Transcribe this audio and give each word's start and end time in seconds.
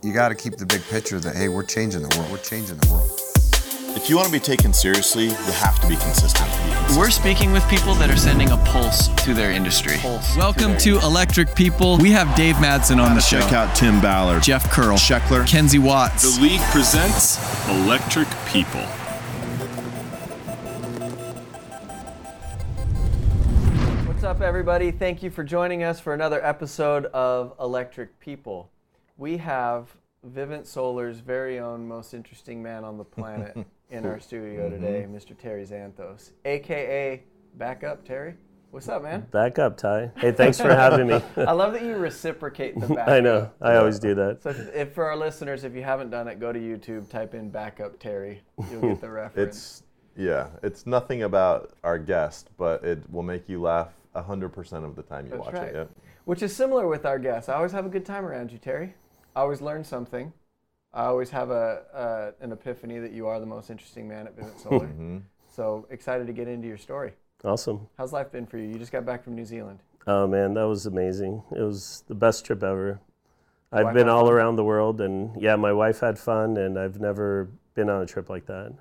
You 0.00 0.12
got 0.12 0.28
to 0.28 0.36
keep 0.36 0.56
the 0.56 0.64
big 0.64 0.80
picture 0.84 1.18
that, 1.18 1.34
hey, 1.34 1.48
we're 1.48 1.64
changing 1.64 2.02
the 2.02 2.16
world. 2.16 2.30
We're 2.30 2.38
changing 2.38 2.76
the 2.76 2.88
world. 2.92 3.10
If 3.96 4.08
you 4.08 4.14
want 4.14 4.28
to 4.28 4.32
be 4.32 4.38
taken 4.38 4.72
seriously, 4.72 5.24
you 5.24 5.52
have 5.54 5.80
to 5.80 5.88
be 5.88 5.96
consistent. 5.96 6.48
We're 6.96 7.10
speaking 7.10 7.50
with 7.50 7.68
people 7.68 7.94
that 7.94 8.08
are 8.08 8.16
sending 8.16 8.48
a 8.52 8.58
pulse 8.58 9.08
to 9.24 9.34
their 9.34 9.50
industry. 9.50 9.96
Pulse 9.96 10.36
Welcome 10.36 10.76
to 10.78 11.00
Electric 11.00 11.52
People. 11.56 11.98
We 11.98 12.12
have 12.12 12.32
Dave 12.36 12.54
Madsen 12.56 13.02
on 13.04 13.16
the 13.16 13.20
show. 13.20 13.40
Check 13.40 13.52
out 13.52 13.74
Tim 13.74 14.00
Ballard, 14.00 14.44
Jeff 14.44 14.70
Curl, 14.70 14.98
Scheckler, 14.98 15.44
Kenzie 15.48 15.80
Watts. 15.80 16.36
The 16.36 16.42
league 16.42 16.60
presents 16.70 17.36
Electric 17.68 18.28
People. 18.46 18.82
What's 24.06 24.22
up, 24.22 24.42
everybody? 24.42 24.92
Thank 24.92 25.24
you 25.24 25.30
for 25.30 25.42
joining 25.42 25.82
us 25.82 25.98
for 25.98 26.14
another 26.14 26.44
episode 26.46 27.06
of 27.06 27.54
Electric 27.58 28.20
People. 28.20 28.70
We 29.18 29.36
have 29.38 29.88
Vivint 30.24 30.64
Solar's 30.64 31.18
very 31.18 31.58
own 31.58 31.88
most 31.88 32.14
interesting 32.14 32.62
man 32.62 32.84
on 32.84 32.96
the 32.96 33.04
planet 33.04 33.56
in 33.90 34.06
our 34.06 34.20
studio 34.20 34.70
mm-hmm. 34.70 34.80
today, 34.80 35.06
Mr. 35.10 35.36
Terry 35.36 35.64
Xanthos, 35.64 36.30
aka 36.44 37.24
Backup 37.56 38.06
Terry. 38.06 38.34
What's 38.70 38.88
up, 38.88 39.02
man? 39.02 39.26
Back 39.32 39.58
up, 39.58 39.76
Ty. 39.76 40.12
Hey, 40.18 40.30
thanks 40.30 40.60
for 40.60 40.72
having 40.72 41.08
me. 41.08 41.20
I 41.36 41.50
love 41.50 41.72
that 41.72 41.82
you 41.82 41.96
reciprocate 41.96 42.78
the 42.78 42.86
backup. 42.86 43.08
I 43.08 43.18
know. 43.18 43.50
I 43.60 43.74
always 43.74 43.98
do 43.98 44.14
that. 44.14 44.42
So, 44.42 44.50
if, 44.50 44.74
if 44.74 44.92
for 44.92 45.06
our 45.06 45.16
listeners, 45.16 45.64
if 45.64 45.74
you 45.74 45.82
haven't 45.82 46.10
done 46.10 46.28
it, 46.28 46.38
go 46.38 46.52
to 46.52 46.58
YouTube, 46.60 47.08
type 47.08 47.34
in 47.34 47.50
Backup 47.50 47.98
Terry. 47.98 48.42
You'll 48.70 48.82
get 48.82 49.00
the 49.00 49.10
reference. 49.10 49.48
It's 49.48 49.82
yeah, 50.16 50.48
it's 50.62 50.86
nothing 50.86 51.24
about 51.24 51.72
our 51.82 51.98
guest, 51.98 52.50
but 52.56 52.84
it 52.84 53.02
will 53.10 53.24
make 53.24 53.48
you 53.48 53.60
laugh 53.60 53.94
hundred 54.14 54.48
percent 54.48 54.84
of 54.84 54.96
the 54.96 55.02
time 55.02 55.26
you 55.26 55.30
That's 55.30 55.44
watch 55.44 55.54
right. 55.54 55.68
it. 55.68 55.74
Yep. 55.74 55.90
Which 56.24 56.42
is 56.42 56.54
similar 56.54 56.88
with 56.88 57.06
our 57.06 57.18
guests. 57.18 57.48
I 57.48 57.54
always 57.54 57.72
have 57.72 57.86
a 57.86 57.88
good 57.88 58.04
time 58.04 58.24
around 58.24 58.50
you, 58.50 58.58
Terry. 58.58 58.94
I 59.38 59.40
always 59.42 59.60
learn 59.60 59.84
something. 59.84 60.32
I 60.92 61.04
always 61.04 61.30
have 61.30 61.50
a 61.50 61.82
uh, 61.94 62.44
an 62.44 62.50
epiphany 62.50 62.98
that 62.98 63.12
you 63.12 63.28
are 63.28 63.38
the 63.38 63.46
most 63.46 63.70
interesting 63.70 64.08
man 64.08 64.26
at 64.26 64.36
Vivint 64.36 64.60
Solar. 64.60 64.86
Mm-hmm. 64.86 65.18
So 65.54 65.86
excited 65.90 66.26
to 66.26 66.32
get 66.32 66.48
into 66.48 66.66
your 66.66 66.76
story. 66.76 67.12
Awesome. 67.44 67.86
How's 67.96 68.12
life 68.12 68.32
been 68.32 68.46
for 68.46 68.58
you? 68.58 68.66
You 68.66 68.78
just 68.80 68.90
got 68.90 69.06
back 69.06 69.22
from 69.22 69.36
New 69.36 69.44
Zealand. 69.44 69.78
Oh 70.08 70.26
man, 70.26 70.54
that 70.54 70.64
was 70.64 70.86
amazing. 70.86 71.44
It 71.52 71.60
was 71.60 72.02
the 72.08 72.16
best 72.16 72.44
trip 72.46 72.64
ever. 72.64 72.98
I've 73.70 73.94
been 73.94 74.08
all 74.08 74.24
fun? 74.24 74.34
around 74.34 74.56
the 74.56 74.64
world, 74.64 75.00
and 75.00 75.40
yeah, 75.40 75.54
my 75.54 75.72
wife 75.72 76.00
had 76.00 76.18
fun, 76.18 76.56
and 76.56 76.76
I've 76.76 77.00
never 77.00 77.48
been 77.74 77.88
on 77.88 78.02
a 78.02 78.06
trip 78.06 78.28
like 78.28 78.46
that. 78.46 78.72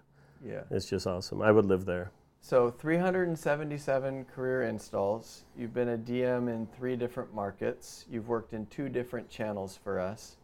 Yeah. 0.44 0.61
It's 0.72 0.89
just 0.89 1.05
awesome. 1.05 1.39
I 1.39 1.52
would 1.52 1.66
live 1.66 1.85
there. 1.85 2.11
So 2.41 2.72
377 2.72 4.25
career 4.25 4.63
installs. 4.63 5.44
You've 5.58 5.73
been 5.73 5.89
a 5.89 5.97
DM 5.97 6.47
in 6.47 6.66
three 6.78 6.95
different 6.95 7.33
markets. 7.33 8.05
You've 8.09 8.30
worked 8.30 8.53
in 8.53 8.66
two 8.67 8.88
different 8.88 9.30
channels 9.30 9.78
for 9.83 10.00
us, 10.00 10.36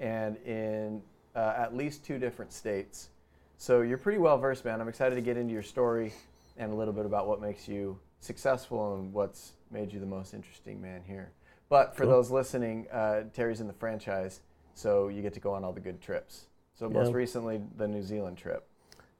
and 0.00 0.36
in 0.38 1.02
uh, 1.34 1.54
at 1.56 1.76
least 1.76 2.04
two 2.04 2.18
different 2.18 2.52
states. 2.52 3.10
So 3.58 3.82
you're 3.82 3.98
pretty 3.98 4.18
well 4.18 4.38
versed, 4.38 4.64
man. 4.64 4.80
I'm 4.80 4.88
excited 4.88 5.14
to 5.14 5.20
get 5.20 5.36
into 5.36 5.52
your 5.52 5.62
story 5.62 6.12
and 6.56 6.72
a 6.72 6.74
little 6.74 6.94
bit 6.94 7.06
about 7.06 7.28
what 7.28 7.40
makes 7.40 7.68
you 7.68 7.98
successful 8.20 8.96
and 8.96 9.12
what's 9.12 9.52
made 9.70 9.92
you 9.92 10.00
the 10.00 10.06
most 10.06 10.34
interesting 10.34 10.80
man 10.80 11.02
here. 11.06 11.30
But 11.68 11.94
for 11.94 12.02
Cool. 12.02 12.12
those 12.12 12.30
listening, 12.30 12.86
uh, 12.90 13.24
Terry's 13.32 13.60
in 13.60 13.66
the 13.66 13.72
franchise, 13.72 14.40
so 14.74 15.08
you 15.08 15.22
get 15.22 15.34
to 15.34 15.40
go 15.40 15.52
on 15.54 15.64
all 15.64 15.72
the 15.72 15.80
good 15.80 16.00
trips. 16.00 16.46
So 16.74 16.88
most 16.88 17.12
recently, 17.12 17.60
the 17.76 17.86
New 17.86 18.02
Zealand 18.02 18.38
trip. 18.38 18.66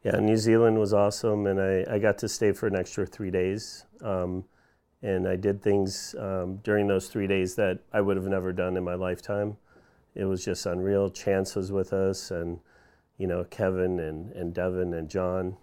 Yeah, 0.02 0.16
New 0.16 0.38
Zealand 0.38 0.78
was 0.78 0.94
awesome, 0.94 1.46
and 1.46 1.60
I, 1.60 1.84
I 1.88 1.98
got 1.98 2.16
to 2.18 2.28
stay 2.28 2.52
for 2.52 2.66
an 2.66 2.74
extra 2.74 3.04
three 3.04 3.30
days. 3.30 3.84
Um, 4.02 4.44
and 5.02 5.28
I 5.28 5.36
did 5.36 5.62
things 5.62 6.14
um, 6.18 6.56
during 6.62 6.86
those 6.86 7.08
three 7.08 7.26
days 7.26 7.54
that 7.56 7.80
I 7.92 8.00
would 8.00 8.16
have 8.16 8.26
never 8.26 8.52
done 8.52 8.76
in 8.76 8.84
my 8.84 8.94
lifetime. 8.94 9.56
It 10.14 10.24
was 10.24 10.44
just 10.44 10.66
unreal. 10.66 11.10
Chance 11.10 11.54
was 11.56 11.70
with 11.72 11.92
us, 11.92 12.30
and 12.30 12.58
you 13.18 13.26
know 13.26 13.44
Kevin 13.44 14.00
and, 14.00 14.32
and 14.32 14.52
Devin 14.54 14.94
and 14.94 15.08
John. 15.08 15.56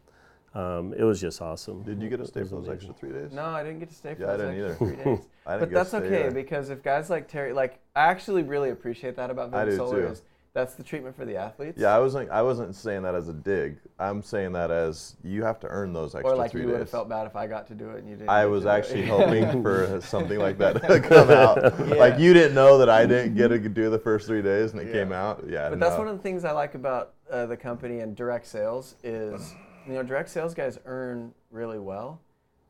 Um, 0.53 0.93
it 0.97 1.03
was 1.03 1.21
just 1.21 1.41
awesome. 1.41 1.83
Did 1.83 2.01
you 2.01 2.09
get 2.09 2.17
to 2.17 2.25
stay 2.25 2.41
for 2.43 2.55
those 2.55 2.67
amazing. 2.67 2.89
extra 2.89 2.93
three 2.95 3.11
days? 3.11 3.31
No, 3.31 3.45
I 3.45 3.63
didn't 3.63 3.79
get 3.79 3.89
to 3.89 3.95
stay 3.95 4.15
for 4.15 4.21
Yeah, 4.23 4.33
I 4.33 4.37
those 4.37 4.55
didn't 4.55 4.69
extra 4.69 4.87
either. 4.87 4.95
three 4.95 5.03
days. 5.15 5.27
I 5.45 5.51
didn't 5.51 5.59
but 5.59 5.69
get 5.69 5.75
that's 5.75 5.91
to 5.91 5.97
stay 5.97 6.05
okay 6.07 6.21
either. 6.27 6.31
because 6.31 6.69
if 6.69 6.81
guys 6.81 7.09
like 7.09 7.27
Terry, 7.27 7.53
like 7.53 7.79
I 7.95 8.05
actually 8.05 8.41
really 8.43 8.71
appreciate 8.71 9.15
that 9.17 9.29
about 9.29 9.53
I 9.53 9.65
Vivint 9.65 9.69
do 9.71 9.75
Solar 9.75 10.01
too. 10.01 10.07
is 10.13 10.21
that's 10.57 10.73
the 10.73 10.81
treatment 10.81 11.15
for 11.15 11.23
the 11.23 11.35
athletes. 11.35 11.79
Yeah, 11.79 11.95
I 11.95 11.99
wasn't. 11.99 12.31
I 12.31 12.41
wasn't 12.41 12.75
saying 12.75 13.03
that 13.03 13.13
as 13.13 13.27
a 13.27 13.33
dig. 13.33 13.77
I'm 13.99 14.23
saying 14.23 14.53
that 14.53 14.71
as 14.71 15.15
you 15.23 15.43
have 15.43 15.59
to 15.59 15.67
earn 15.67 15.93
those 15.93 16.15
extra 16.15 16.31
Or 16.31 16.35
like 16.35 16.49
three 16.49 16.61
you 16.61 16.67
would 16.69 16.79
have 16.79 16.89
felt 16.89 17.07
bad 17.07 17.27
if 17.27 17.35
I 17.35 17.45
got 17.45 17.67
to 17.67 17.75
do 17.75 17.91
it 17.91 17.99
and 17.99 18.09
you 18.09 18.15
didn't. 18.15 18.31
I 18.31 18.47
was 18.47 18.65
actually 18.65 19.05
hoping 19.05 19.61
for 19.61 20.01
something 20.01 20.39
like 20.39 20.57
that 20.57 20.81
to 20.87 20.99
come 20.99 21.29
out. 21.29 21.79
Like 21.87 22.17
you 22.17 22.33
didn't 22.33 22.55
know 22.55 22.79
that 22.79 22.89
I 22.89 23.05
didn't 23.05 23.35
get 23.35 23.49
to 23.49 23.59
do 23.59 23.91
the 23.91 23.99
first 23.99 24.25
three 24.25 24.41
days, 24.41 24.71
and 24.71 24.81
it 24.81 24.91
came 24.91 25.11
out. 25.11 25.43
Yeah, 25.47 25.69
But 25.69 25.79
that's 25.79 25.97
one 25.97 26.07
of 26.07 26.17
the 26.17 26.23
things 26.23 26.43
I 26.43 26.53
like 26.53 26.73
about 26.73 27.13
uh, 27.31 27.45
the 27.45 27.57
company 27.57 27.99
and 27.99 28.15
direct 28.15 28.47
sales 28.47 28.95
is, 29.03 29.53
you 29.85 29.93
know, 29.93 30.01
direct 30.01 30.27
sales 30.29 30.55
guys 30.55 30.79
earn 30.85 31.35
really 31.51 31.77
well, 31.79 32.19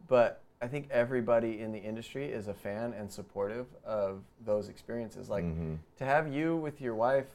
but 0.09 0.43
I 0.61 0.67
think 0.67 0.89
everybody 0.91 1.61
in 1.61 1.71
the 1.71 1.79
industry 1.79 2.25
is 2.25 2.49
a 2.49 2.53
fan 2.53 2.93
and 2.97 3.09
supportive 3.09 3.67
of 3.85 4.23
those 4.43 4.67
experiences. 4.67 5.29
Like 5.29 5.45
Mm-hmm. 5.45 5.75
to 5.99 6.03
have 6.03 6.33
you 6.33 6.57
with 6.57 6.81
your 6.81 6.93
wife 6.95 7.27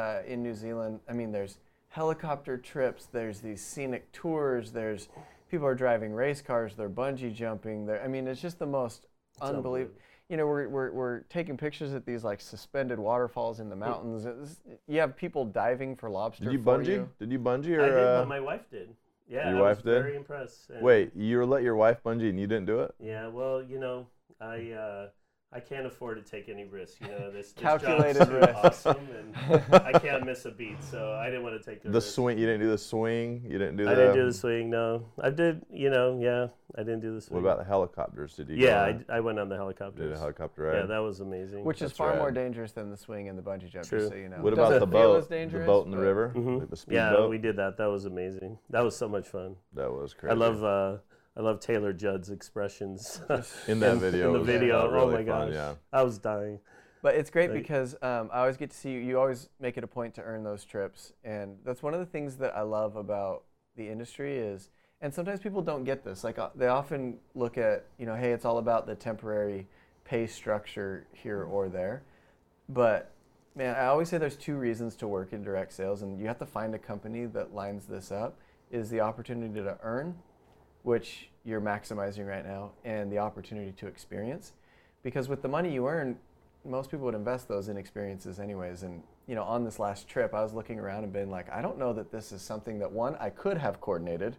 uh, 0.00 0.22
in 0.26 0.42
New 0.42 0.54
Zealand. 0.54 1.00
I 1.08 1.12
mean, 1.12 1.30
there's 1.32 1.58
helicopter 1.88 2.56
trips, 2.56 3.06
there's 3.12 3.40
these 3.40 3.62
scenic 3.62 4.10
tours, 4.12 4.72
there's 4.72 5.08
people 5.50 5.66
are 5.66 5.74
driving 5.74 6.12
race 6.12 6.40
cars, 6.40 6.74
they're 6.76 6.88
bungee 6.88 7.34
jumping. 7.34 7.86
There, 7.86 8.02
I 8.02 8.08
mean, 8.08 8.26
it's 8.26 8.40
just 8.40 8.58
the 8.58 8.66
most 8.66 9.06
unbelievable. 9.40 9.56
unbelievable. 9.58 10.00
You 10.28 10.36
know, 10.36 10.46
we're, 10.46 10.68
we're, 10.68 10.92
we're 10.92 11.18
taking 11.22 11.56
pictures 11.56 11.92
at 11.92 12.06
these 12.06 12.22
like 12.22 12.40
suspended 12.40 13.00
waterfalls 13.00 13.58
in 13.58 13.68
the 13.68 13.74
mountains. 13.76 14.24
It's- 14.26 14.60
you 14.86 15.00
have 15.00 15.16
people 15.16 15.44
diving 15.44 15.96
for 15.96 16.08
lobster. 16.08 16.44
Did 16.44 16.52
you 16.52 16.62
for 16.62 16.78
bungee? 16.78 16.86
you. 16.86 17.08
Did 17.18 17.32
you 17.32 17.38
bungee 17.40 17.76
or? 17.76 17.82
I 17.82 17.88
did, 17.88 17.98
uh, 17.98 18.20
but 18.22 18.28
my 18.28 18.40
wife 18.40 18.70
did. 18.70 18.90
Yeah, 19.28 19.50
Your 19.50 19.58
I 19.58 19.62
wife 19.62 19.76
was 19.78 19.84
did? 19.84 20.02
Very 20.02 20.16
impressed. 20.16 20.70
And- 20.70 20.82
Wait, 20.82 21.10
you 21.16 21.44
let 21.44 21.62
your 21.64 21.74
wife 21.76 21.98
bungee 22.04 22.30
and 22.30 22.38
you 22.38 22.46
didn't 22.46 22.66
do 22.66 22.80
it? 22.80 22.94
Yeah, 23.00 23.26
well, 23.28 23.60
you 23.62 23.78
know, 23.80 24.06
I 24.40 24.70
uh, 24.70 25.08
I 25.52 25.58
can't 25.58 25.84
afford 25.84 26.24
to 26.24 26.30
take 26.30 26.48
any 26.48 26.62
risks. 26.64 27.00
You 27.00 27.08
know, 27.08 27.30
this, 27.32 27.52
this 27.52 27.60
Calculated 27.62 28.18
job's 28.18 28.30
so 28.30 28.36
risk. 28.38 28.54
awesome, 28.64 29.08
and 29.18 29.74
I 29.84 29.98
can't 29.98 30.24
miss 30.24 30.44
a 30.44 30.52
beat. 30.52 30.80
So 30.80 31.14
I 31.14 31.26
didn't 31.26 31.42
want 31.42 31.60
to 31.60 31.68
take 31.70 31.82
the, 31.82 31.88
The 31.88 31.94
risk. 31.94 32.14
swing. 32.14 32.38
You 32.38 32.46
didn't 32.46 32.60
do 32.60 32.70
the 32.70 32.78
swing. 32.78 33.42
You 33.44 33.58
didn't 33.58 33.76
do 33.76 33.84
the. 33.84 33.90
I 33.90 33.94
didn't 33.96 34.14
do 34.14 34.26
the 34.26 34.32
swing. 34.32 34.70
No, 34.70 35.06
I 35.20 35.30
did. 35.30 35.62
You 35.72 35.90
know, 35.90 36.20
yeah, 36.22 36.46
I 36.78 36.84
didn't 36.84 37.00
do 37.00 37.12
the 37.16 37.20
swing. 37.20 37.42
What 37.42 37.48
about 37.50 37.58
the 37.58 37.68
helicopters? 37.68 38.34
Did 38.36 38.48
you? 38.48 38.58
Yeah. 38.58 38.80
I, 39.08 39.16
I 39.16 39.20
went 39.20 39.40
on 39.40 39.48
the 39.48 39.56
helicopters. 39.56 40.00
did 40.08 40.12
a 40.12 40.18
helicopter 40.18 40.62
ride. 40.62 40.76
Yeah, 40.76 40.86
that 40.86 40.98
was 40.98 41.18
amazing. 41.18 41.64
Which 41.64 41.78
is 41.82 41.90
That's 41.90 41.98
far 41.98 42.16
more 42.16 42.30
dangerous 42.30 42.70
than 42.70 42.88
the 42.88 42.96
swing 42.96 43.28
and 43.28 43.36
the 43.36 43.42
bungee 43.42 43.68
jump, 43.72 43.86
True. 43.88 43.98
just 43.98 44.12
so 44.12 44.16
you 44.16 44.28
know. 44.28 44.36
What 44.36 44.52
It 44.52 44.58
about 44.60 44.70
doesn't 44.70 44.88
the 44.90 44.96
feel 44.96 45.14
as 45.16 45.26
boat? 45.26 45.50
The 45.50 45.58
boat 45.66 45.84
in 45.86 45.90
the 45.90 45.96
but- 45.96 46.02
river, 46.04 46.32
Mhm. 46.36 46.60
like 46.60 46.70
the 46.70 46.76
speed 46.76 46.94
yeah, 46.94 47.10
boat. 47.10 47.28
we 47.28 47.38
did 47.38 47.56
that. 47.56 47.76
That 47.76 47.86
was 47.86 48.04
amazing. 48.04 48.56
That 48.70 48.84
was 48.84 48.94
so 48.96 49.08
much 49.08 49.26
fun. 49.26 49.56
That 49.74 49.90
was 49.90 50.14
crazy. 50.14 50.30
I 50.30 50.36
love 50.36 50.62
uh, 50.62 50.98
I 51.36 51.40
love 51.42 51.60
Taylor 51.60 51.92
Judd's 51.92 52.30
expressions 52.30 53.20
in 53.68 53.80
that 53.80 53.94
in- 53.94 54.00
video. 54.00 54.34
In 54.34 54.40
the 54.40 54.44
video, 54.44 54.80
uh, 54.80 54.82
oh 54.82 54.90
really 54.90 55.24
my 55.24 55.30
fun, 55.30 55.48
gosh, 55.48 55.54
Yeah. 55.54 55.74
I 55.92 56.02
was 56.02 56.18
dying. 56.18 56.58
But 57.02 57.14
it's 57.14 57.30
great 57.30 57.50
Like- 57.50 57.62
because 57.62 57.94
um, 58.02 58.28
I 58.32 58.40
always 58.40 58.56
get 58.56 58.70
to 58.70 58.76
see 58.76 58.90
you. 58.90 58.98
You 59.00 59.18
always 59.18 59.48
make 59.58 59.78
it 59.78 59.84
a 59.84 59.86
point 59.86 60.14
to 60.16 60.22
earn 60.22 60.42
those 60.44 60.64
trips, 60.64 61.12
and 61.24 61.56
that's 61.64 61.82
one 61.82 61.94
of 61.94 62.00
the 62.00 62.06
things 62.06 62.36
that 62.36 62.54
I 62.56 62.62
love 62.62 62.96
about 62.96 63.44
the 63.76 63.88
industry 63.88 64.36
is. 64.36 64.68
And 65.02 65.14
sometimes 65.14 65.40
people 65.40 65.62
don't 65.62 65.84
get 65.84 66.04
this. 66.04 66.24
Like 66.24 66.38
uh, 66.38 66.50
they 66.54 66.66
often 66.66 67.16
look 67.34 67.56
at, 67.56 67.86
you 67.98 68.04
know, 68.04 68.14
hey, 68.14 68.32
it's 68.32 68.44
all 68.44 68.58
about 68.58 68.86
the 68.86 68.94
temporary 68.94 69.66
pay 70.04 70.26
structure 70.26 71.06
here 71.12 71.44
or 71.44 71.70
there. 71.70 72.02
But 72.68 73.12
man, 73.54 73.76
I 73.76 73.86
always 73.86 74.10
say 74.10 74.18
there's 74.18 74.36
two 74.36 74.56
reasons 74.56 74.96
to 74.96 75.08
work 75.08 75.32
in 75.32 75.42
direct 75.42 75.72
sales, 75.72 76.02
and 76.02 76.20
you 76.20 76.26
have 76.26 76.38
to 76.40 76.44
find 76.46 76.74
a 76.74 76.78
company 76.78 77.24
that 77.26 77.54
lines 77.54 77.86
this 77.86 78.12
up. 78.12 78.36
Is 78.70 78.90
the 78.90 79.00
opportunity 79.00 79.54
to 79.54 79.78
earn, 79.82 80.14
which 80.82 81.28
you're 81.44 81.60
maximizing 81.60 82.26
right 82.28 82.44
now, 82.46 82.72
and 82.84 83.10
the 83.10 83.18
opportunity 83.18 83.72
to 83.72 83.86
experience. 83.86 84.52
Because 85.02 85.28
with 85.28 85.42
the 85.42 85.48
money 85.48 85.72
you 85.72 85.88
earn, 85.88 86.18
most 86.64 86.90
people 86.90 87.06
would 87.06 87.14
invest 87.14 87.48
those 87.48 87.68
in 87.68 87.76
experiences 87.76 88.38
anyways. 88.38 88.82
And 88.82 89.02
you 89.26 89.34
know, 89.34 89.44
on 89.44 89.64
this 89.64 89.78
last 89.78 90.08
trip, 90.08 90.34
I 90.34 90.42
was 90.42 90.52
looking 90.52 90.78
around 90.78 91.04
and 91.04 91.12
been 91.12 91.30
like, 91.30 91.50
I 91.50 91.62
don't 91.62 91.78
know 91.78 91.92
that 91.94 92.10
this 92.12 92.32
is 92.32 92.42
something 92.42 92.78
that 92.80 92.90
one 92.90 93.16
I 93.20 93.30
could 93.30 93.56
have 93.56 93.80
coordinated. 93.80 94.36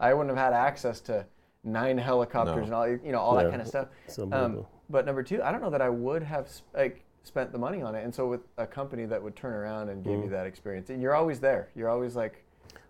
I 0.00 0.12
wouldn't 0.14 0.36
have 0.36 0.52
had 0.52 0.54
access 0.54 1.00
to 1.02 1.24
nine 1.64 1.96
helicopters 1.96 2.56
No. 2.56 2.62
and 2.64 2.74
all 2.74 2.88
you 2.88 3.12
know 3.12 3.20
all 3.20 3.34
that 3.36 3.50
kind 3.50 3.62
of 3.62 3.68
stuff. 3.68 3.88
Um, 4.32 4.66
but 4.90 5.06
number 5.06 5.22
two, 5.22 5.42
I 5.42 5.52
don't 5.52 5.62
know 5.62 5.70
that 5.70 5.80
I 5.80 5.88
would 5.88 6.22
have 6.22 6.44
s- 6.46 6.62
like 6.74 7.04
spent 7.22 7.52
the 7.52 7.58
money 7.58 7.80
on 7.82 7.94
it. 7.94 8.04
And 8.04 8.12
so 8.14 8.26
with 8.26 8.40
a 8.58 8.66
company 8.66 9.06
that 9.06 9.22
would 9.22 9.36
turn 9.36 9.54
around 9.54 9.88
and 9.88 10.02
give 10.04 10.12
you 10.24 10.28
that 10.30 10.44
experience, 10.46 10.90
and 10.90 11.00
you're 11.00 11.14
always 11.14 11.38
there. 11.40 11.68
You're 11.76 11.88
always 11.88 12.16
like, 12.16 12.41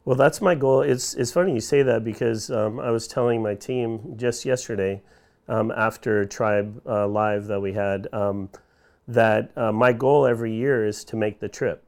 Well, 0.04 0.16
that's 0.16 0.40
my 0.40 0.56
goal. 0.56 0.82
It's 0.82 1.14
it's 1.14 1.30
funny 1.30 1.54
you 1.54 1.60
say 1.60 1.82
that 1.82 2.02
because 2.02 2.50
um, 2.50 2.80
I 2.80 2.90
was 2.90 3.06
telling 3.06 3.40
my 3.40 3.54
team 3.54 4.14
just 4.16 4.44
yesterday, 4.44 5.00
um, 5.48 5.70
after 5.70 6.24
Tribe 6.24 6.82
uh, 6.86 7.06
Live 7.06 7.46
that 7.46 7.60
we 7.60 7.72
had, 7.72 8.08
um, 8.12 8.50
that 9.06 9.56
uh, 9.56 9.70
my 9.70 9.92
goal 9.92 10.26
every 10.26 10.52
year 10.52 10.84
is 10.84 11.04
to 11.04 11.16
make 11.16 11.38
the 11.38 11.48
trip, 11.48 11.84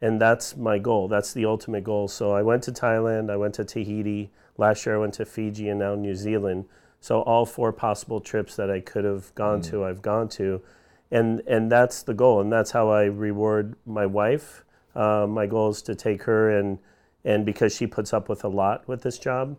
and 0.00 0.18
that's 0.18 0.56
my 0.56 0.78
goal. 0.78 1.06
That's 1.06 1.34
the 1.34 1.44
ultimate 1.44 1.84
goal. 1.84 2.08
So 2.08 2.32
I 2.32 2.40
went 2.40 2.62
to 2.62 2.72
Thailand, 2.72 3.30
I 3.30 3.36
went 3.36 3.54
to 3.56 3.64
Tahiti 3.64 4.30
last 4.56 4.86
year. 4.86 4.94
I 4.94 4.98
went 4.98 5.14
to 5.14 5.26
Fiji 5.26 5.68
and 5.68 5.80
now 5.80 5.94
New 5.94 6.14
Zealand. 6.14 6.64
So 7.00 7.20
all 7.22 7.44
four 7.44 7.72
possible 7.74 8.22
trips 8.22 8.56
that 8.56 8.70
I 8.70 8.80
could 8.80 9.04
have 9.04 9.34
gone 9.34 9.60
to, 9.62 9.84
I've 9.84 10.00
gone 10.00 10.30
to, 10.30 10.62
and 11.10 11.42
and 11.46 11.70
that's 11.70 12.02
the 12.02 12.14
goal, 12.14 12.40
and 12.40 12.50
that's 12.50 12.70
how 12.70 12.88
I 12.88 13.04
reward 13.04 13.76
my 13.84 14.06
wife. 14.06 14.64
Uh, 14.96 15.26
my 15.28 15.44
goal 15.44 15.68
is 15.68 15.82
to 15.82 15.94
take 15.94 16.22
her 16.22 16.48
and 16.48 16.78
and 17.24 17.44
because 17.44 17.74
she 17.74 17.86
puts 17.86 18.12
up 18.12 18.28
with 18.28 18.44
a 18.44 18.48
lot 18.48 18.86
with 18.86 19.02
this 19.02 19.18
job, 19.18 19.56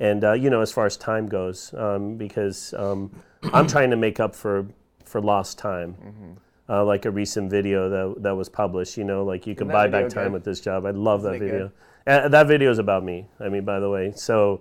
and 0.00 0.24
uh, 0.24 0.32
you 0.32 0.50
know 0.50 0.60
as 0.60 0.72
far 0.72 0.86
as 0.86 0.96
time 0.96 1.26
goes, 1.26 1.74
um, 1.74 2.16
because 2.16 2.74
um, 2.74 3.10
I'm 3.52 3.66
trying 3.74 3.90
to 3.90 3.96
make 3.96 4.20
up 4.20 4.34
for 4.34 4.66
for 5.04 5.20
lost 5.20 5.58
time. 5.58 5.94
Mm-hmm. 5.94 6.32
Uh, 6.70 6.84
like 6.84 7.06
a 7.06 7.10
recent 7.10 7.50
video 7.50 7.88
that 7.88 8.22
that 8.22 8.36
was 8.36 8.50
published, 8.50 8.98
you 8.98 9.04
know, 9.04 9.24
like 9.24 9.46
you 9.46 9.54
can 9.54 9.68
buy 9.68 9.88
back 9.88 10.10
time 10.10 10.24
good? 10.24 10.32
with 10.32 10.44
this 10.44 10.60
job. 10.60 10.84
I 10.84 10.90
love 10.90 11.20
Isn't 11.20 11.32
that 11.32 11.38
video. 11.38 11.72
Uh, 12.06 12.28
that 12.28 12.46
video 12.46 12.70
is 12.70 12.78
about 12.78 13.04
me. 13.04 13.26
I 13.40 13.48
mean, 13.48 13.64
by 13.64 13.80
the 13.80 13.88
way, 13.88 14.12
so 14.14 14.60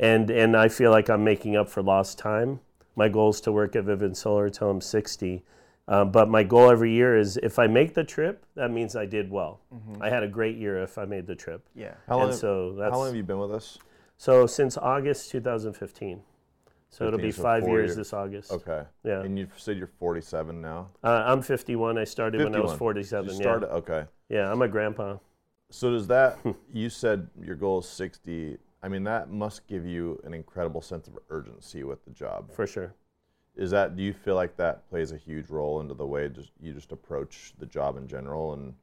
and 0.00 0.30
and 0.30 0.56
I 0.56 0.68
feel 0.68 0.90
like 0.90 1.08
I'm 1.08 1.22
making 1.22 1.56
up 1.56 1.68
for 1.68 1.80
lost 1.80 2.18
time. 2.18 2.58
My 2.96 3.08
goal 3.08 3.30
is 3.30 3.40
to 3.42 3.52
work 3.52 3.76
at 3.76 3.84
Vivint 3.84 4.16
Solar 4.16 4.46
until 4.46 4.70
I'm 4.70 4.80
60. 4.80 5.42
Um, 5.86 6.10
but 6.10 6.28
my 6.30 6.42
goal 6.42 6.70
every 6.70 6.92
year 6.92 7.16
is 7.16 7.36
if 7.36 7.58
I 7.58 7.66
make 7.66 7.94
the 7.94 8.04
trip, 8.04 8.46
that 8.54 8.70
means 8.70 8.96
I 8.96 9.04
did 9.04 9.30
well. 9.30 9.60
I 10.00 10.08
had 10.08 10.22
a 10.22 10.28
great 10.28 10.56
year 10.56 10.82
if 10.82 10.96
I 10.96 11.04
made 11.04 11.26
the 11.26 11.34
trip. 11.34 11.66
Yeah. 11.74 11.94
How 12.08 12.18
long, 12.18 12.28
and 12.30 12.38
so 12.38 12.74
that's 12.78 12.92
how 12.92 12.98
long 12.98 13.06
have 13.08 13.16
you 13.16 13.22
been 13.22 13.38
with 13.38 13.52
us? 13.52 13.78
so 14.16 14.46
since 14.46 14.78
August 14.78 15.30
2015. 15.30 16.20
So 16.88 17.08
it'll 17.08 17.18
be 17.18 17.32
so 17.32 17.42
five 17.42 17.64
years 17.64 17.88
years. 17.88 17.96
this 17.96 18.12
August. 18.12 18.52
Okay. 18.52 18.84
Yeah. 19.02 19.22
And 19.22 19.36
you 19.36 19.48
said 19.56 19.76
you're 19.78 19.90
47 19.98 20.60
now. 20.60 20.90
Uh, 21.02 21.24
I'm 21.26 21.42
51. 21.42 21.98
I 21.98 22.04
started 22.04 22.44
when 22.44 22.54
I 22.54 22.60
was 22.60 22.72
47. 22.72 23.26
You 23.26 23.34
yeah. 23.34 23.40
started, 23.40 23.66
okay. 23.70 24.04
yeah, 24.28 24.50
I'm 24.50 24.62
a 24.62 24.68
grandpa. 24.68 25.16
So 25.72 25.90
does 25.90 26.06
that? 26.06 26.38
you 26.72 26.88
said 26.88 27.28
your 27.42 27.56
goal 27.56 27.80
is 27.80 27.88
60. 27.88 28.58
I 28.80 28.88
mean, 28.88 29.02
that 29.04 29.28
must 29.28 29.66
give 29.66 29.84
you 29.84 30.20
an 30.22 30.34
incredible 30.34 30.80
sense 30.80 31.08
of 31.08 31.18
urgency 31.30 31.82
with 31.82 32.04
the 32.04 32.12
job. 32.12 32.52
For 32.54 32.64
sure. 32.64 32.94
Is 33.56 33.70
that? 33.70 33.96
Do 33.96 34.02
you 34.02 34.12
feel 34.12 34.34
like 34.34 34.56
that 34.56 34.88
plays 34.90 35.12
a 35.12 35.16
huge 35.16 35.48
role 35.48 35.80
into 35.80 35.94
the 35.94 36.06
way 36.06 36.28
just 36.28 36.50
you 36.60 36.72
just 36.72 36.92
approach 36.92 37.52
the 37.58 37.66
job 37.66 37.96
in 37.96 38.08
general, 38.08 38.52
and 38.52 38.74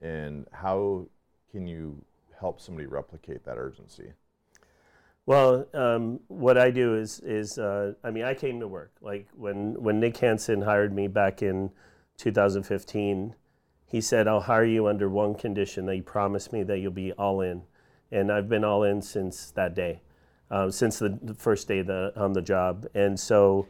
and 0.00 0.46
how 0.52 1.06
can 1.50 1.66
you 1.66 2.04
help 2.38 2.60
somebody 2.60 2.86
replicate 2.86 3.44
that 3.44 3.58
urgency? 3.58 4.12
Well, 5.24 5.66
um, 5.72 6.20
what 6.28 6.58
I 6.58 6.70
do 6.70 6.96
is 6.96 7.20
is 7.20 7.58
uh, 7.58 7.94
I 8.02 8.10
mean 8.10 8.24
I 8.24 8.34
came 8.34 8.60
to 8.60 8.68
work 8.68 8.92
like 9.00 9.28
when 9.36 9.80
when 9.82 10.00
Nick 10.00 10.16
Hansen 10.18 10.62
hired 10.62 10.94
me 10.94 11.08
back 11.08 11.42
in 11.42 11.70
2015. 12.18 13.34
He 13.86 14.00
said 14.00 14.26
I'll 14.26 14.40
hire 14.40 14.64
you 14.64 14.86
under 14.86 15.08
one 15.08 15.34
condition 15.34 15.86
that 15.86 15.96
you 15.96 16.02
promise 16.02 16.52
me 16.52 16.62
that 16.64 16.78
you'll 16.78 16.92
be 16.92 17.12
all 17.12 17.40
in, 17.40 17.62
and 18.10 18.32
I've 18.32 18.48
been 18.48 18.64
all 18.64 18.82
in 18.82 19.02
since 19.02 19.50
that 19.52 19.74
day, 19.74 20.00
um, 20.50 20.70
since 20.70 20.98
the 20.98 21.36
first 21.36 21.68
day 21.68 21.82
the, 21.82 22.12
on 22.16 22.32
the 22.32 22.42
job. 22.42 22.86
And 22.94 23.20
so, 23.20 23.68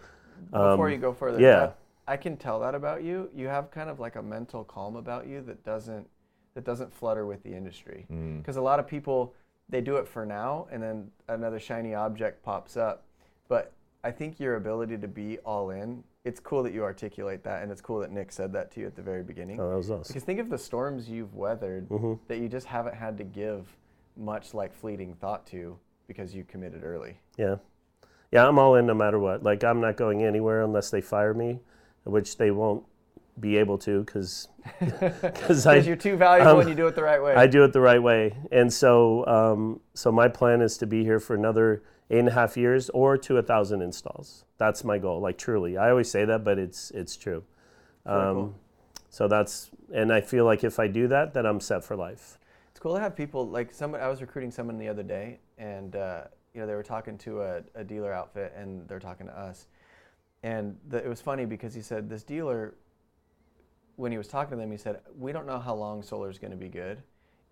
Before 0.51 0.87
um, 0.87 0.93
you 0.93 0.99
go 0.99 1.13
further, 1.13 1.41
yeah. 1.41 1.59
that- 1.61 1.79
I 2.09 2.17
can 2.17 2.37
tell 2.37 2.59
that 2.61 2.75
about 2.75 3.05
you. 3.05 3.31
You 3.35 3.47
have 3.47 3.71
kind 3.71 3.89
of 3.89 4.01
like 4.01 4.17
a 4.17 4.23
mental 4.23 4.65
calm 4.65 4.97
about 4.97 5.27
you 5.29 5.41
that 5.43 5.65
doesn't 5.65 6.09
that 6.55 6.65
doesn't 6.65 6.93
flutter 6.93 7.25
with 7.27 7.43
the 7.45 7.55
industry. 7.55 8.07
Because 8.39 8.57
a 8.57 8.61
lot 8.61 8.79
of 8.79 8.87
people 8.87 9.35
they 9.69 9.81
do 9.81 9.97
it 9.97 10.07
for 10.07 10.27
now, 10.27 10.67
and 10.71 10.83
then 10.83 11.11
another 11.29 11.59
shiny 11.61 11.95
object 11.95 12.43
pops 12.43 12.77
up. 12.77 13.05
But 13.49 13.73
I 14.05 14.11
think 14.11 14.41
your 14.41 14.57
ability 14.57 14.99
to 14.99 15.09
be 15.09 15.39
all 15.39 15.71
in. 15.71 16.03
It's 16.25 16.39
cool 16.41 16.63
that 16.65 16.73
you 16.73 16.83
articulate 16.85 17.43
that, 17.45 17.63
and 17.63 17.73
it's 17.73 17.81
cool 17.81 18.01
that 18.01 18.11
Nick 18.13 18.31
said 18.33 18.53
that 18.53 18.71
to 18.73 18.81
you 18.81 18.87
at 18.87 18.95
the 18.97 19.03
very 19.03 19.23
beginning. 19.23 19.59
oh, 19.61 19.71
that 19.71 19.77
was 19.77 19.91
awesome. 19.91 20.05
Because 20.13 20.25
think 20.25 20.39
of 20.41 20.51
the 20.51 20.59
storms 20.59 21.09
you've 21.09 21.35
weathered 21.35 21.89
Mm-hmm. 21.89 22.15
that 22.29 22.39
you 22.39 22.49
just 22.49 22.67
haven't 22.67 22.95
had 22.95 23.17
to 23.19 23.25
give 23.25 23.67
much 24.17 24.55
like 24.55 24.73
fleeting 24.75 25.15
thought 25.15 25.47
to 25.47 25.77
because 26.07 26.35
you 26.35 26.45
committed 26.45 26.83
early. 26.85 27.17
Yeah. 27.39 27.57
Yeah, 28.33 28.49
I'm 28.49 28.59
all 28.59 28.75
in 28.77 28.87
no 28.87 28.95
matter 28.95 29.19
what. 29.19 29.43
Like, 29.43 29.63
I'm 29.63 29.81
not 29.81 29.97
going 29.97 30.25
anywhere 30.25 30.63
unless 30.63 30.91
they 30.91 31.03
fire 31.03 31.35
me, 31.35 31.61
which 32.05 32.39
they 32.39 32.51
won't 32.51 32.85
be 33.41 33.57
able 33.57 33.79
to 33.79 34.03
because 34.05 34.49
because 34.81 35.87
you're 35.87 35.97
too 35.97 36.17
valuable 36.17 36.53
um, 36.53 36.61
and 36.61 36.69
you 36.69 36.75
do 36.75 36.87
it 36.87 36.95
the 36.95 37.03
right 37.03 37.23
way. 37.23 37.35
I 37.35 37.47
do 37.47 37.65
it 37.65 37.73
the 37.73 37.81
right 37.81 38.03
way. 38.03 38.37
And 38.51 38.73
so 38.73 39.27
um, 39.27 39.81
so 39.95 40.13
my 40.13 40.29
plan 40.29 40.61
is 40.61 40.77
to 40.79 40.87
be 40.87 41.03
here 41.03 41.19
for 41.19 41.35
another 41.35 41.83
eight 42.11 42.19
and 42.19 42.29
a 42.29 42.33
half 42.33 42.57
years 42.57 42.91
or 42.91 43.17
to 43.19 43.39
a 43.39 43.43
thousand 43.43 43.83
installs. 43.83 44.45
That's 44.59 44.85
my 44.85 44.99
goal. 44.99 45.21
Like 45.21 45.39
truly, 45.39 45.77
I 45.77 45.91
always 45.91 46.11
say 46.11 46.25
that, 46.25 46.45
but 46.45 46.59
it's 46.59 46.91
it's 46.91 47.17
true. 47.17 47.43
Um, 48.05 48.35
cool. 48.35 48.55
So 49.09 49.29
that's 49.29 49.71
and 49.95 50.13
I 50.13 50.21
feel 50.21 50.45
like 50.45 50.63
if 50.63 50.79
I 50.79 50.87
do 50.87 51.09
that, 51.09 51.35
then 51.35 51.47
I'm 51.47 51.61
set 51.61 51.85
for 51.85 51.97
life. 51.97 52.39
It's 52.71 52.81
cool 52.81 52.95
to 52.95 53.01
have 53.01 53.17
people 53.17 53.49
like 53.49 53.73
someone. 53.73 54.01
I 54.01 54.09
was 54.09 54.21
recruiting 54.21 54.51
someone 54.51 54.79
the 54.79 54.89
other 54.89 55.03
day, 55.03 55.41
and 55.59 55.97
uh, 55.97 56.25
you 56.55 56.61
know 56.61 56.67
they 56.67 56.75
were 56.75 56.83
talking 56.83 57.19
to 57.19 57.43
a, 57.43 57.63
a 57.75 57.85
dealer 57.85 58.13
outfit, 58.13 58.53
and 58.57 58.87
they're 58.89 59.01
talking 59.01 59.27
to 59.27 59.39
us, 59.39 59.67
and 60.43 60.77
the, 60.89 60.99
it 60.99 61.09
was 61.09 61.21
funny 61.21 61.45
because 61.45 61.75
he 61.75 61.83
said 61.83 62.09
this 62.09 62.23
dealer, 62.23 62.75
when 63.97 64.13
he 64.13 64.19
was 64.19 64.29
talking 64.29 64.51
to 64.51 64.57
them, 64.57 64.71
he 64.71 64.77
said 64.77 65.01
we 65.19 65.33
don't 65.33 65.47
know 65.47 65.59
how 65.59 65.75
long 65.75 66.03
solar 66.03 66.31
is 66.31 66.39
going 66.39 66.51
to 66.51 66.57
be 66.57 66.69
good, 66.69 67.03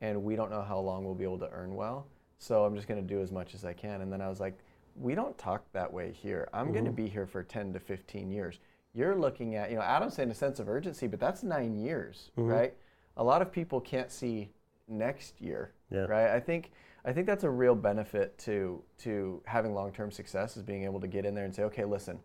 and 0.01 0.23
we 0.23 0.37
don't 0.37 0.51
know 0.51 0.63
how 0.63 0.79
long 0.79 1.05
we'll 1.05 1.15
be 1.15 1.25
able 1.25 1.39
to 1.39 1.51
earn 1.51 1.75
well. 1.75 2.07
So 2.39 2.65
I'm 2.65 2.75
just 2.75 2.89
going 2.89 3.01
to 3.01 3.07
do 3.07 3.21
as 3.21 3.31
much 3.31 3.55
as 3.55 3.65
I 3.65 3.75
can. 3.75 4.01
And 4.01 4.11
then 4.11 4.23
I 4.23 4.29
was 4.29 4.41
like, 4.41 4.59
we 4.97 5.15
don't 5.15 5.37
talk 5.37 5.63
that 5.73 5.93
way 5.93 6.11
here. 6.11 6.49
I'm 6.53 6.73
going 6.73 6.85
to 6.87 6.91
mm-hmm. 6.91 7.05
be 7.05 7.09
here 7.09 7.27
for 7.27 7.43
10 7.43 7.75
to 7.75 7.79
15 7.79 8.31
years. 8.31 8.59
You're 8.95 9.15
looking 9.15 9.55
at, 9.55 9.71
you 9.71 9.77
know, 9.77 9.83
Adam's 9.83 10.15
saying 10.15 10.31
a 10.31 10.35
sense 10.35 10.59
of 10.59 10.69
urgency, 10.69 11.07
but 11.07 11.21
that's 11.21 11.43
nine 11.43 11.77
years, 11.77 12.31
mm-hmm. 12.37 12.49
right? 12.49 12.75
A 13.19 13.23
lot 13.23 13.43
of 13.43 13.53
people 13.53 13.81
can't 13.81 14.11
see 14.11 14.51
next 14.89 15.41
year, 15.41 15.73
Yeah. 15.91 16.07
right? 16.07 16.31
I 16.31 16.41
think 16.41 16.73
I 17.05 17.13
think 17.13 17.27
that's 17.27 17.45
a 17.45 17.51
real 17.51 17.75
benefit 17.75 18.39
to 18.41 18.83
to 18.99 19.43
having 19.47 19.75
long-term 19.75 20.11
success 20.11 20.57
is 20.57 20.63
being 20.63 20.85
able 20.85 21.01
to 21.01 21.09
get 21.09 21.25
in 21.25 21.35
there 21.35 21.45
and 21.45 21.55
say, 21.55 21.63
okay, 21.65 21.85
listen, 21.85 22.21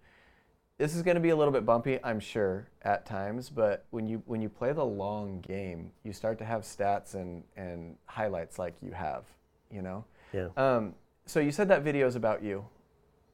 this 0.77 0.95
is 0.95 1.01
going 1.01 1.15
to 1.15 1.21
be 1.21 1.29
a 1.29 1.35
little 1.35 1.53
bit 1.53 1.65
bumpy, 1.65 1.99
I'm 2.03 2.19
sure, 2.19 2.67
at 2.81 3.05
times. 3.05 3.49
But 3.49 3.85
when 3.91 4.07
you 4.07 4.21
when 4.25 4.41
you 4.41 4.49
play 4.49 4.73
the 4.73 4.83
long 4.85 5.41
game, 5.41 5.91
you 6.03 6.11
start 6.13 6.37
to 6.39 6.45
have 6.45 6.63
stats 6.63 7.15
and 7.15 7.43
and 7.55 7.95
highlights 8.05 8.59
like 8.59 8.75
you 8.81 8.91
have, 8.91 9.23
you 9.71 9.81
know. 9.81 10.05
Yeah. 10.33 10.49
Um, 10.57 10.95
so 11.25 11.39
you 11.39 11.51
said 11.51 11.69
that 11.69 11.83
video 11.83 12.07
is 12.07 12.15
about 12.15 12.43
you. 12.43 12.65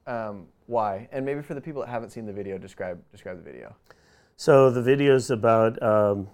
Um, 0.06 0.46
why? 0.66 1.08
And 1.12 1.24
maybe 1.24 1.42
for 1.42 1.54
the 1.54 1.60
people 1.60 1.82
that 1.82 1.88
haven't 1.88 2.10
seen 2.10 2.26
the 2.26 2.32
video, 2.32 2.58
describe 2.58 3.02
describe 3.10 3.36
the 3.36 3.50
video. 3.50 3.74
So 4.36 4.70
the 4.70 4.82
video 4.82 5.14
is 5.14 5.30
about 5.30 5.82
um, 5.82 6.28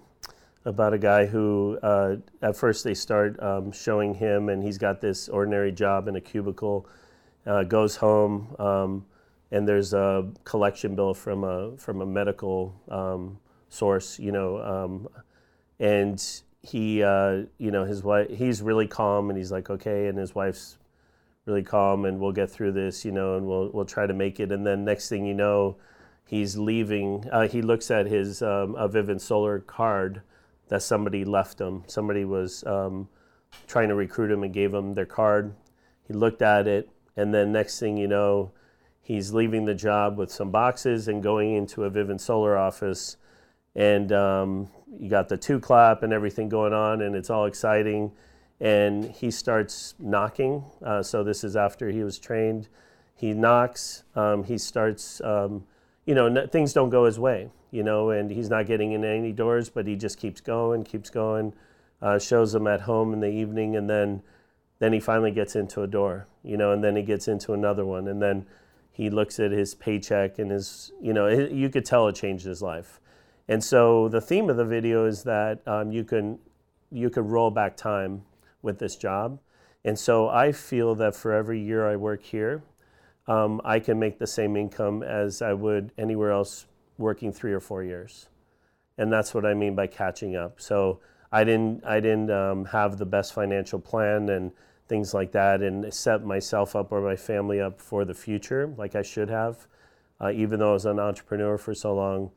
about 0.65 0.93
a 0.93 0.97
guy 0.97 1.25
who 1.25 1.79
uh, 1.81 2.17
at 2.41 2.55
first 2.55 2.83
they 2.83 2.93
start 2.93 3.41
um, 3.41 3.71
showing 3.71 4.13
him, 4.13 4.49
and 4.49 4.63
he's 4.63 4.77
got 4.77 5.01
this 5.01 5.29
ordinary 5.29 5.71
job 5.71 6.07
in 6.07 6.15
a 6.15 6.21
cubicle. 6.21 6.87
Uh, 7.45 7.63
goes 7.63 7.95
home, 7.95 8.55
um, 8.59 9.05
and 9.51 9.67
there's 9.67 9.93
a 9.93 10.29
collection 10.43 10.95
bill 10.95 11.13
from 11.13 11.43
a 11.43 11.75
from 11.77 12.01
a 12.01 12.05
medical 12.05 12.75
um, 12.89 13.39
source, 13.69 14.19
you 14.19 14.31
know, 14.31 14.61
um, 14.61 15.07
and 15.79 16.41
he, 16.61 17.01
uh, 17.01 17.43
you 17.57 17.71
know, 17.71 17.85
his 17.85 18.03
wife, 18.03 18.29
he's 18.29 18.61
really 18.61 18.87
calm, 18.87 19.29
and 19.29 19.37
he's 19.37 19.51
like, 19.51 19.69
okay, 19.69 20.07
and 20.07 20.17
his 20.17 20.35
wife's 20.35 20.77
really 21.45 21.63
calm, 21.63 22.05
and 22.05 22.19
we'll 22.19 22.33
get 22.33 22.51
through 22.51 22.73
this, 22.73 23.05
you 23.05 23.11
know, 23.11 23.37
and 23.37 23.47
we'll 23.47 23.69
we'll 23.71 23.85
try 23.85 24.05
to 24.05 24.13
make 24.13 24.39
it, 24.39 24.51
and 24.51 24.65
then 24.65 24.83
next 24.83 25.09
thing 25.09 25.25
you 25.25 25.33
know 25.33 25.77
he's 26.25 26.57
leaving. 26.57 27.25
Uh, 27.31 27.47
he 27.47 27.61
looks 27.61 27.89
at 27.89 28.05
his 28.05 28.41
um, 28.41 28.75
a 28.75 28.87
Vivint 28.87 29.21
Solar 29.21 29.59
card 29.59 30.21
that 30.69 30.81
somebody 30.81 31.25
left 31.25 31.59
him. 31.59 31.83
Somebody 31.87 32.25
was 32.25 32.63
um, 32.65 33.09
trying 33.67 33.89
to 33.89 33.95
recruit 33.95 34.31
him 34.31 34.43
and 34.43 34.53
gave 34.53 34.73
him 34.73 34.93
their 34.93 35.05
card. 35.05 35.53
He 36.07 36.13
looked 36.13 36.41
at 36.41 36.67
it, 36.67 36.89
and 37.15 37.33
then 37.33 37.51
next 37.51 37.79
thing 37.79 37.97
you 37.97 38.07
know, 38.07 38.51
he's 39.01 39.33
leaving 39.33 39.65
the 39.65 39.75
job 39.75 40.17
with 40.17 40.31
some 40.31 40.51
boxes 40.51 41.07
and 41.07 41.21
going 41.21 41.53
into 41.53 41.83
a 41.83 41.91
Vivint 41.91 42.21
Solar 42.21 42.57
office. 42.57 43.17
And 43.75 44.11
um, 44.11 44.69
you 44.99 45.09
got 45.09 45.29
the 45.29 45.37
two 45.37 45.59
clap 45.59 46.01
and 46.03 46.11
everything 46.11 46.49
going 46.49 46.73
on, 46.73 47.01
and 47.01 47.15
it's 47.15 47.29
all 47.29 47.45
exciting. 47.45 48.11
And 48.59 49.05
he 49.05 49.31
starts 49.31 49.93
knocking. 49.99 50.63
Uh, 50.83 51.03
so 51.03 51.23
this 51.23 51.43
is 51.43 51.55
after 51.55 51.89
he 51.89 52.03
was 52.03 52.17
trained. 52.19 52.67
He 53.15 53.33
knocks. 53.33 54.03
Um, 54.15 54.43
he 54.43 54.57
starts 54.57 55.21
um, 55.21 55.63
you 56.09 56.15
know, 56.15 56.25
n- 56.25 56.49
things 56.49 56.73
don't 56.73 56.89
go 56.89 57.05
his 57.05 57.19
way, 57.19 57.49
you 57.71 57.83
know, 57.83 58.09
and 58.09 58.31
he's 58.31 58.49
not 58.49 58.65
getting 58.65 58.93
in 58.93 59.03
any 59.03 59.31
doors, 59.31 59.69
but 59.69 59.87
he 59.87 59.95
just 59.95 60.17
keeps 60.17 60.41
going, 60.41 60.83
keeps 60.83 61.09
going, 61.09 61.53
uh, 62.01 62.17
shows 62.17 62.51
them 62.51 62.67
at 62.67 62.81
home 62.81 63.13
in 63.13 63.19
the 63.19 63.29
evening, 63.29 63.75
and 63.75 63.89
then, 63.89 64.21
then 64.79 64.93
he 64.93 64.99
finally 64.99 65.31
gets 65.31 65.55
into 65.55 65.81
a 65.81 65.87
door, 65.87 66.27
you 66.43 66.57
know, 66.57 66.71
and 66.71 66.83
then 66.83 66.95
he 66.95 67.03
gets 67.03 67.27
into 67.27 67.53
another 67.53 67.85
one, 67.85 68.07
and 68.07 68.21
then 68.21 68.45
he 68.91 69.09
looks 69.09 69.39
at 69.39 69.51
his 69.51 69.75
paycheck 69.75 70.39
and 70.39 70.51
his, 70.51 70.91
you 71.01 71.13
know, 71.13 71.27
it, 71.27 71.51
you 71.51 71.69
could 71.69 71.85
tell 71.85 72.07
it 72.07 72.15
changed 72.15 72.45
his 72.45 72.61
life. 72.61 72.99
And 73.47 73.63
so 73.63 74.09
the 74.09 74.21
theme 74.21 74.49
of 74.49 74.57
the 74.57 74.65
video 74.65 75.05
is 75.05 75.23
that 75.23 75.67
um, 75.67 75.91
you 75.91 76.03
can, 76.03 76.39
you 76.91 77.09
can 77.09 77.27
roll 77.27 77.51
back 77.51 77.77
time 77.77 78.23
with 78.61 78.79
this 78.79 78.95
job, 78.95 79.39
and 79.85 79.97
so 79.97 80.27
I 80.27 80.51
feel 80.51 80.95
that 80.95 81.15
for 81.15 81.31
every 81.31 81.61
year 81.61 81.87
I 81.87 81.95
work 81.95 82.23
here, 82.23 82.63
um, 83.27 83.61
I 83.63 83.79
can 83.79 83.99
make 83.99 84.17
the 84.17 84.27
same 84.27 84.57
income 84.57 85.03
as 85.03 85.41
I 85.41 85.53
would 85.53 85.91
anywhere 85.97 86.31
else 86.31 86.65
working 86.99 87.31
three 87.33 87.53
or 87.53 87.59
four 87.59 87.83
years, 87.83 88.27
and 88.97 89.11
that's 89.11 89.33
what 89.33 89.45
I 89.45 89.53
mean 89.55 89.73
by 89.73 89.87
catching 89.87 90.35
up. 90.35 90.61
So 90.61 90.99
I 91.31 91.43
didn't 91.43 91.83
I 91.85 91.99
didn't 91.99 92.29
um, 92.29 92.65
have 92.65 92.97
the 92.97 93.05
best 93.05 93.33
financial 93.33 93.79
plan 93.79 94.29
and 94.29 94.51
things 94.87 95.13
like 95.13 95.31
that, 95.31 95.61
and 95.61 95.91
set 95.93 96.23
myself 96.23 96.75
up 96.75 96.91
or 96.91 97.01
my 97.01 97.15
family 97.15 97.61
up 97.61 97.79
for 97.81 98.05
the 98.05 98.13
future 98.13 98.73
like 98.77 98.95
I 98.95 99.01
should 99.01 99.29
have, 99.29 99.67
uh, 100.21 100.31
even 100.31 100.59
though 100.59 100.71
I 100.71 100.73
was 100.73 100.85
an 100.85 100.99
entrepreneur 100.99 101.57
for 101.57 101.73
so 101.73 101.95
long. 101.95 102.31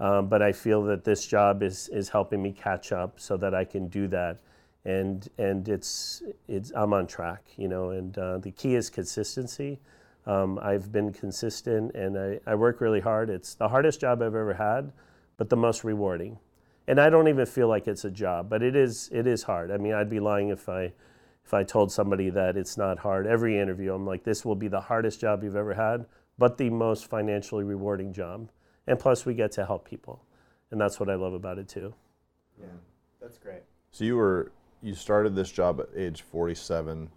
Um, 0.00 0.28
but 0.28 0.42
I 0.42 0.52
feel 0.52 0.82
that 0.84 1.04
this 1.04 1.26
job 1.26 1.62
is 1.62 1.88
is 1.88 2.08
helping 2.08 2.42
me 2.42 2.52
catch 2.52 2.92
up 2.92 3.20
so 3.20 3.36
that 3.36 3.54
I 3.54 3.64
can 3.64 3.88
do 3.88 4.08
that, 4.08 4.38
and 4.84 5.28
and 5.38 5.68
it's 5.68 6.22
it's 6.48 6.72
I'm 6.74 6.92
on 6.92 7.06
track, 7.06 7.44
you 7.56 7.68
know. 7.68 7.90
And 7.90 8.16
uh, 8.18 8.38
the 8.38 8.50
key 8.50 8.74
is 8.74 8.90
consistency. 8.90 9.78
Um, 10.26 10.58
I've 10.62 10.92
been 10.92 11.12
consistent 11.12 11.94
and 11.94 12.18
I, 12.18 12.40
I 12.46 12.54
work 12.54 12.80
really 12.80 13.00
hard. 13.00 13.28
It's 13.28 13.54
the 13.54 13.68
hardest 13.68 14.00
job 14.00 14.22
I've 14.22 14.34
ever 14.34 14.54
had, 14.54 14.92
but 15.36 15.48
the 15.50 15.56
most 15.56 15.84
rewarding. 15.84 16.38
And 16.86 17.00
I 17.00 17.10
don't 17.10 17.28
even 17.28 17.46
feel 17.46 17.68
like 17.68 17.88
it's 17.88 18.04
a 18.04 18.10
job, 18.10 18.48
but 18.48 18.62
it 18.62 18.76
is 18.76 19.08
it 19.12 19.26
is 19.26 19.44
hard. 19.44 19.70
I 19.70 19.76
mean, 19.76 19.94
I'd 19.94 20.10
be 20.10 20.20
lying 20.20 20.48
if 20.48 20.68
I 20.68 20.92
if 21.44 21.54
I 21.54 21.64
told 21.64 21.92
somebody 21.92 22.30
that 22.30 22.56
it's 22.56 22.76
not 22.76 22.98
hard. 22.98 23.26
Every 23.26 23.58
interview, 23.58 23.94
I'm 23.94 24.06
like, 24.06 24.24
this 24.24 24.44
will 24.44 24.54
be 24.54 24.68
the 24.68 24.80
hardest 24.80 25.20
job 25.20 25.42
you've 25.42 25.56
ever 25.56 25.74
had, 25.74 26.06
but 26.38 26.56
the 26.58 26.70
most 26.70 27.06
financially 27.06 27.64
rewarding 27.64 28.12
job. 28.12 28.50
And 28.86 28.98
plus, 28.98 29.24
we 29.24 29.34
get 29.34 29.52
to 29.52 29.64
help 29.64 29.88
people, 29.88 30.24
and 30.70 30.80
that's 30.80 30.98
what 30.98 31.08
I 31.08 31.14
love 31.14 31.34
about 31.34 31.58
it 31.58 31.68
too. 31.68 31.94
Yeah, 32.60 32.66
that's 33.20 33.38
great. 33.38 33.62
So 33.92 34.04
you 34.04 34.16
were 34.16 34.50
you 34.82 34.94
started 34.94 35.36
this 35.36 35.50
job 35.50 35.80
at 35.80 35.88
age 35.96 36.22
47. 36.22 37.10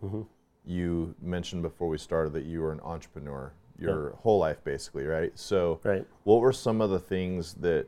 You 0.65 1.13
mentioned 1.21 1.61
before 1.61 1.87
we 1.87 1.97
started 1.97 2.33
that 2.33 2.45
you 2.45 2.61
were 2.61 2.71
an 2.71 2.79
entrepreneur 2.81 3.53
your 3.77 4.15
whole 4.21 4.39
life, 4.39 4.63
basically, 4.63 5.05
right? 5.05 5.31
So, 5.37 5.79
Right. 5.83 6.05
what 6.23 6.39
were 6.39 6.53
some 6.53 6.81
of 6.81 6.89
the 6.89 6.99
things 6.99 7.53
that 7.55 7.87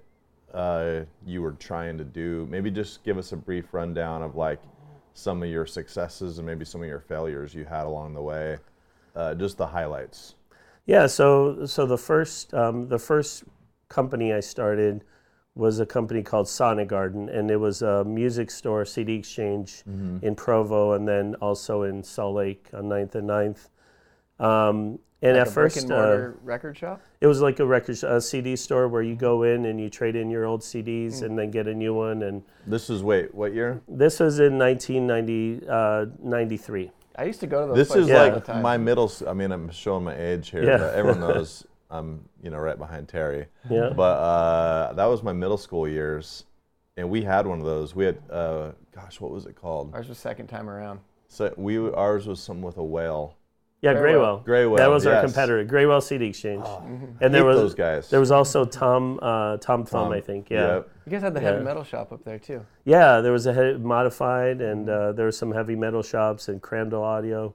uh, 0.54 1.02
you 1.26 1.42
were 1.42 1.54
trying 1.54 1.98
to 1.98 2.04
do? 2.04 2.46
Maybe 2.50 2.70
just 2.70 3.04
give 3.04 3.18
us 3.18 3.32
a 3.32 3.38
brief 3.38 3.74
rundown 3.74 4.22
of 4.22 4.36
like 4.36 4.60
some 5.14 5.42
of 5.42 5.50
your 5.50 5.66
successes 5.66 6.38
and 6.38 6.46
maybe 6.46 6.66
some 6.66 6.82
of 6.82 6.88
your 6.88 7.00
failures 7.00 7.54
you 7.54 7.66
had 7.66 7.86
along 7.86 8.14
the 8.14 8.22
way. 8.22 8.58
Uh, 9.16 9.34
just 9.34 9.58
the 9.58 9.66
highlights. 9.66 10.36
Yeah, 10.86 11.08
so 11.08 11.66
so 11.66 11.86
the 11.86 11.98
first 11.98 12.54
um, 12.54 12.88
the 12.88 13.00
first 13.00 13.44
company 13.90 14.34
I 14.34 14.42
started 14.42 15.04
was 15.58 15.80
a 15.80 15.86
company 15.86 16.22
called 16.24 16.48
Sonic 16.48 16.88
Garden, 16.88 17.28
and 17.30 17.52
it 17.52 17.58
was 17.58 17.82
a 17.82 18.04
music 18.06 18.50
store, 18.52 18.86
CD 18.86 19.16
exchange 19.16 19.84
in 20.22 20.36
Provo, 20.36 20.94
and 20.94 21.06
then 21.08 21.36
also 21.42 21.82
in 21.84 22.04
Salt 22.04 22.36
Lake 22.36 22.68
on 22.74 22.84
9th 22.86 23.16
and 23.16 23.28
9th. 23.30 23.68
Um, 24.40 25.00
and 25.24 25.36
Like 25.36 25.42
at 25.42 25.48
a 25.48 25.52
brick 25.52 25.72
first, 25.74 25.84
and 25.86 25.92
uh, 25.92 25.96
mortar 25.96 26.38
record 26.44 26.78
shop. 26.78 27.02
it 27.22 27.28
was 27.28 27.42
like 27.42 27.60
a 27.60 27.66
record, 27.66 27.98
a 28.04 28.22
CD 28.22 28.56
store 28.56 28.88
where 28.88 29.02
you 29.02 29.16
go 29.16 29.42
in 29.42 29.66
and 29.66 29.82
you 29.82 29.90
trade 29.90 30.16
in 30.16 30.30
your 30.30 30.46
old 30.46 30.62
CDs 30.62 31.24
and 31.24 31.36
then 31.40 31.50
get 31.50 31.68
a 31.68 31.74
new 31.74 31.96
one. 31.96 32.22
And 32.22 32.44
This 32.68 32.92
is 32.92 33.02
wait, 33.02 33.34
what 33.34 33.52
year? 33.52 33.82
this 33.88 34.20
was 34.20 34.40
in 34.40 34.60
1993. 34.60 36.86
Uh, 36.86 36.90
I 37.20 37.24
used 37.24 37.40
to 37.40 37.48
go 37.48 37.62
to 37.62 37.68
those 37.70 37.78
This 37.78 37.88
places 37.88 38.10
is 38.10 38.16
all 38.16 38.26
the 38.30 38.36
like 38.36 38.46
time. 38.46 38.62
my 38.62 38.78
middle. 38.78 39.12
I 39.28 39.34
mean, 39.34 39.52
I'm 39.52 39.72
showing 39.72 40.04
my 40.04 40.16
age 40.16 40.52
here. 40.52 40.64
Yeah. 40.64 40.78
But 40.78 40.94
everyone 40.94 41.22
knows 41.22 41.66
I'm, 41.90 42.28
you 42.44 42.50
know, 42.50 42.58
right 42.58 42.78
behind 42.78 43.08
Terry. 43.08 43.46
Yeah. 43.70 43.90
But 43.96 44.18
uh, 44.20 44.94
that 44.94 45.06
was 45.06 45.24
my 45.24 45.34
middle 45.34 45.58
school 45.58 45.88
years, 45.88 46.46
and 46.98 47.10
we 47.10 47.22
had 47.24 47.48
one 47.48 47.60
of 47.60 47.66
those. 47.66 47.96
We 47.96 48.06
had, 48.06 48.18
uh, 48.30 48.72
gosh, 48.94 49.22
what 49.22 49.32
was 49.32 49.46
it 49.46 49.56
called? 49.56 49.94
Ours 49.94 50.10
was 50.10 50.18
second 50.18 50.48
time 50.48 50.70
around. 50.70 51.00
So 51.30 51.54
we 51.58 51.78
ours 51.78 52.28
was 52.28 52.42
something 52.42 52.64
with 52.64 52.78
a 52.78 52.84
whale. 52.84 53.36
Yeah, 53.82 53.94
Graywhale. 53.94 54.44
Graywhale. 54.44 54.46
Graywhale, 54.46 54.78
That 54.78 54.90
was 54.90 55.06
our 55.06 55.22
competitor, 55.22 55.64
Graywhale 55.64 56.02
CD 56.02 56.26
Exchange. 56.28 56.66
And 56.66 57.16
Hate 57.22 57.32
there 57.32 57.46
was 57.46 57.58
those 57.58 57.76
guys. 57.76 58.10
there 58.10 58.20
was 58.20 58.32
also 58.32 58.66
Tom 58.66 59.20
uh, 59.22 59.58
Tom 59.58 59.86
Thumb, 59.86 60.08
Um, 60.08 60.14
I 60.14 60.20
think. 60.20 60.50
Yeah. 60.50 60.76
yep. 60.78 60.90
You 61.06 61.12
guys 61.12 61.22
had 61.22 61.36
the 61.36 61.42
Yeah. 61.42 61.52
heavy 61.52 61.64
metal 61.64 61.84
shop 61.84 62.12
up 62.12 62.24
there 62.26 62.40
too. 62.40 62.66
Yeah, 62.86 63.22
there 63.22 63.32
was 63.32 63.46
a 63.46 63.54
he- 63.54 63.78
modified, 63.78 64.62
and 64.62 64.90
uh, 64.90 65.12
there 65.12 65.26
were 65.26 65.32
some 65.32 65.52
heavy 65.52 65.76
metal 65.76 66.02
shops 66.02 66.48
and 66.50 66.60
Crandall 66.62 67.04
Audio. 67.04 67.54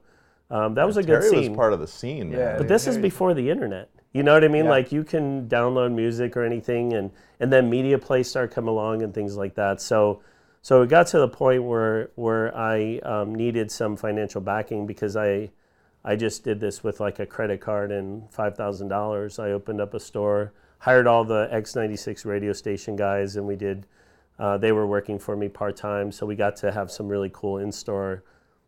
Um, 0.49 0.75
that 0.75 0.85
was 0.85 0.95
a 0.97 1.01
good 1.03 1.21
Terry 1.21 1.29
scene. 1.29 1.51
was 1.51 1.57
part 1.57 1.73
of 1.73 1.79
the 1.81 1.87
scene, 1.87 2.29
man. 2.29 2.39
Yeah. 2.39 2.57
but 2.57 2.67
this 2.69 2.87
is 2.87 2.97
before 2.97 3.33
the 3.33 3.49
internet. 3.49 3.89
You 4.13 4.23
know 4.23 4.33
what 4.33 4.43
I 4.43 4.47
mean? 4.47 4.65
Yeah. 4.65 4.71
Like 4.71 4.91
you 4.91 5.03
can 5.03 5.49
download 5.49 5.93
music 5.93 6.37
or 6.37 6.43
anything, 6.43 6.93
and 6.93 7.11
and 7.39 7.51
then 7.51 7.69
media 7.69 7.97
play 7.97 8.23
start 8.23 8.51
come 8.51 8.67
along 8.67 9.01
and 9.01 9.13
things 9.13 9.35
like 9.35 9.55
that. 9.55 9.81
So. 9.81 10.21
So 10.65 10.81
it 10.81 10.87
got 10.87 11.07
to 11.07 11.19
the 11.19 11.27
point 11.27 11.61
where 11.65 12.11
where 12.15 12.55
I 12.55 12.99
um, 12.99 13.35
needed 13.35 13.69
some 13.69 13.97
financial 13.97 14.39
backing 14.39 14.87
because 14.87 15.17
I 15.17 15.49
I 16.05 16.15
just 16.15 16.43
did 16.43 16.59
this 16.59 16.83
with 16.83 16.99
like 16.99 17.19
a 17.19 17.25
credit 17.25 17.61
card 17.61 17.91
and 17.91 18.31
five 18.31 18.55
thousand 18.55 18.89
dollars. 18.89 19.39
I 19.39 19.51
opened 19.51 19.81
up 19.81 19.93
a 19.93 19.99
store, 19.99 20.53
hired 20.79 21.07
all 21.07 21.23
the 21.23 21.49
X96 21.51 22.25
radio 22.25 22.53
station 22.53 22.95
guys, 22.95 23.35
and 23.35 23.47
we 23.47 23.55
did. 23.55 23.85
Uh, 24.39 24.57
they 24.57 24.71
were 24.71 24.87
working 24.87 25.19
for 25.19 25.35
me 25.35 25.47
part 25.47 25.77
time, 25.77 26.11
so 26.11 26.25
we 26.25 26.35
got 26.35 26.55
to 26.57 26.71
have 26.71 26.91
some 26.91 27.07
really 27.07 27.29
cool 27.33 27.57
in 27.57 27.71
store 27.71 28.23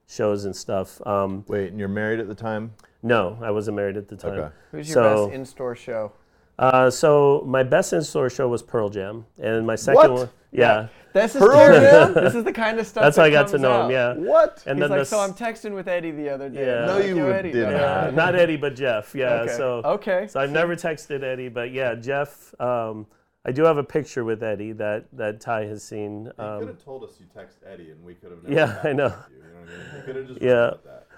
shows 0.08 0.46
and 0.46 0.56
stuff. 0.56 1.06
Um, 1.06 1.44
Wait, 1.48 1.70
and 1.72 1.80
you're 1.80 1.90
married 1.90 2.20
at 2.20 2.28
the 2.28 2.36
time? 2.36 2.74
No, 3.06 3.38
I 3.42 3.52
wasn't 3.52 3.78
married 3.78 3.98
at 3.98 4.08
the 4.08 4.16
time. 4.18 4.34
Okay. 4.40 4.56
Who's 4.72 4.90
your 4.90 4.94
So- 4.96 5.26
best 5.28 5.36
in-store 5.36 5.76
show? 5.76 6.12
Uh, 6.58 6.90
so 6.90 7.44
my 7.46 7.64
best 7.64 7.92
in 7.94 8.02
store 8.02 8.30
show 8.30 8.48
was 8.48 8.64
Pearl 8.64 8.90
Jam, 8.90 9.26
and 9.42 9.68
my 9.68 9.76
second 9.76 9.96
What? 9.96 10.12
one, 10.12 10.30
yeah, 10.54 10.88
This 11.12 11.36
is 11.36 11.42
Pearl 11.42 11.80
Jam? 11.80 12.14
This 12.14 12.34
is 12.34 12.46
the 12.46 12.54
kind 12.54 12.80
of 12.80 12.88
stuff. 12.88 13.04
that's 13.04 13.18
that 13.18 13.22
how 13.24 13.28
I 13.28 13.30
got 13.30 13.50
to 13.50 13.58
know 13.58 13.72
out. 13.74 13.86
him. 13.86 13.92
Yeah, 13.92 14.14
What? 14.14 14.64
and 14.66 14.78
He's 14.80 14.84
then 14.84 14.90
like, 14.90 15.00
the 15.00 15.06
so 15.06 15.20
I'm 15.20 15.34
texting 15.34 15.76
with 15.76 15.90
Eddie 15.90 16.12
the 16.12 16.30
other 16.30 16.48
day. 16.48 16.66
Yeah. 16.66 16.86
No, 16.86 16.96
like, 16.96 17.08
you 17.08 17.18
"Yo, 17.18 17.30
Eddie." 17.30 17.52
did 17.52 17.68
No, 17.68 17.72
not. 17.78 18.04
no, 18.06 18.10
no. 18.12 18.16
not 18.16 18.36
Eddie, 18.36 18.56
but 18.56 18.74
Jeff. 18.74 19.14
Yeah, 19.14 19.42
Okay. 19.42 19.52
so 19.54 19.82
Okay. 19.84 20.28
So 20.28 20.40
I've 20.40 20.52
never 20.52 20.78
texted 20.78 21.24
Eddie, 21.24 21.50
but 21.50 21.72
yeah, 21.72 21.94
Jeff. 21.96 22.54
Um, 22.60 23.06
I 23.46 23.52
do 23.52 23.64
have 23.66 23.78
a 23.78 23.84
picture 23.84 24.24
with 24.24 24.42
Eddie 24.42 24.72
that 24.74 25.06
that 25.12 25.42
Ty 25.42 25.66
has 25.66 25.84
seen. 25.84 26.26
you 26.28 26.32
could 26.38 26.46
Um, 26.62 26.68
have 26.68 26.84
told 26.86 27.04
us 27.04 27.18
you 27.20 27.26
text 27.36 27.58
Eddie, 27.70 27.92
and 27.92 28.02
we 28.06 28.14
could 28.14 28.32
have. 28.32 28.40
Yeah, 28.50 28.80
I 28.82 28.94
know. 28.94 29.08
You, 29.30 29.36
you 29.36 29.44
know 29.44 29.60
what 29.60 29.70
I 29.70 29.94
mean? 29.94 29.98
You 29.98 30.04
could 30.06 30.16
have 30.16 30.28
just 30.30 30.42
Yeah. 30.42 30.72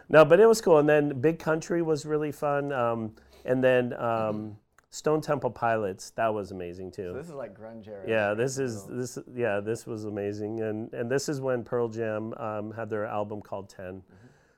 No, 0.10 0.24
but 0.24 0.40
it 0.40 0.48
was 0.48 0.62
cool. 0.62 0.78
And 0.78 0.88
then 0.88 1.20
Big 1.22 1.40
Country 1.40 1.82
was 1.82 2.06
really 2.06 2.32
fun. 2.32 2.72
Um, 2.72 3.16
and 3.46 3.64
then 3.64 3.94
um, 3.94 4.58
Stone 4.90 5.22
Temple 5.22 5.52
Pilots, 5.52 6.12
that 6.12 6.34
was 6.34 6.52
amazing 6.52 6.92
too. 6.92 7.10
So 7.12 7.14
this 7.14 7.28
is 7.28 7.34
like 7.34 7.58
grunge 7.58 7.88
era. 7.88 8.04
Yeah, 8.08 8.34
this 8.34 8.58
is 8.58 8.86
this. 8.86 9.18
Yeah, 9.34 9.60
this 9.60 9.86
was 9.86 10.06
amazing, 10.06 10.62
and 10.62 10.94
and 10.94 11.10
this 11.10 11.30
is 11.30 11.42
when 11.42 11.64
Pearl 11.64 11.88
Jam 11.88 12.34
um, 12.36 12.72
had 12.72 12.90
their 12.90 13.06
album 13.06 13.42
called 13.42 13.70
10 13.70 14.02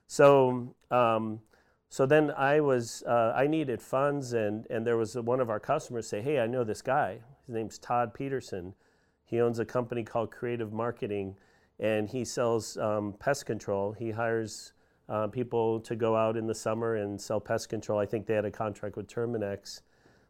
So 0.08 0.76
um, 0.92 1.42
so 1.90 2.06
then 2.06 2.32
I 2.32 2.60
was 2.60 3.04
uh, 3.08 3.34
I 3.36 3.48
needed 3.48 3.82
funds, 3.82 4.34
and 4.34 4.68
and 4.70 4.86
there 4.86 4.98
was 4.98 5.16
one 5.16 5.40
of 5.40 5.50
our 5.50 5.60
customers 5.60 6.08
say, 6.08 6.22
hey, 6.22 6.40
I 6.40 6.48
know 6.48 6.64
this 6.64 6.82
guy. 6.82 7.20
His 7.48 7.56
name's 7.56 7.80
Todd 7.80 8.14
Pedersen. 8.14 8.76
He 9.26 9.42
owns 9.42 9.60
a 9.60 9.66
company 9.66 10.04
called 10.04 10.32
Creative 10.32 10.72
Marketing, 10.72 11.36
and 11.80 12.08
he 12.08 12.24
sells 12.24 12.78
um, 12.78 13.14
pest 13.20 13.46
control. 13.46 13.92
He 13.94 14.12
hires 14.12 14.74
uh, 15.10 15.28
people 15.28 15.80
to 15.82 15.96
go 15.96 16.16
out 16.16 16.38
in 16.38 16.48
the 16.48 16.56
summer 16.56 16.96
and 16.96 17.20
sell 17.20 17.40
pest 17.40 17.70
control. 17.70 18.00
I 18.00 18.06
think 18.06 18.26
they 18.26 18.36
had 18.36 18.46
a 18.46 18.52
contract 18.52 18.96
with 18.96 19.08
Terminix. 19.08 19.82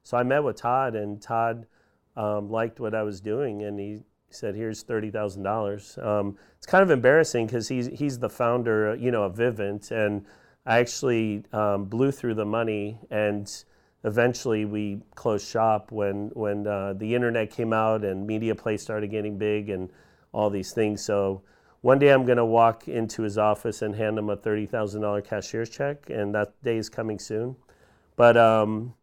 So 0.03 0.17
I 0.17 0.23
met 0.23 0.43
with 0.43 0.55
Todd, 0.55 0.95
and 0.95 1.21
Todd 1.21 1.67
um, 2.15 2.49
liked 2.49 2.79
what 2.79 2.95
I 2.95 3.03
was 3.03 3.19
doing, 3.19 3.63
and 3.63 3.79
he 3.79 3.99
said, 4.29 4.55
"Here's 4.55 4.83
thirty 4.83 5.11
thousand 5.11 5.43
dollars." 5.43 5.97
Um, 6.01 6.37
it's 6.57 6.65
kind 6.65 6.83
of 6.83 6.91
embarrassing 6.91 7.47
because 7.47 7.67
he's 7.67 7.87
he's 7.87 8.19
the 8.19 8.29
founder, 8.29 8.95
you 8.95 9.11
know, 9.11 9.23
of 9.23 9.35
Vivint, 9.35 9.91
and 9.91 10.25
I 10.65 10.79
actually 10.79 11.43
um, 11.51 11.85
blew 11.85 12.11
through 12.11 12.35
the 12.35 12.45
money, 12.45 12.99
and 13.09 13.51
eventually 14.03 14.65
we 14.65 15.01
closed 15.15 15.47
shop 15.47 15.91
when 15.91 16.29
when 16.33 16.65
uh, 16.65 16.93
the 16.93 17.13
internet 17.15 17.51
came 17.51 17.73
out 17.73 18.03
and 18.05 18.25
media 18.25 18.55
play 18.55 18.77
started 18.77 19.11
getting 19.11 19.37
big 19.37 19.69
and 19.69 19.89
all 20.31 20.49
these 20.49 20.71
things. 20.71 21.03
So 21.03 21.41
one 21.81 21.99
day 21.99 22.09
I'm 22.09 22.25
going 22.25 22.37
to 22.37 22.45
walk 22.45 22.87
into 22.87 23.21
his 23.21 23.37
office 23.37 23.81
and 23.81 23.95
hand 23.95 24.17
him 24.17 24.29
a 24.29 24.35
thirty 24.35 24.65
thousand 24.65 25.01
dollar 25.01 25.21
cashier's 25.21 25.69
check, 25.69 26.09
and 26.09 26.33
that 26.35 26.61
day 26.63 26.77
is 26.77 26.89
coming 26.89 27.19
soon. 27.19 27.55
But 28.15 28.35
um, 28.37 28.93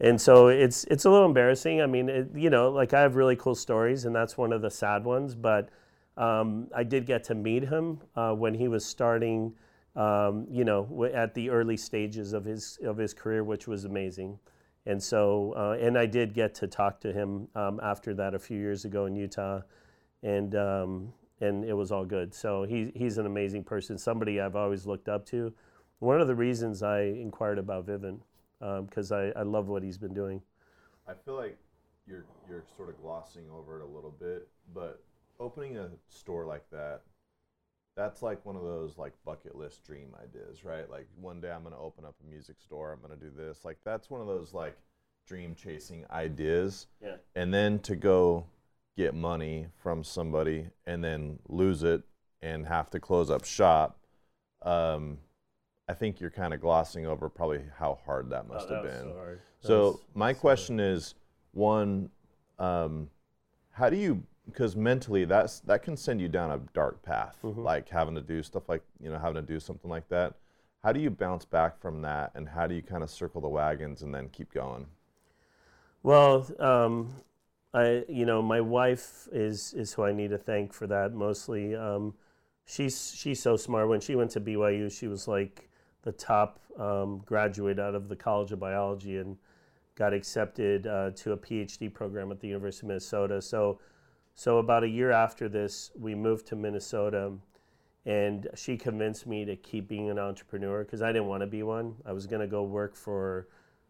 and 0.00 0.20
so 0.20 0.48
it's 0.48 0.84
it's 0.84 1.04
a 1.04 1.10
little 1.10 1.26
embarrassing. 1.26 1.80
I 1.80 1.86
mean, 1.86 2.08
it, 2.08 2.28
you 2.34 2.50
know, 2.50 2.70
like 2.70 2.92
I 2.92 3.00
have 3.00 3.16
really 3.16 3.36
cool 3.36 3.54
stories, 3.54 4.04
and 4.04 4.14
that's 4.14 4.36
one 4.36 4.52
of 4.52 4.62
the 4.62 4.70
sad 4.70 5.04
ones. 5.04 5.34
But 5.34 5.70
um, 6.16 6.68
I 6.74 6.82
did 6.82 7.06
get 7.06 7.24
to 7.24 7.34
meet 7.34 7.64
him 7.64 8.00
uh, 8.14 8.32
when 8.32 8.54
he 8.54 8.68
was 8.68 8.84
starting, 8.84 9.54
um, 9.96 10.46
you 10.50 10.64
know, 10.64 11.08
at 11.14 11.34
the 11.34 11.48
early 11.48 11.76
stages 11.76 12.32
of 12.32 12.44
his 12.44 12.78
of 12.84 12.96
his 12.96 13.14
career, 13.14 13.42
which 13.42 13.66
was 13.66 13.84
amazing. 13.84 14.38
And 14.86 15.02
so, 15.02 15.52
uh, 15.54 15.76
and 15.80 15.98
I 15.98 16.06
did 16.06 16.32
get 16.32 16.54
to 16.56 16.66
talk 16.66 17.00
to 17.00 17.12
him 17.12 17.48
um, 17.54 17.78
after 17.82 18.14
that 18.14 18.34
a 18.34 18.38
few 18.38 18.58
years 18.58 18.84
ago 18.84 19.04
in 19.04 19.16
Utah, 19.16 19.60
and 20.22 20.54
um, 20.54 21.12
and 21.40 21.64
it 21.64 21.74
was 21.74 21.92
all 21.92 22.04
good. 22.04 22.34
So 22.34 22.64
he, 22.64 22.92
he's 22.94 23.18
an 23.18 23.26
amazing 23.26 23.64
person, 23.64 23.98
somebody 23.98 24.40
I've 24.40 24.56
always 24.56 24.86
looked 24.86 25.08
up 25.08 25.26
to. 25.26 25.52
One 26.00 26.20
of 26.20 26.28
the 26.28 26.34
reasons 26.34 26.82
I 26.82 27.00
inquired 27.02 27.58
about 27.58 27.86
Vivint 27.86 28.20
um, 28.60 28.86
because 28.86 29.12
I, 29.12 29.32
I 29.36 29.42
love 29.42 29.68
what 29.68 29.82
he's 29.82 29.98
been 29.98 30.14
doing. 30.14 30.42
I 31.06 31.12
feel 31.24 31.36
like 31.36 31.56
you're 32.06 32.24
you're 32.48 32.64
sort 32.76 32.88
of 32.88 33.00
glossing 33.00 33.44
over 33.50 33.80
it 33.80 33.82
a 33.82 33.86
little 33.86 34.14
bit, 34.18 34.48
but 34.74 35.02
opening 35.40 35.76
a 35.76 35.88
store 36.08 36.44
like 36.44 36.68
that, 36.70 37.02
that's 37.96 38.22
like 38.22 38.44
one 38.44 38.56
of 38.56 38.62
those 38.62 38.98
like 38.98 39.12
bucket 39.24 39.56
list 39.56 39.84
dream 39.84 40.14
ideas, 40.22 40.64
right? 40.64 40.90
Like 40.90 41.06
one 41.20 41.40
day 41.40 41.50
I'm 41.50 41.62
gonna 41.62 41.80
open 41.80 42.04
up 42.04 42.14
a 42.24 42.30
music 42.30 42.56
store, 42.60 42.92
I'm 42.92 43.00
gonna 43.00 43.20
do 43.20 43.30
this. 43.36 43.64
Like 43.64 43.78
that's 43.84 44.10
one 44.10 44.20
of 44.20 44.26
those 44.26 44.54
like 44.54 44.76
dream 45.26 45.54
chasing 45.54 46.04
ideas. 46.10 46.86
Yeah. 47.02 47.16
And 47.34 47.52
then 47.52 47.78
to 47.80 47.96
go 47.96 48.46
get 48.98 49.14
money 49.14 49.66
from 49.80 50.02
somebody 50.02 50.66
and 50.84 51.02
then 51.02 51.38
lose 51.48 51.84
it 51.84 52.02
and 52.42 52.66
have 52.66 52.90
to 52.90 52.98
close 52.98 53.30
up 53.30 53.44
shop. 53.44 53.96
Um, 54.62 55.18
I 55.88 55.94
think 55.94 56.20
you're 56.20 56.30
kind 56.30 56.52
of 56.52 56.60
glossing 56.60 57.06
over 57.06 57.28
probably 57.28 57.62
how 57.78 57.98
hard 58.04 58.28
that 58.30 58.48
must 58.48 58.68
have 58.68 58.82
been. 58.82 59.12
hard. 59.12 59.40
So 59.60 60.00
my 60.14 60.32
question 60.34 60.80
is, 60.80 61.14
one, 61.52 62.10
Um, 62.58 63.08
how 63.70 63.88
do 63.88 63.96
you? 63.96 64.24
Because 64.46 64.74
mentally, 64.74 65.24
that's 65.24 65.60
that 65.60 65.82
can 65.84 65.96
send 65.96 66.20
you 66.20 66.28
down 66.28 66.50
a 66.50 66.58
dark 66.74 67.00
path, 67.02 67.38
Mm-hmm. 67.44 67.62
like 67.62 67.88
having 67.88 68.16
to 68.16 68.20
do 68.20 68.42
stuff 68.42 68.68
like 68.68 68.82
you 68.98 69.10
know 69.10 69.18
having 69.18 69.40
to 69.46 69.52
do 69.54 69.60
something 69.60 69.88
like 69.90 70.08
that. 70.08 70.34
How 70.82 70.90
do 70.92 70.98
you 70.98 71.10
bounce 71.10 71.44
back 71.44 71.78
from 71.80 72.02
that, 72.02 72.32
and 72.34 72.48
how 72.48 72.66
do 72.66 72.74
you 72.74 72.82
kind 72.82 73.04
of 73.04 73.10
circle 73.10 73.40
the 73.40 73.48
wagons 73.48 74.02
and 74.02 74.12
then 74.12 74.28
keep 74.30 74.52
going? 74.52 74.86
Well, 76.02 76.46
um, 76.58 77.14
I 77.74 78.04
you 78.08 78.24
know 78.24 78.40
my 78.40 78.60
wife 78.60 79.28
is 79.32 79.74
is 79.74 79.92
who 79.92 80.04
I 80.04 80.12
need 80.12 80.30
to 80.30 80.38
thank 80.38 80.72
for 80.72 80.86
that 80.86 81.12
mostly. 81.12 81.74
Um, 81.74 82.14
she's 82.64 83.14
she's 83.14 83.40
so 83.40 83.56
smart. 83.56 83.88
When 83.88 84.00
she 84.00 84.14
went 84.14 84.30
to 84.32 84.40
BYU, 84.40 84.90
she 84.90 85.06
was 85.06 85.28
like 85.28 85.68
the 86.02 86.12
top 86.12 86.60
um, 86.78 87.18
graduate 87.26 87.78
out 87.78 87.94
of 87.94 88.08
the 88.08 88.16
College 88.16 88.52
of 88.52 88.60
Biology 88.60 89.18
and 89.18 89.36
got 89.96 90.14
accepted 90.14 90.86
uh, 90.86 91.10
to 91.16 91.32
a 91.32 91.36
PhD 91.36 91.92
program 91.92 92.30
at 92.30 92.40
the 92.40 92.48
University 92.48 92.86
of 92.86 92.88
Minnesota. 92.88 93.42
So 93.42 93.80
so 94.34 94.58
about 94.58 94.84
a 94.84 94.88
year 94.88 95.10
after 95.10 95.48
this, 95.48 95.90
we 95.98 96.14
moved 96.14 96.46
to 96.46 96.56
Minnesota. 96.56 97.32
And 98.06 98.46
she 98.54 98.76
convinced 98.76 99.26
me 99.26 99.44
to 99.44 99.56
keep 99.56 99.88
being 99.88 100.08
an 100.08 100.18
entrepreneur 100.18 100.84
because 100.84 101.02
I 101.02 101.08
didn't 101.08 101.26
want 101.26 101.42
to 101.42 101.46
be 101.46 101.62
one. 101.62 101.96
I 102.06 102.12
was 102.12 102.26
going 102.26 102.40
to 102.40 102.46
go 102.46 102.62
work 102.62 102.94
for 102.94 103.48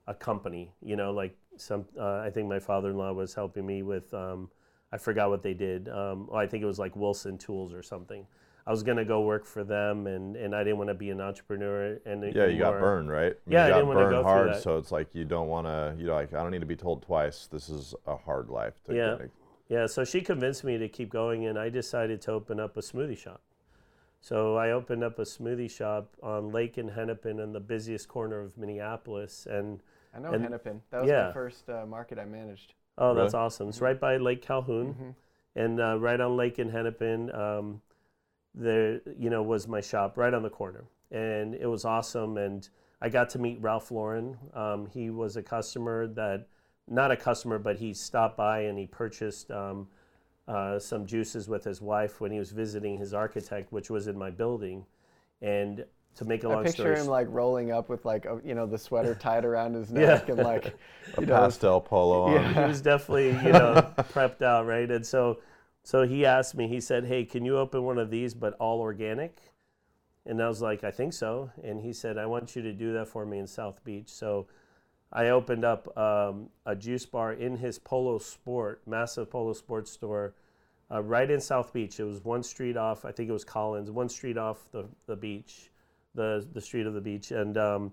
a 0.09 0.15
company, 0.15 0.73
you 0.83 0.97
know, 0.97 1.13
like 1.13 1.37
some. 1.61 1.85
Uh, 1.99 2.19
I 2.19 2.31
think 2.31 2.49
my 2.49 2.59
father-in-law 2.59 3.13
was 3.13 3.35
helping 3.35 3.67
me 3.67 3.83
with. 3.83 4.13
Um, 4.15 4.51
I 4.93 4.97
forgot 4.99 5.29
what 5.31 5.43
they 5.43 5.55
did. 5.55 5.89
Um, 5.89 6.29
I 6.35 6.47
think 6.47 6.63
it 6.63 6.67
was 6.67 6.79
like 6.79 6.97
Wilson 6.97 7.37
Tools 7.39 7.73
or 7.75 7.83
something. 7.83 8.27
I 8.67 8.71
was 8.71 8.83
gonna 8.83 9.05
go 9.05 9.23
work 9.23 9.47
for 9.47 9.65
them, 9.65 10.07
and, 10.07 10.37
and 10.37 10.55
I 10.55 10.63
didn't 10.63 10.77
want 10.79 10.89
to 10.89 10.95
be 10.95 11.09
an 11.11 11.21
entrepreneur. 11.23 11.99
And 12.05 12.23
Yeah, 12.35 12.47
you 12.47 12.59
got 12.59 12.79
burned, 12.79 13.11
right? 13.11 13.35
Yeah, 13.47 13.65
you 13.65 13.71
got 13.73 13.79
didn't 13.81 13.95
burned 13.95 14.11
go 14.11 14.23
hard, 14.23 14.57
so 14.63 14.77
it's 14.77 14.93
like 14.93 15.15
you 15.15 15.25
don't 15.25 15.49
want 15.49 15.67
to. 15.67 15.95
You're 15.99 16.15
like, 16.15 16.35
I 16.35 16.43
don't 16.43 16.51
need 16.51 16.61
to 16.61 16.67
be 16.67 16.77
told 16.77 17.03
twice. 17.03 17.47
This 17.51 17.69
is 17.71 17.95
a 18.07 18.17
hard 18.17 18.49
life. 18.51 18.75
To 18.85 18.95
Yeah. 18.95 19.17
get- 19.19 19.31
Yeah, 19.71 19.87
so 19.87 20.03
she 20.05 20.21
convinced 20.23 20.65
me 20.65 20.79
to 20.79 20.89
keep 20.89 21.11
going, 21.11 21.47
and 21.47 21.59
I 21.59 21.69
decided 21.69 22.21
to 22.23 22.33
open 22.33 22.59
up 22.61 22.77
a 22.77 22.81
smoothie 22.81 23.17
shop. 23.19 23.43
So 24.21 24.57
I 24.57 24.71
opened 24.71 25.05
up 25.05 25.19
a 25.19 25.23
smoothie 25.23 25.71
shop 25.71 26.17
on 26.23 26.51
Lake 26.51 26.77
and 26.79 26.91
Hennepin 26.91 27.39
in 27.39 27.53
the 27.53 27.61
busiest 27.61 28.09
corner 28.09 28.41
of 28.41 28.57
Minneapolis, 28.59 29.47
and 29.47 29.83
I 30.19 30.21
know 30.21 30.33
And- 30.35 30.43
Hennepin. 30.43 30.83
That 30.91 31.03
was 31.03 31.09
yeah. 31.09 31.29
the 31.29 31.33
first 31.33 31.69
uh, 31.71 31.87
market 31.87 32.19
I 32.19 32.25
managed. 32.25 32.75
Oh, 33.01 33.15
that's 33.15 33.35
awesome. 33.35 33.69
It's 33.69 33.81
right 33.81 33.99
by 33.99 34.17
Lake 34.17 34.43
Calhoun, 34.43 35.15
and 35.55 35.81
uh, 35.81 35.99
right 36.01 36.21
on 36.21 36.37
Lake 36.37 36.59
in 36.59 36.69
Hennepin. 36.69 37.33
Um, 37.33 37.81
there, 38.55 39.01
you 39.17 39.31
know, 39.31 39.41
was 39.41 39.69
my 39.69 39.81
shop 39.81 40.17
right 40.17 40.35
on 40.35 40.43
the 40.43 40.51
corner, 40.51 40.85
and 41.13 41.55
it 41.55 41.67
was 41.67 41.85
awesome. 41.85 42.37
And 42.39 42.69
I 43.01 43.09
got 43.09 43.31
to 43.31 43.39
meet 43.39 43.61
Ralph 43.61 43.93
Lauren. 43.93 44.37
Um, 44.53 44.87
he 44.87 45.11
was 45.11 45.37
a 45.37 45.43
customer 45.45 46.09
that, 46.09 46.49
not 46.89 47.13
a 47.13 47.17
customer, 47.17 47.61
but 47.61 47.77
he 47.77 47.95
stopped 47.95 48.37
by 48.37 48.63
and 48.63 48.77
he 48.77 48.87
purchased 48.87 49.53
um, 49.53 49.87
uh, 50.49 50.81
some 50.81 51.07
juices 51.07 51.49
with 51.49 51.63
his 51.63 51.81
wife 51.81 52.21
when 52.21 52.33
he 52.33 52.41
was 52.41 52.51
visiting 52.51 52.99
his 52.99 53.15
architect, 53.15 53.71
which 53.73 53.91
was 53.91 54.09
in 54.09 54.19
my 54.19 54.31
building. 54.31 54.85
And 55.41 55.85
to 56.19 56.25
make 56.25 56.45
a 56.45 56.49
I 56.49 56.51
long 56.51 56.61
I 56.61 56.67
picture 56.67 56.83
story 56.83 57.01
him 57.01 57.07
like 57.07 57.27
rolling 57.31 57.71
up 57.73 57.89
with 57.89 58.05
like 58.05 58.25
a, 58.27 58.41
you 58.45 58.55
know 58.55 58.67
the 58.67 58.79
sweater 58.79 59.15
tied 59.27 59.45
around 59.45 59.75
his 59.75 59.91
Yeah. 59.91 59.99
neck 60.07 60.29
and 60.29 60.39
like 60.39 60.77
A 61.17 61.21
know 61.21 61.27
pastel 61.27 61.81
polo 61.81 62.23
on. 62.25 62.33
Yeah. 62.35 62.63
he 62.63 62.69
was 62.69 62.81
definitely 62.81 63.29
you 63.47 63.53
know 63.53 63.93
prepped 64.13 64.43
out 64.43 64.67
right 64.67 64.91
and 64.91 65.05
so 65.07 65.39
so 65.83 66.07
he 66.07 66.27
asked 66.27 66.55
me 66.55 66.69
he 66.69 66.81
said 66.81 67.05
hey 67.07 67.25
can 67.25 67.45
you 67.45 67.57
open 67.57 67.83
one 67.85 67.99
of 67.99 68.11
these 68.11 68.35
but 68.35 68.55
all 68.59 68.81
organic 68.81 69.39
and 70.27 70.43
i 70.43 70.49
was 70.49 70.61
like 70.61 70.85
i 70.85 70.91
think 70.91 71.13
so 71.13 71.51
and 71.63 71.81
he 71.81 71.93
said 71.93 72.19
i 72.19 72.27
want 72.27 72.55
you 72.57 72.63
to 72.63 72.73
do 72.73 72.93
that 72.93 73.07
for 73.09 73.25
me 73.25 73.39
in 73.39 73.47
south 73.47 73.83
beach 73.85 74.09
so 74.09 74.47
i 75.13 75.29
opened 75.29 75.65
up 75.65 75.97
um, 75.97 76.49
a 76.67 76.75
juice 76.77 77.07
bar 77.07 77.33
in 77.33 77.57
his 77.57 77.79
polo 77.79 78.19
sport 78.19 78.83
massive 78.87 79.31
polo 79.31 79.53
sports 79.53 79.91
store 79.93 80.35
uh, 80.91 81.01
right 81.03 81.31
in 81.31 81.41
south 81.41 81.73
beach 81.73 82.01
it 82.01 82.05
was 82.05 82.23
one 82.25 82.43
street 82.43 82.77
off 82.77 83.05
i 83.05 83.13
think 83.13 83.31
it 83.31 83.33
was 83.33 83.45
collins 83.45 83.91
one 83.91 84.09
street 84.09 84.37
off 84.37 84.69
the, 84.73 84.85
the 85.07 85.17
beach 85.17 85.71
the, 86.19 86.47
the 86.53 86.61
street 86.61 86.87
of 86.87 86.95
the 86.95 87.01
beach 87.01 87.31
and 87.31 87.57
um, 87.57 87.93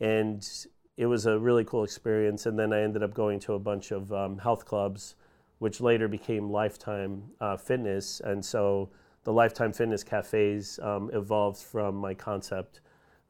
and 0.00 0.66
it 0.96 1.06
was 1.06 1.26
a 1.26 1.38
really 1.38 1.64
cool 1.64 1.84
experience. 1.84 2.46
And 2.46 2.58
then 2.58 2.72
I 2.72 2.82
ended 2.82 3.02
up 3.02 3.14
going 3.14 3.40
to 3.40 3.54
a 3.54 3.58
bunch 3.58 3.92
of 3.92 4.12
um, 4.12 4.38
health 4.38 4.64
clubs, 4.66 5.14
which 5.58 5.80
later 5.80 6.08
became 6.08 6.50
Lifetime 6.50 7.22
uh, 7.40 7.56
Fitness. 7.56 8.20
And 8.20 8.44
so 8.44 8.90
the 9.24 9.32
Lifetime 9.32 9.72
Fitness 9.72 10.04
cafes 10.04 10.78
um, 10.82 11.10
evolved 11.14 11.62
from 11.62 11.94
my 11.94 12.14
concept. 12.14 12.80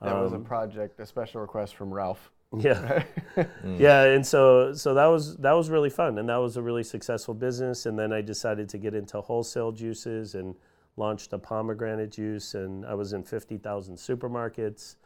that 0.00 0.14
was 0.16 0.32
a 0.32 0.36
Um, 0.36 0.44
project, 0.44 0.98
a 1.00 1.06
special 1.06 1.40
request 1.40 1.76
from 1.76 1.92
Ralph. 1.94 2.32
yeah, 2.58 3.04
yeah, 3.64 4.04
and 4.14 4.26
so 4.26 4.74
so 4.74 4.92
that 4.94 5.06
was 5.06 5.36
that 5.38 5.52
was 5.52 5.70
really 5.70 5.88
fun, 5.90 6.18
and 6.18 6.28
that 6.28 6.36
was 6.36 6.56
a 6.56 6.62
really 6.62 6.82
successful 6.84 7.32
business. 7.34 7.86
And 7.86 7.98
then 7.98 8.12
I 8.12 8.20
decided 8.22 8.68
to 8.70 8.78
get 8.78 8.94
into 8.94 9.20
wholesale 9.22 9.72
juices 9.72 10.34
and 10.34 10.54
launched 10.96 11.32
a 11.32 11.38
pomegranate 11.38 12.10
juice, 12.12 12.54
and 12.54 12.84
I 12.86 12.94
was 12.94 13.12
in 13.12 13.22
fifty 13.22 13.56
thousand 13.58 13.96
supermarkets. 13.96 14.96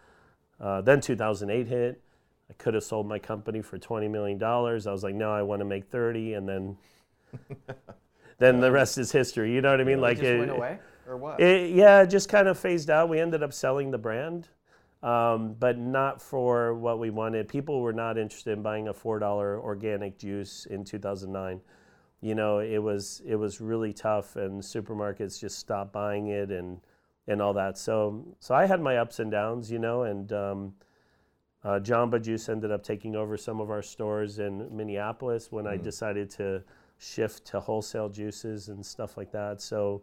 Uh, 0.60 0.80
then 0.80 1.00
2008 1.00 1.66
hit. 1.66 2.02
I 2.48 2.52
could 2.54 2.74
have 2.74 2.84
sold 2.84 3.06
my 3.06 3.18
company 3.18 3.60
for 3.60 3.76
20 3.76 4.08
million 4.08 4.38
dollars. 4.38 4.86
I 4.86 4.92
was 4.92 5.02
like, 5.02 5.14
no, 5.14 5.32
I 5.32 5.42
want 5.42 5.60
to 5.60 5.64
make 5.64 5.90
30, 5.90 6.34
and 6.34 6.48
then 6.48 6.76
then 8.38 8.60
the 8.60 8.70
rest 8.70 8.98
is 8.98 9.12
history. 9.12 9.52
You 9.52 9.60
know 9.60 9.70
what 9.70 9.80
I 9.80 9.84
mean? 9.84 10.00
like 10.00 10.18
just 10.18 10.28
it- 10.28 10.38
went 10.38 10.50
away 10.50 10.78
or 11.08 11.16
what? 11.16 11.40
it, 11.40 11.70
yeah, 11.72 12.02
it 12.02 12.06
just 12.10 12.28
kind 12.28 12.48
of 12.48 12.58
phased 12.58 12.90
out. 12.90 13.08
We 13.08 13.20
ended 13.20 13.42
up 13.42 13.52
selling 13.52 13.90
the 13.90 13.98
brand, 13.98 14.48
um, 15.02 15.54
but 15.58 15.78
not 15.78 16.22
for 16.22 16.74
what 16.74 16.98
we 16.98 17.10
wanted. 17.10 17.48
People 17.48 17.80
were 17.80 17.92
not 17.92 18.16
interested 18.16 18.52
in 18.52 18.62
buying 18.62 18.88
a 18.88 18.94
four 18.94 19.18
dollar 19.18 19.60
organic 19.60 20.18
juice 20.18 20.66
in 20.66 20.84
2009. 20.84 21.60
You 22.20 22.34
know, 22.34 22.58
it 22.58 22.78
was 22.78 23.22
it 23.26 23.36
was 23.36 23.60
really 23.60 23.92
tough, 23.92 24.36
and 24.36 24.62
supermarkets 24.62 25.38
just 25.38 25.58
stopped 25.58 25.92
buying 25.92 26.28
it 26.28 26.50
and 26.50 26.80
and 27.28 27.42
all 27.42 27.52
that. 27.54 27.78
So 27.78 28.36
so 28.40 28.54
I 28.54 28.66
had 28.66 28.80
my 28.80 28.96
ups 28.96 29.18
and 29.18 29.30
downs, 29.30 29.70
you 29.70 29.78
know, 29.78 30.02
and 30.04 30.32
um, 30.32 30.74
uh, 31.64 31.80
Jamba 31.80 32.22
Juice 32.22 32.48
ended 32.48 32.70
up 32.70 32.82
taking 32.82 33.16
over 33.16 33.36
some 33.36 33.60
of 33.60 33.70
our 33.70 33.82
stores 33.82 34.38
in 34.38 34.74
Minneapolis 34.74 35.52
when 35.52 35.66
I 35.66 35.76
decided 35.76 36.30
to 36.30 36.62
shift 36.98 37.44
to 37.46 37.60
wholesale 37.60 38.08
juices 38.08 38.68
and 38.68 38.84
stuff 38.84 39.16
like 39.16 39.32
that. 39.32 39.60
So. 39.60 40.02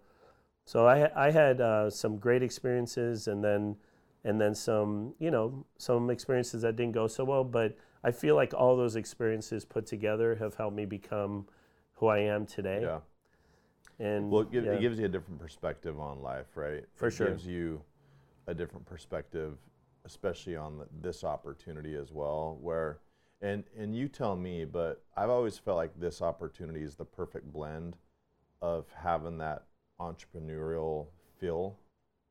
So 0.66 0.88
I, 0.88 1.28
I 1.28 1.30
had 1.30 1.60
uh, 1.60 1.90
some 1.90 2.18
great 2.18 2.42
experiences, 2.42 3.28
and 3.28 3.44
then 3.44 3.76
and 4.24 4.40
then 4.40 4.56
some 4.56 5.14
you 5.20 5.32
know 5.32 5.66
some 5.78 6.10
experiences 6.10 6.62
that 6.62 6.76
didn't 6.76 6.94
go 6.94 7.08
so 7.08 7.24
well. 7.26 7.44
But 7.44 7.76
I 8.04 8.12
feel 8.12 8.36
like 8.36 8.54
all 8.54 8.76
those 8.76 8.96
experiences 8.96 9.66
put 9.66 9.86
together 9.86 10.36
have 10.36 10.56
helped 10.56 10.76
me 10.76 10.86
become 10.86 11.48
who 12.04 12.10
I 12.10 12.20
am 12.20 12.46
today. 12.46 12.82
Yeah. 12.82 13.00
And 14.00 14.30
Well, 14.30 14.42
it, 14.42 14.52
gives, 14.52 14.66
yeah. 14.66 14.74
it 14.74 14.82
gives 14.82 15.00
you 15.00 15.06
a 15.06 15.10
different 15.10 15.40
perspective 15.40 16.00
on 16.02 16.22
life, 16.22 16.48
right? 16.56 16.84
For 16.96 17.08
it 17.08 17.12
sure. 17.12 17.28
gives 17.28 17.48
you 17.48 17.82
a 18.48 18.54
different 18.54 18.86
perspective, 18.86 19.58
especially 20.04 20.58
on 20.58 20.80
the, 20.80 20.88
this 21.02 21.24
opportunity 21.24 21.96
as 21.96 22.12
well. 22.12 22.58
Where, 22.60 23.00
and 23.42 23.64
and 23.78 23.96
you 23.96 24.10
tell 24.10 24.36
me, 24.36 24.66
but 24.66 25.02
I've 25.16 25.30
always 25.30 25.58
felt 25.58 25.78
like 25.78 25.98
this 25.98 26.22
opportunity 26.22 26.82
is 26.82 26.96
the 26.96 27.06
perfect 27.06 27.54
blend 27.54 27.96
of 28.62 28.86
having 29.02 29.38
that 29.38 29.64
entrepreneurial 30.02 31.08
feel 31.40 31.78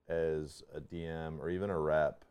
as 0.07 0.63
a 0.75 0.81
DM 0.81 1.39
or 1.39 1.49
even 1.49 1.71
a 1.71 1.79
rep, 1.79 2.27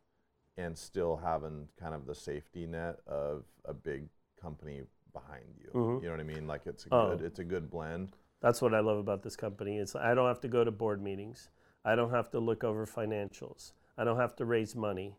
and 0.58 0.78
still 0.78 1.18
having 1.18 1.70
kind 1.80 1.96
of 1.96 2.06
the 2.06 2.14
safety 2.14 2.68
net 2.68 3.00
of 3.08 3.46
a 3.66 3.74
big 3.74 4.10
company 4.40 4.82
behind 5.14 5.56
you. 5.58 5.70
Mhm. 5.74 6.02
You 6.02 6.06
know 6.08 6.12
what 6.12 6.20
I 6.20 6.24
mean? 6.24 6.48
Like 6.48 6.66
it's 6.66 6.86
a 6.86 6.90
Oh. 6.96 7.10
good, 7.16 7.26
it's 7.26 7.40
a 7.40 7.44
good 7.44 7.70
blend. 7.70 8.16
That's 8.40 8.62
what 8.62 8.74
I 8.74 8.80
love 8.80 8.98
about 8.98 9.22
this 9.24 9.36
company. 9.36 9.78
It's 9.78 9.96
I 9.96 10.14
don't 10.14 10.28
have 10.28 10.42
to 10.42 10.48
go 10.48 10.64
to 10.64 10.72
board 10.72 11.02
meetings. 11.02 11.50
I 11.86 11.96
don't 11.96 12.12
have 12.12 12.30
to 12.32 12.40
look 12.40 12.64
over 12.64 12.86
financials. 12.86 13.74
I 13.98 14.04
don't 14.04 14.18
have 14.18 14.36
to 14.38 14.46
raise 14.46 14.76
money. 14.76 15.18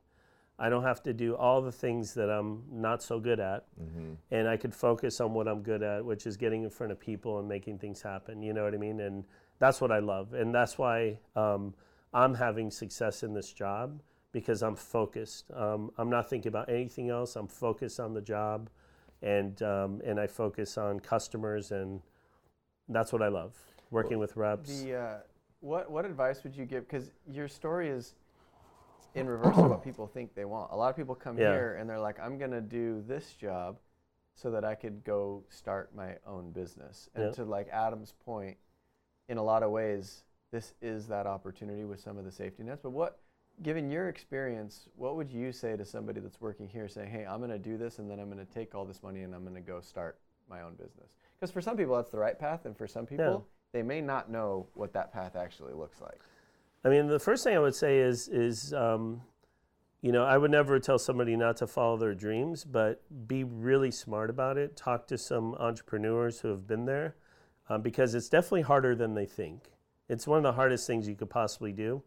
I 0.59 0.69
don't 0.69 0.83
have 0.85 1.03
to 1.05 1.13
do 1.13 1.35
all 1.35 1.61
the 1.63 1.73
things 1.73 2.15
that 2.15 2.31
I'm 2.31 2.65
not 2.71 3.03
so 3.03 3.19
good 3.19 3.41
at. 3.41 3.67
And 4.31 4.49
I 4.49 4.57
could 4.57 4.75
focus 4.75 5.21
on 5.21 5.35
what 5.35 5.49
I'm 5.49 5.63
good 5.63 5.83
at, 5.83 6.05
which 6.05 6.27
is 6.27 6.37
getting 6.37 6.63
in 6.63 6.71
front 6.71 6.93
of 6.93 7.01
people 7.01 7.39
and 7.39 7.49
making 7.49 7.79
things 7.79 8.03
happen. 8.03 8.43
You 8.43 8.53
know 8.53 8.63
what 8.65 8.75
I 8.75 8.77
mean? 8.77 9.01
And 9.01 9.25
that's 9.59 9.81
what 9.81 9.91
I 9.91 9.99
love. 9.99 10.35
And 10.35 10.55
that's 10.55 10.79
why 10.79 11.19
um, 11.35 11.75
I'm 12.13 12.35
having 12.35 12.71
success 12.71 13.23
in 13.23 13.35
this 13.35 13.53
job 13.53 14.03
because 14.31 14.63
I'm 14.63 14.77
focused. 14.77 15.51
Um, 15.53 15.91
I'm 15.99 16.11
not 16.11 16.29
thinking 16.31 16.49
about 16.49 16.69
anything 16.69 17.11
else. 17.11 17.35
I'm 17.35 17.49
focused 17.49 17.99
on 17.99 18.15
the 18.15 18.23
job 18.23 18.71
and, 19.23 19.63
um, 19.63 20.01
and 20.05 20.19
I 20.21 20.27
focus 20.27 20.77
on 20.77 21.01
customers 21.01 21.73
and 21.73 22.01
that's 22.89 23.13
what 23.13 23.23
I 23.23 23.29
love 23.29 23.55
working 23.91 24.19
with 24.19 24.37
reps. 24.37 24.83
The 24.83 24.95
uh, 24.95 25.17
what 25.61 25.91
what 25.91 26.05
advice 26.05 26.43
would 26.45 26.57
you 26.57 26.65
give? 26.67 26.89
Because 26.89 27.11
your 27.31 27.49
story 27.49 27.89
is 27.89 28.15
in 29.15 29.29
reverse 29.29 29.57
of 29.57 29.71
what 29.71 29.85
people 29.85 30.07
think 30.07 30.35
they 30.35 30.45
want. 30.45 30.73
A 30.73 30.77
lot 30.77 30.91
of 30.91 30.97
people 30.97 31.15
come 31.15 31.37
Yeah. 31.37 31.53
here 31.53 31.77
and 31.79 31.89
they're 31.89 32.01
like, 32.01 32.19
I'm 32.21 32.39
gonna 32.39 32.61
do 32.61 33.03
this 33.07 33.35
job 33.35 33.79
so 34.35 34.51
that 34.51 34.65
I 34.65 34.75
could 34.75 35.05
go 35.05 35.45
start 35.51 35.95
my 35.95 36.17
own 36.27 36.51
business. 36.51 37.09
And 37.15 37.25
Yeah. 37.25 37.31
to 37.33 37.45
like 37.45 37.69
Adam's 37.69 38.15
point, 38.25 38.57
in 39.29 39.39
a 39.39 39.43
lot 39.43 39.63
of 39.63 39.71
ways, 39.71 40.25
this 40.51 40.75
is 40.83 41.07
that 41.09 41.27
opportunity 41.27 41.85
with 41.85 42.01
some 42.01 42.19
of 42.19 42.25
the 42.25 42.33
safety 42.33 42.63
nets. 42.63 42.81
But 42.83 42.91
what, 42.91 43.19
given 43.63 43.91
your 43.91 44.09
experience, 44.09 44.89
what 44.97 45.17
would 45.17 45.31
you 45.31 45.53
say 45.53 45.77
to 45.77 45.85
somebody 45.85 46.21
that's 46.21 46.41
working 46.41 46.69
here, 46.69 46.89
saying, 46.89 47.11
"Hey, 47.11 47.25
I'm 47.25 47.41
gonna 47.41 47.59
do 47.59 47.77
this, 47.77 47.99
and 47.99 48.11
then 48.11 48.19
I'm 48.19 48.29
gonna 48.29 48.45
take 48.45 48.75
all 48.75 48.85
this 48.85 49.03
money 49.03 49.23
and 49.23 49.35
I'm 49.35 49.45
gonna 49.45 49.61
go 49.61 49.81
start 49.81 50.19
my 50.49 50.63
own 50.63 50.75
business. 50.75 51.15
Because 51.39 51.51
for 51.51 51.61
some 51.61 51.77
people 51.77 51.97
that's 51.97 52.11
the 52.11 52.19
right 52.19 52.39
path, 52.39 52.67
and 52.67 52.77
for 52.77 52.87
some 52.87 53.07
people 53.07 53.47
they 53.73 53.83
may 53.83 54.01
not 54.01 54.31
know 54.31 54.67
what 54.75 54.93
that 54.93 55.13
path 55.13 55.35
actually 55.35 55.73
looks 55.73 56.01
like. 56.01 56.21
I 56.85 56.89
mean, 56.89 57.07
the 57.07 57.19
first 57.19 57.43
thing 57.45 57.57
I 57.57 57.61
would 57.61 57.75
say 57.75 57.99
is 57.99 58.29
is 58.29 58.73
um, 58.75 59.23
you 60.03 60.13
know 60.13 60.25
I 60.25 60.37
would 60.39 60.51
never 60.51 60.79
tell 60.79 60.99
somebody 60.99 61.37
not 61.37 61.57
to 61.59 61.67
follow 61.67 61.97
their 61.97 62.15
dreams, 62.15 62.65
but 62.65 63.03
be 63.27 63.45
really 63.45 63.91
smart 63.91 64.31
about 64.31 64.59
it. 64.59 64.77
Talk 64.77 65.07
to 65.09 65.19
some 65.19 65.55
entrepreneurs 65.55 66.41
who 66.41 66.49
have 66.49 66.67
been 66.67 66.85
there, 66.85 67.17
um, 67.69 67.83
because 67.83 68.15
it's 68.15 68.29
definitely 68.29 68.63
harder 68.63 68.95
than 68.95 69.15
they 69.15 69.27
think. 69.27 69.73
It's 70.09 70.27
one 70.27 70.37
of 70.37 70.43
the 70.43 70.53
hardest 70.53 70.87
things 70.87 71.09
you 71.09 71.15
could 71.15 71.31
possibly 71.31 71.73
do, 71.73 72.03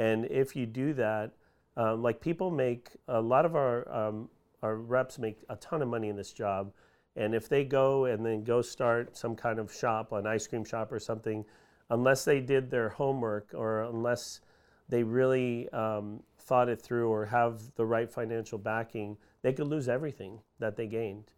and 0.00 0.24
if 0.30 0.56
you 0.56 0.64
do 0.64 0.94
that, 0.94 1.32
um, 1.76 2.02
like 2.02 2.22
people 2.22 2.50
make 2.50 2.88
a 3.08 3.20
lot 3.20 3.44
of 3.44 3.54
our 3.54 3.86
um, 3.94 4.30
our 4.62 4.76
reps 4.76 5.18
make 5.18 5.44
a 5.50 5.56
ton 5.56 5.82
of 5.82 5.88
money 5.88 6.08
in 6.08 6.16
this 6.16 6.32
job, 6.32 6.72
and 7.16 7.34
if 7.34 7.50
they 7.50 7.64
go 7.64 8.06
and 8.06 8.24
then 8.24 8.42
go 8.42 8.62
start 8.62 9.14
some 9.14 9.36
kind 9.36 9.58
of 9.58 9.70
shop, 9.72 10.12
an 10.12 10.26
ice 10.26 10.46
cream 10.46 10.64
shop 10.64 10.90
or 10.90 10.98
something, 10.98 11.44
unless 11.90 12.24
they 12.24 12.40
did 12.40 12.70
their 12.70 12.88
homework 12.88 13.50
or 13.52 13.82
unless 13.82 14.40
they 14.88 15.02
really 15.02 15.68
um, 15.68 16.22
thought 16.38 16.70
it 16.70 16.80
through 16.80 17.10
or 17.10 17.26
have 17.26 17.60
the 17.74 17.84
right 17.84 18.10
financial 18.10 18.58
backing, 18.58 19.18
they 19.42 19.52
could 19.52 19.68
lose 19.68 19.86
everything 19.86 20.40
that 20.60 20.76
they 20.76 20.86
gained. 20.86 21.32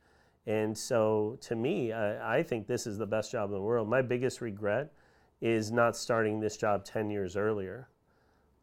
And 0.47 0.79
so, 0.79 1.37
to 1.41 1.57
me, 1.57 1.93
I, 1.93 2.39
I 2.39 2.43
think 2.45 2.69
this 2.69 2.87
is 2.87 2.97
the 2.97 3.07
best 3.07 3.33
job 3.33 3.51
in 3.51 3.57
the 3.57 3.61
world. 3.61 3.89
My 3.89 4.03
biggest 4.03 4.41
regret 4.41 4.93
is 5.41 5.73
not 5.73 5.97
starting 5.97 6.39
this 6.39 6.57
job 6.57 6.85
10 6.85 7.11
years 7.11 7.37
earlier 7.37 7.89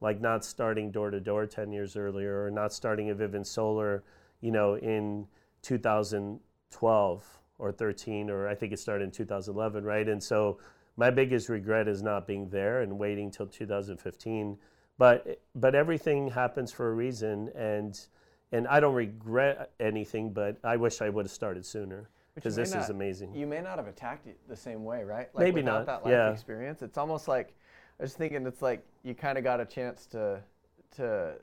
like 0.02 0.22
not 0.22 0.46
starting 0.46 0.92
door 0.92 1.12
to 1.12 1.20
door 1.20 1.46
10 1.46 1.72
years 1.72 1.96
earlier 1.96 2.44
or 2.44 2.52
not 2.52 2.74
starting 2.74 3.10
a 3.10 3.16
Vivint 3.16 3.46
Solar, 3.46 4.04
you 4.42 4.52
know, 4.52 4.76
in 4.76 5.28
2012 5.62 7.40
or 7.58 7.72
13 7.72 8.30
or 8.30 8.48
I 8.48 8.56
think 8.56 8.72
it 8.72 8.80
started 8.80 9.04
in 9.04 9.12
2011, 9.12 9.84
right? 9.84 10.08
And 10.08 10.24
so 10.24 10.60
my 10.96 11.10
biggest 11.10 11.50
regret 11.50 11.88
is 11.88 12.02
not 12.02 12.28
being 12.28 12.50
there 12.50 12.82
and 12.82 12.98
waiting 12.98 13.30
till 13.32 13.48
2015. 13.48 14.58
But 14.98 15.42
but 15.56 15.76
everything 15.76 16.30
happens 16.30 16.72
for 16.72 16.90
a 16.90 16.94
reason 16.94 17.50
and 17.56 18.00
and 18.52 18.68
I 18.68 18.80
don't 18.80 18.96
regret 18.96 19.72
anything, 19.80 20.34
but 20.34 20.58
I 20.64 20.76
wish 20.76 21.02
I 21.02 21.10
would 21.10 21.26
have 21.26 21.32
started 21.32 21.66
sooner 21.66 22.10
because 22.36 22.56
this 22.56 22.74
is 22.74 22.90
amazing. 22.90 23.34
You 23.34 23.48
may 23.48 23.62
not 23.62 23.78
have 23.78 23.88
attacked 23.88 24.28
it 24.28 24.40
the 24.48 24.56
same 24.56 24.84
way, 24.84 25.04
right? 25.04 25.30
Like 25.34 25.44
Maybe 25.44 25.62
not, 25.62 25.86
That 25.86 26.04
life 26.04 26.12
yeah. 26.12 26.32
experience, 26.32 26.82
it's 26.82 26.98
almost 26.98 27.28
like 27.28 27.56
I 28.00 28.04
was 28.04 28.14
thinking. 28.14 28.46
It's 28.46 28.62
like 28.62 28.86
you 29.04 29.14
kind 29.14 29.38
of 29.38 29.44
got 29.44 29.60
a 29.60 29.66
chance 29.66 30.06
to 30.08 30.40
to 30.98 31.34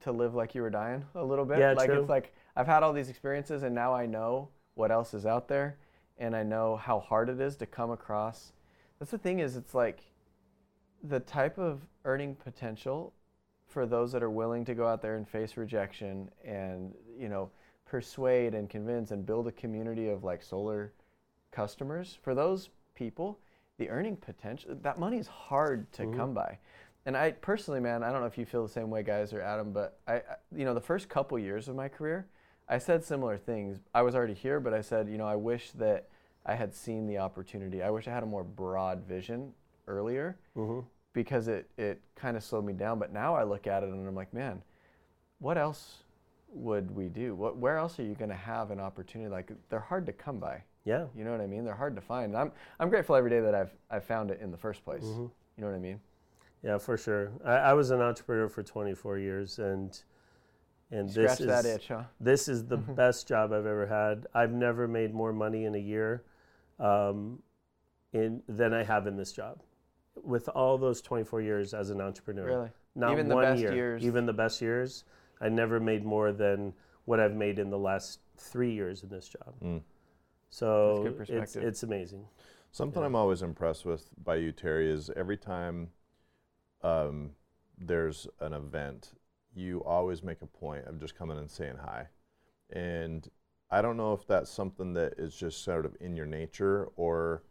to 0.00 0.12
live 0.12 0.34
like 0.34 0.54
you 0.54 0.62
were 0.62 0.70
dying 0.70 1.04
a 1.14 1.24
little 1.24 1.44
bit. 1.44 1.58
Yeah, 1.58 1.72
like 1.72 1.90
true. 1.90 2.00
it's 2.00 2.08
like 2.08 2.34
I've 2.56 2.66
had 2.66 2.82
all 2.82 2.92
these 2.92 3.08
experiences, 3.08 3.62
and 3.62 3.74
now 3.74 3.94
I 3.94 4.06
know 4.06 4.48
what 4.74 4.90
else 4.90 5.14
is 5.14 5.26
out 5.26 5.48
there, 5.48 5.76
and 6.18 6.34
I 6.34 6.42
know 6.42 6.76
how 6.76 7.00
hard 7.00 7.28
it 7.28 7.40
is 7.40 7.56
to 7.56 7.66
come 7.66 7.90
across. 7.90 8.52
That's 8.98 9.10
the 9.10 9.18
thing 9.18 9.38
is, 9.38 9.56
it's 9.56 9.74
like 9.74 10.00
the 11.02 11.20
type 11.20 11.58
of 11.58 11.80
earning 12.04 12.34
potential 12.34 13.12
for 13.66 13.86
those 13.86 14.12
that 14.12 14.22
are 14.22 14.30
willing 14.30 14.64
to 14.64 14.74
go 14.74 14.86
out 14.86 15.00
there 15.00 15.16
and 15.16 15.26
face 15.28 15.56
rejection 15.56 16.30
and 16.44 16.94
you 17.18 17.28
know 17.28 17.50
persuade 17.86 18.54
and 18.54 18.68
convince 18.68 19.10
and 19.10 19.24
build 19.24 19.46
a 19.46 19.52
community 19.52 20.08
of 20.08 20.24
like 20.24 20.42
solar 20.42 20.92
customers 21.50 22.18
for 22.22 22.34
those 22.34 22.70
people 22.94 23.38
the 23.78 23.88
earning 23.88 24.16
potential 24.16 24.76
that 24.82 24.98
money 24.98 25.18
is 25.18 25.26
hard 25.26 25.90
to 25.92 26.02
mm-hmm. 26.02 26.18
come 26.18 26.34
by. 26.34 26.58
And 27.04 27.16
i 27.16 27.32
personally 27.32 27.80
man 27.80 28.04
i 28.04 28.12
don't 28.12 28.20
know 28.20 28.28
if 28.28 28.38
you 28.38 28.46
feel 28.46 28.62
the 28.62 28.72
same 28.72 28.88
way 28.88 29.02
guys 29.02 29.32
or 29.32 29.40
adam 29.40 29.72
but 29.72 29.98
i 30.06 30.14
I- 30.14 30.22
you 30.54 30.64
know 30.64 30.72
the 30.72 30.80
first 30.80 31.08
couple 31.08 31.36
years 31.36 31.66
of 31.66 31.74
my 31.74 31.88
career 31.88 32.28
i 32.68 32.78
said 32.78 33.02
similar 33.04 33.36
things. 33.36 33.80
I 33.92 34.02
was 34.02 34.14
already 34.14 34.34
here 34.34 34.60
but 34.60 34.72
i 34.72 34.80
said 34.80 35.08
you 35.08 35.18
know 35.18 35.26
i 35.26 35.34
wish 35.34 35.72
that 35.72 36.08
i 36.46 36.54
had 36.54 36.74
seen 36.74 37.06
the 37.08 37.18
opportunity. 37.18 37.82
I 37.82 37.90
wish 37.90 38.06
i 38.06 38.12
had 38.12 38.22
a 38.22 38.26
more 38.26 38.44
broad 38.44 39.02
vision 39.04 39.52
earlier 39.88 40.38
mm-hmm. 40.56 40.86
because 41.12 41.48
it, 41.48 41.68
it 41.76 42.00
kind 42.14 42.36
of 42.36 42.44
slowed 42.44 42.64
me 42.64 42.72
down. 42.72 43.00
But 43.00 43.12
now 43.12 43.34
i 43.34 43.42
look 43.42 43.66
at 43.66 43.82
it 43.82 43.88
and 43.88 44.06
i'm 44.06 44.14
like 44.14 44.32
man 44.32 44.62
what 45.40 45.58
else 45.58 46.04
would 46.52 46.94
we 46.94 47.08
do? 47.08 47.34
What 47.34 47.56
where 47.56 47.76
else 47.78 47.98
are 47.98 48.04
you 48.04 48.14
going 48.14 48.30
to 48.30 48.36
have 48.36 48.70
an 48.70 48.80
opportunity? 48.80 49.28
Like 49.30 49.50
they're 49.68 49.80
hard 49.80 50.06
to 50.06 50.12
come 50.12 50.38
by 50.38 50.62
yeah. 50.84 51.06
you 51.16 51.24
know 51.24 51.30
what 51.30 51.40
I 51.40 51.46
mean? 51.46 51.64
They're 51.64 51.74
hard 51.74 51.94
to 51.96 52.02
find. 52.02 52.36
I'm 52.36 52.52
I'm 52.80 52.88
grateful 52.88 53.16
every 53.16 53.30
day 53.30 53.40
that 53.40 53.54
I've 53.54 53.72
I've 53.90 54.04
found 54.04 54.30
it 54.30 54.40
in 54.40 54.50
the 54.50 54.56
first 54.56 54.84
place. 54.84 55.04
Mm-hmm. 55.04 55.22
You 55.22 55.64
know 55.64 55.66
what 55.66 55.76
I 55.76 55.80
mean? 55.80 56.00
Yeah, 56.62 56.78
for 56.78 56.96
sure. 56.96 57.32
I, 57.44 57.54
I 57.54 57.72
was 57.72 57.90
an 57.90 58.00
entrepreneur 58.00 58.48
for 58.48 58.62
24 58.62 59.18
years, 59.18 59.58
and 59.58 59.98
and 60.90 61.08
this 61.08 61.40
is 61.40 61.46
that 61.46 61.64
itch, 61.64 61.88
huh? 61.88 62.02
this 62.20 62.48
is 62.48 62.64
the 62.66 62.76
best 63.02 63.26
job 63.26 63.52
I've 63.52 63.66
ever 63.66 63.86
had. 63.86 64.26
I've 64.34 64.52
never 64.52 64.86
made 64.86 65.14
more 65.14 65.32
money 65.32 65.64
in 65.64 65.74
a 65.74 65.78
year, 65.78 66.24
um, 66.78 67.42
in 68.12 68.42
than 68.48 68.72
I 68.72 68.84
have 68.84 69.06
in 69.06 69.16
this 69.16 69.32
job, 69.32 69.60
with 70.22 70.48
all 70.50 70.78
those 70.78 71.00
24 71.00 71.40
years 71.40 71.74
as 71.74 71.90
an 71.90 72.00
entrepreneur. 72.00 72.44
Really? 72.44 72.70
Not 72.94 73.12
Even 73.12 73.28
the 73.28 73.34
one 73.34 73.44
best 73.44 73.62
year. 73.62 73.74
years? 73.74 74.04
Even 74.04 74.26
the 74.26 74.32
best 74.32 74.60
years, 74.60 75.04
I 75.40 75.48
never 75.48 75.80
made 75.80 76.04
more 76.04 76.30
than 76.30 76.74
what 77.06 77.20
I've 77.20 77.34
made 77.34 77.58
in 77.58 77.70
the 77.70 77.78
last 77.78 78.20
three 78.36 78.72
years 78.72 79.02
in 79.02 79.08
this 79.08 79.28
job. 79.28 79.54
Mm. 79.64 79.80
So 80.52 81.14
it's 81.30 81.56
it's 81.56 81.82
amazing. 81.82 82.26
Something 82.72 83.02
I'm 83.02 83.16
always 83.16 83.40
impressed 83.40 83.86
with 83.86 84.10
by 84.22 84.36
you, 84.36 84.52
Terry, 84.52 84.90
is 84.90 85.10
every 85.16 85.38
time 85.38 85.88
um, 86.82 87.30
there's 87.78 88.26
an 88.38 88.52
event, 88.52 89.12
you 89.54 89.82
always 89.84 90.22
make 90.22 90.42
a 90.42 90.46
point 90.46 90.84
of 90.84 91.00
just 91.00 91.16
coming 91.16 91.38
and 91.38 91.50
saying 91.50 91.76
hi. 91.82 92.06
And 92.70 93.26
I 93.70 93.80
don't 93.80 93.96
know 93.96 94.12
if 94.12 94.26
that's 94.26 94.50
something 94.50 94.92
that 94.92 95.14
is 95.16 95.34
just 95.34 95.64
sort 95.64 95.86
of 95.86 95.96
in 96.00 96.16
your 96.16 96.26
nature 96.26 96.90
or 96.96 97.44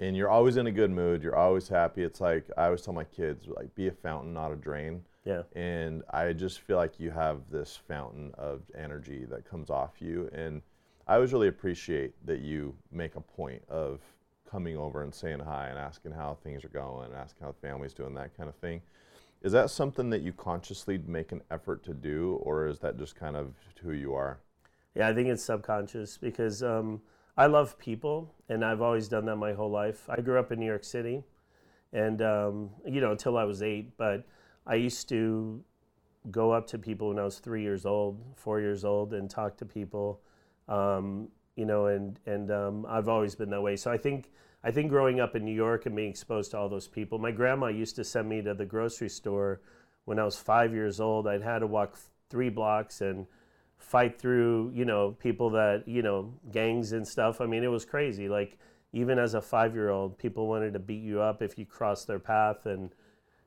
and 0.00 0.16
you're 0.16 0.28
always 0.28 0.56
in 0.56 0.66
a 0.66 0.72
good 0.72 0.90
mood, 0.90 1.22
you're 1.22 1.36
always 1.36 1.68
happy. 1.68 2.02
It's 2.02 2.20
like 2.20 2.50
I 2.56 2.64
always 2.64 2.82
tell 2.82 2.94
my 2.94 3.04
kids, 3.04 3.46
like 3.46 3.72
be 3.76 3.86
a 3.86 3.92
fountain, 3.92 4.34
not 4.34 4.50
a 4.50 4.56
drain. 4.56 5.04
Yeah. 5.24 5.42
And 5.54 6.02
I 6.10 6.32
just 6.32 6.62
feel 6.62 6.78
like 6.78 6.98
you 6.98 7.12
have 7.12 7.42
this 7.48 7.78
fountain 7.88 8.32
of 8.36 8.62
energy 8.76 9.24
that 9.30 9.48
comes 9.48 9.70
off 9.70 9.92
you. 10.00 10.28
And 10.32 10.62
I 11.06 11.16
always 11.16 11.32
really 11.32 11.48
appreciate 11.48 12.14
that 12.26 12.40
you 12.40 12.74
make 12.90 13.16
a 13.16 13.20
point 13.20 13.62
of 13.68 14.00
coming 14.50 14.76
over 14.76 15.02
and 15.02 15.14
saying 15.14 15.40
hi 15.40 15.68
and 15.68 15.78
asking 15.78 16.12
how 16.12 16.38
things 16.42 16.64
are 16.64 16.68
going, 16.68 17.06
and 17.06 17.14
asking 17.14 17.44
how 17.44 17.52
the 17.52 17.66
family's 17.66 17.92
doing, 17.92 18.14
that 18.14 18.36
kind 18.36 18.48
of 18.48 18.54
thing. 18.56 18.80
Is 19.42 19.52
that 19.52 19.68
something 19.68 20.08
that 20.10 20.22
you 20.22 20.32
consciously 20.32 20.98
make 21.06 21.32
an 21.32 21.42
effort 21.50 21.84
to 21.84 21.92
do, 21.92 22.40
or 22.42 22.66
is 22.66 22.78
that 22.78 22.96
just 22.96 23.16
kind 23.16 23.36
of 23.36 23.52
who 23.82 23.92
you 23.92 24.14
are? 24.14 24.38
Yeah, 24.94 25.08
I 25.08 25.14
think 25.14 25.28
it's 25.28 25.42
subconscious 25.42 26.16
because 26.16 26.62
um, 26.62 27.02
I 27.36 27.46
love 27.46 27.78
people, 27.78 28.32
and 28.48 28.64
I've 28.64 28.80
always 28.80 29.08
done 29.08 29.26
that 29.26 29.36
my 29.36 29.52
whole 29.52 29.70
life. 29.70 30.08
I 30.08 30.20
grew 30.22 30.38
up 30.38 30.52
in 30.52 30.60
New 30.60 30.66
York 30.66 30.84
City, 30.84 31.24
and 31.92 32.22
um, 32.22 32.70
you 32.88 33.00
know 33.02 33.10
until 33.10 33.36
I 33.36 33.44
was 33.44 33.60
eight. 33.60 33.96
But 33.98 34.24
I 34.66 34.76
used 34.76 35.08
to 35.10 35.62
go 36.30 36.52
up 36.52 36.66
to 36.68 36.78
people 36.78 37.08
when 37.08 37.18
I 37.18 37.24
was 37.24 37.40
three 37.40 37.62
years 37.62 37.84
old, 37.84 38.18
four 38.36 38.60
years 38.60 38.84
old, 38.84 39.12
and 39.12 39.28
talk 39.28 39.58
to 39.58 39.66
people. 39.66 40.20
Um, 40.68 41.28
you 41.56 41.66
know, 41.66 41.86
and 41.86 42.18
and 42.26 42.50
um, 42.50 42.86
I've 42.88 43.08
always 43.08 43.34
been 43.34 43.50
that 43.50 43.62
way. 43.62 43.76
So 43.76 43.90
I 43.90 43.96
think 43.96 44.30
I 44.62 44.70
think 44.70 44.90
growing 44.90 45.20
up 45.20 45.36
in 45.36 45.44
New 45.44 45.54
York 45.54 45.86
and 45.86 45.94
being 45.94 46.10
exposed 46.10 46.50
to 46.52 46.58
all 46.58 46.68
those 46.68 46.88
people. 46.88 47.18
My 47.18 47.30
grandma 47.30 47.68
used 47.68 47.96
to 47.96 48.04
send 48.04 48.28
me 48.28 48.42
to 48.42 48.54
the 48.54 48.64
grocery 48.64 49.08
store 49.08 49.60
when 50.04 50.18
I 50.18 50.24
was 50.24 50.36
five 50.36 50.72
years 50.72 51.00
old. 51.00 51.28
I'd 51.28 51.42
had 51.42 51.60
to 51.60 51.66
walk 51.66 51.98
three 52.30 52.48
blocks 52.48 53.00
and 53.00 53.26
fight 53.76 54.18
through, 54.18 54.72
you 54.74 54.84
know, 54.84 55.12
people 55.12 55.50
that, 55.50 55.84
you 55.86 56.02
know, 56.02 56.32
gangs 56.50 56.92
and 56.92 57.06
stuff. 57.06 57.40
I 57.40 57.46
mean, 57.46 57.62
it 57.62 57.70
was 57.70 57.84
crazy. 57.84 58.28
Like 58.28 58.58
even 58.92 59.18
as 59.18 59.34
a 59.34 59.42
five 59.42 59.74
year 59.74 59.90
old, 59.90 60.18
people 60.18 60.48
wanted 60.48 60.72
to 60.72 60.78
beat 60.78 61.02
you 61.02 61.20
up 61.20 61.42
if 61.42 61.58
you 61.58 61.66
crossed 61.66 62.06
their 62.06 62.18
path 62.18 62.66
and 62.66 62.90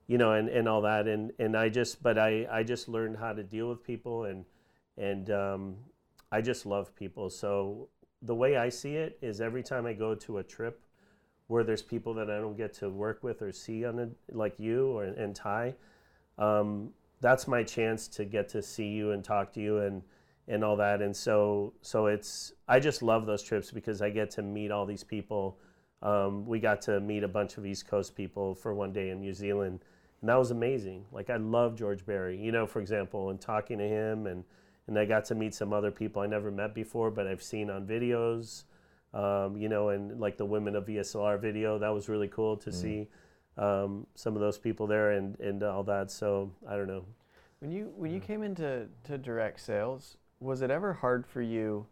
you 0.08 0.18
know, 0.18 0.32
and, 0.32 0.48
and 0.50 0.68
all 0.68 0.82
that. 0.82 1.08
And, 1.08 1.34
and 1.38 1.56
I 1.56 1.70
just, 1.70 2.02
but 2.02 2.18
I, 2.18 2.48
I 2.50 2.64
just 2.64 2.88
learned 2.88 3.18
how 3.18 3.34
to 3.34 3.44
deal 3.44 3.70
with 3.70 3.84
people 3.84 4.24
and, 4.24 4.46
and 4.98 5.30
um, 5.30 5.76
I 6.32 6.42
just 6.42 6.66
love 6.66 6.96
people. 6.96 7.30
So 7.30 7.90
the 8.22 8.36
way 8.36 8.58
I 8.58 8.70
see 8.70 8.96
it 8.96 9.18
is 9.22 9.42
every 9.42 9.64
time 9.64 9.86
I 9.86 9.94
go 9.94 10.16
to 10.16 10.40
a 10.40 10.44
trip 10.44 10.82
where 11.48 11.64
there's 11.64 11.82
people 11.82 12.14
that 12.16 12.30
I 12.30 12.38
don't 12.38 12.58
get 12.58 12.74
to 12.76 12.90
work 12.90 13.24
with 13.24 13.42
or 13.42 13.52
see 13.52 13.86
on 13.86 14.00
it, 14.00 14.10
like 14.32 14.56
you 14.58 14.88
or 14.88 15.06
and 15.06 15.36
Ty, 15.36 15.76
um, 16.38 16.90
that's 17.22 17.48
my 17.48 17.64
chance 17.64 18.08
to 18.10 18.26
get 18.26 18.50
to 18.50 18.62
see 18.62 18.88
you 18.88 19.12
and 19.12 19.24
talk 19.24 19.54
to 19.54 19.62
you 19.62 19.80
and 19.80 20.02
and 20.50 20.64
all 20.64 20.76
that. 20.78 21.02
And 21.02 21.16
so 21.16 21.74
so 21.82 22.08
it's 22.08 22.54
I 22.68 22.80
just 22.80 23.02
love 23.02 23.26
those 23.26 23.44
trips 23.44 23.72
because 23.72 24.02
I 24.02 24.10
get 24.10 24.30
to 24.32 24.42
meet 24.42 24.72
all 24.72 24.86
these 24.86 25.04
people. 25.04 25.58
Um, 26.02 26.46
we 26.46 26.60
got 26.60 26.82
to 26.84 27.00
meet 27.00 27.24
a 27.24 27.28
bunch 27.28 27.58
of 27.58 27.66
East 27.66 27.88
Coast 27.88 28.16
people 28.16 28.54
for 28.54 28.74
one 28.74 28.92
day 28.92 29.10
in 29.10 29.20
New 29.20 29.34
Zealand, 29.34 29.80
and 30.22 30.30
that 30.30 30.38
was 30.38 30.52
amazing. 30.52 31.06
Like 31.12 31.30
I 31.30 31.38
love 31.38 31.76
George 31.76 32.06
Barry, 32.06 32.38
you 32.38 32.52
know, 32.52 32.68
for 32.68 32.82
example, 32.82 33.30
and 33.30 33.40
talking 33.40 33.78
to 33.78 33.88
him 33.88 34.28
and 34.28 34.44
and 34.88 34.98
I 34.98 35.06
got 35.06 35.26
to 35.26 35.36
meet 35.36 35.54
some 35.54 35.74
other 35.74 35.92
people 35.92 36.22
I 36.22 36.28
never 36.28 36.52
met 36.52 36.74
before, 36.74 37.12
but 37.12 37.28
I've 37.28 37.44
seen 37.44 37.70
on 37.70 37.86
videos, 37.86 38.64
um, 39.14 39.58
you 39.58 39.70
know, 39.70 39.90
and 39.90 40.20
like 40.20 40.38
the 40.38 40.46
Women 40.46 40.76
of 40.76 40.86
VSLR 40.86 41.40
video, 41.40 41.78
that 41.78 41.90
was 41.90 42.10
really 42.10 42.28
cool 42.28 42.58
to 42.58 42.72
see 42.72 43.08
um, 43.58 44.08
some 44.16 44.36
of 44.36 44.42
those 44.42 44.58
people 44.58 44.88
there 44.88 45.12
and, 45.12 45.40
and 45.40 45.64
all 45.64 45.84
that. 45.84 46.12
So 46.12 46.52
I 46.68 46.76
don't 46.76 46.88
know. 46.88 47.06
When 47.60 47.72
you 47.72 47.92
when 47.96 48.12
you 48.12 48.20
came 48.20 48.44
into 48.44 48.88
to 49.06 49.18
direct 49.18 49.60
sales, 49.60 50.18
was 50.40 50.62
it 50.62 50.70
ever 50.70 50.94
hard 50.94 51.26
for 51.26 51.42
you? 51.42 51.88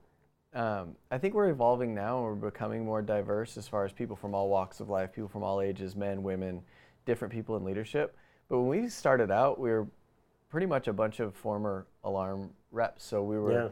um, 0.55 0.95
I 1.11 1.17
think 1.17 1.33
we're 1.33 1.49
evolving 1.49 1.93
now 1.93 2.17
and 2.17 2.41
we're 2.41 2.49
becoming 2.49 2.85
more 2.85 3.01
diverse 3.01 3.57
as 3.57 3.67
far 3.67 3.83
as 3.83 3.91
people 3.91 4.15
from 4.15 4.33
all 4.33 4.47
walks 4.47 4.79
of 4.79 4.89
life, 4.89 5.11
people 5.11 5.27
from 5.27 5.43
all 5.43 5.59
ages, 5.59 5.97
men, 5.97 6.23
women, 6.23 6.61
different 7.05 7.33
people 7.33 7.57
in 7.57 7.65
leadership. 7.65 8.15
But 8.47 8.59
when 8.59 8.67
we 8.69 8.87
started 8.87 9.31
out, 9.31 9.59
we 9.59 9.69
were 9.69 9.85
pretty 10.49 10.65
much 10.65 10.87
a 10.87 10.93
bunch 10.93 11.19
of 11.19 11.35
former 11.35 11.85
alarm 12.05 12.51
reps. 12.75 13.03
So 13.03 13.23
we 13.23 13.39
were 13.39 13.51
Yeah. 13.51 13.69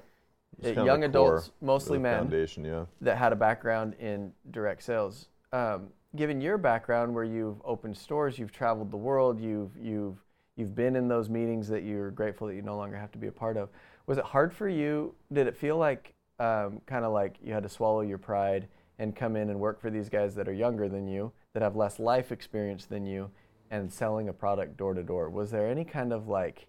It's 0.60 0.68
kind 0.68 0.80
of 0.80 0.86
young 0.86 1.04
adults, 1.04 1.48
core, 1.48 1.56
mostly 1.62 1.98
men, 1.98 2.20
Foundation, 2.20 2.64
yeah. 2.64 2.86
that 3.02 3.18
had 3.18 3.34
a 3.34 3.36
background 3.36 3.96
in 3.96 4.32
direct 4.52 4.84
sales. 4.84 5.28
Um, 5.52 5.90
given 6.16 6.40
your 6.42 6.60
background, 6.60 7.14
where 7.14 7.24
you've 7.24 7.60
opened 7.66 7.98
stores, 7.98 8.38
you've 8.38 8.52
traveled 8.52 8.92
the 8.92 8.98
world, 8.98 9.40
you've 9.40 9.76
you've 9.78 10.24
you've 10.56 10.76
been 10.76 10.96
in 10.96 11.08
those 11.08 11.30
meetings 11.30 11.68
that 11.70 11.84
you're 11.84 12.12
grateful 12.12 12.48
that 12.48 12.56
you 12.56 12.62
no 12.62 12.78
longer 12.78 12.96
have 12.96 13.12
to 13.12 13.18
be 13.18 13.28
a 13.28 13.32
part 13.32 13.58
of. 13.58 13.70
Was 14.06 14.18
it 14.18 14.26
hard 14.26 14.54
for 14.54 14.70
you? 14.70 15.16
Did 15.32 15.48
it 15.48 15.58
feel 15.58 15.78
like 15.78 16.14
um, 16.40 16.82
kind 16.86 17.06
of 17.06 17.14
like 17.14 17.38
you 17.44 17.54
had 17.54 17.64
to 17.64 17.70
swallow 17.70 18.02
your 18.02 18.18
pride 18.18 18.68
and 19.00 19.16
come 19.16 19.36
in 19.36 19.50
and 19.50 19.60
work 19.60 19.82
for 19.82 19.90
these 19.90 20.10
guys 20.10 20.36
that 20.36 20.48
are 20.48 20.54
younger 20.54 20.88
than 20.88 21.08
you, 21.08 21.32
that 21.54 21.64
have 21.64 21.76
less 21.76 22.00
life 22.00 22.32
experience 22.32 22.86
than 22.86 23.06
you, 23.06 23.32
and 23.72 23.92
selling 23.92 24.30
a 24.30 24.34
product 24.34 24.78
door 24.78 24.94
to 24.94 25.02
door? 25.02 25.30
Was 25.30 25.50
there 25.50 25.68
any 25.68 25.84
kind 25.84 26.14
of 26.14 26.28
like 26.28 26.68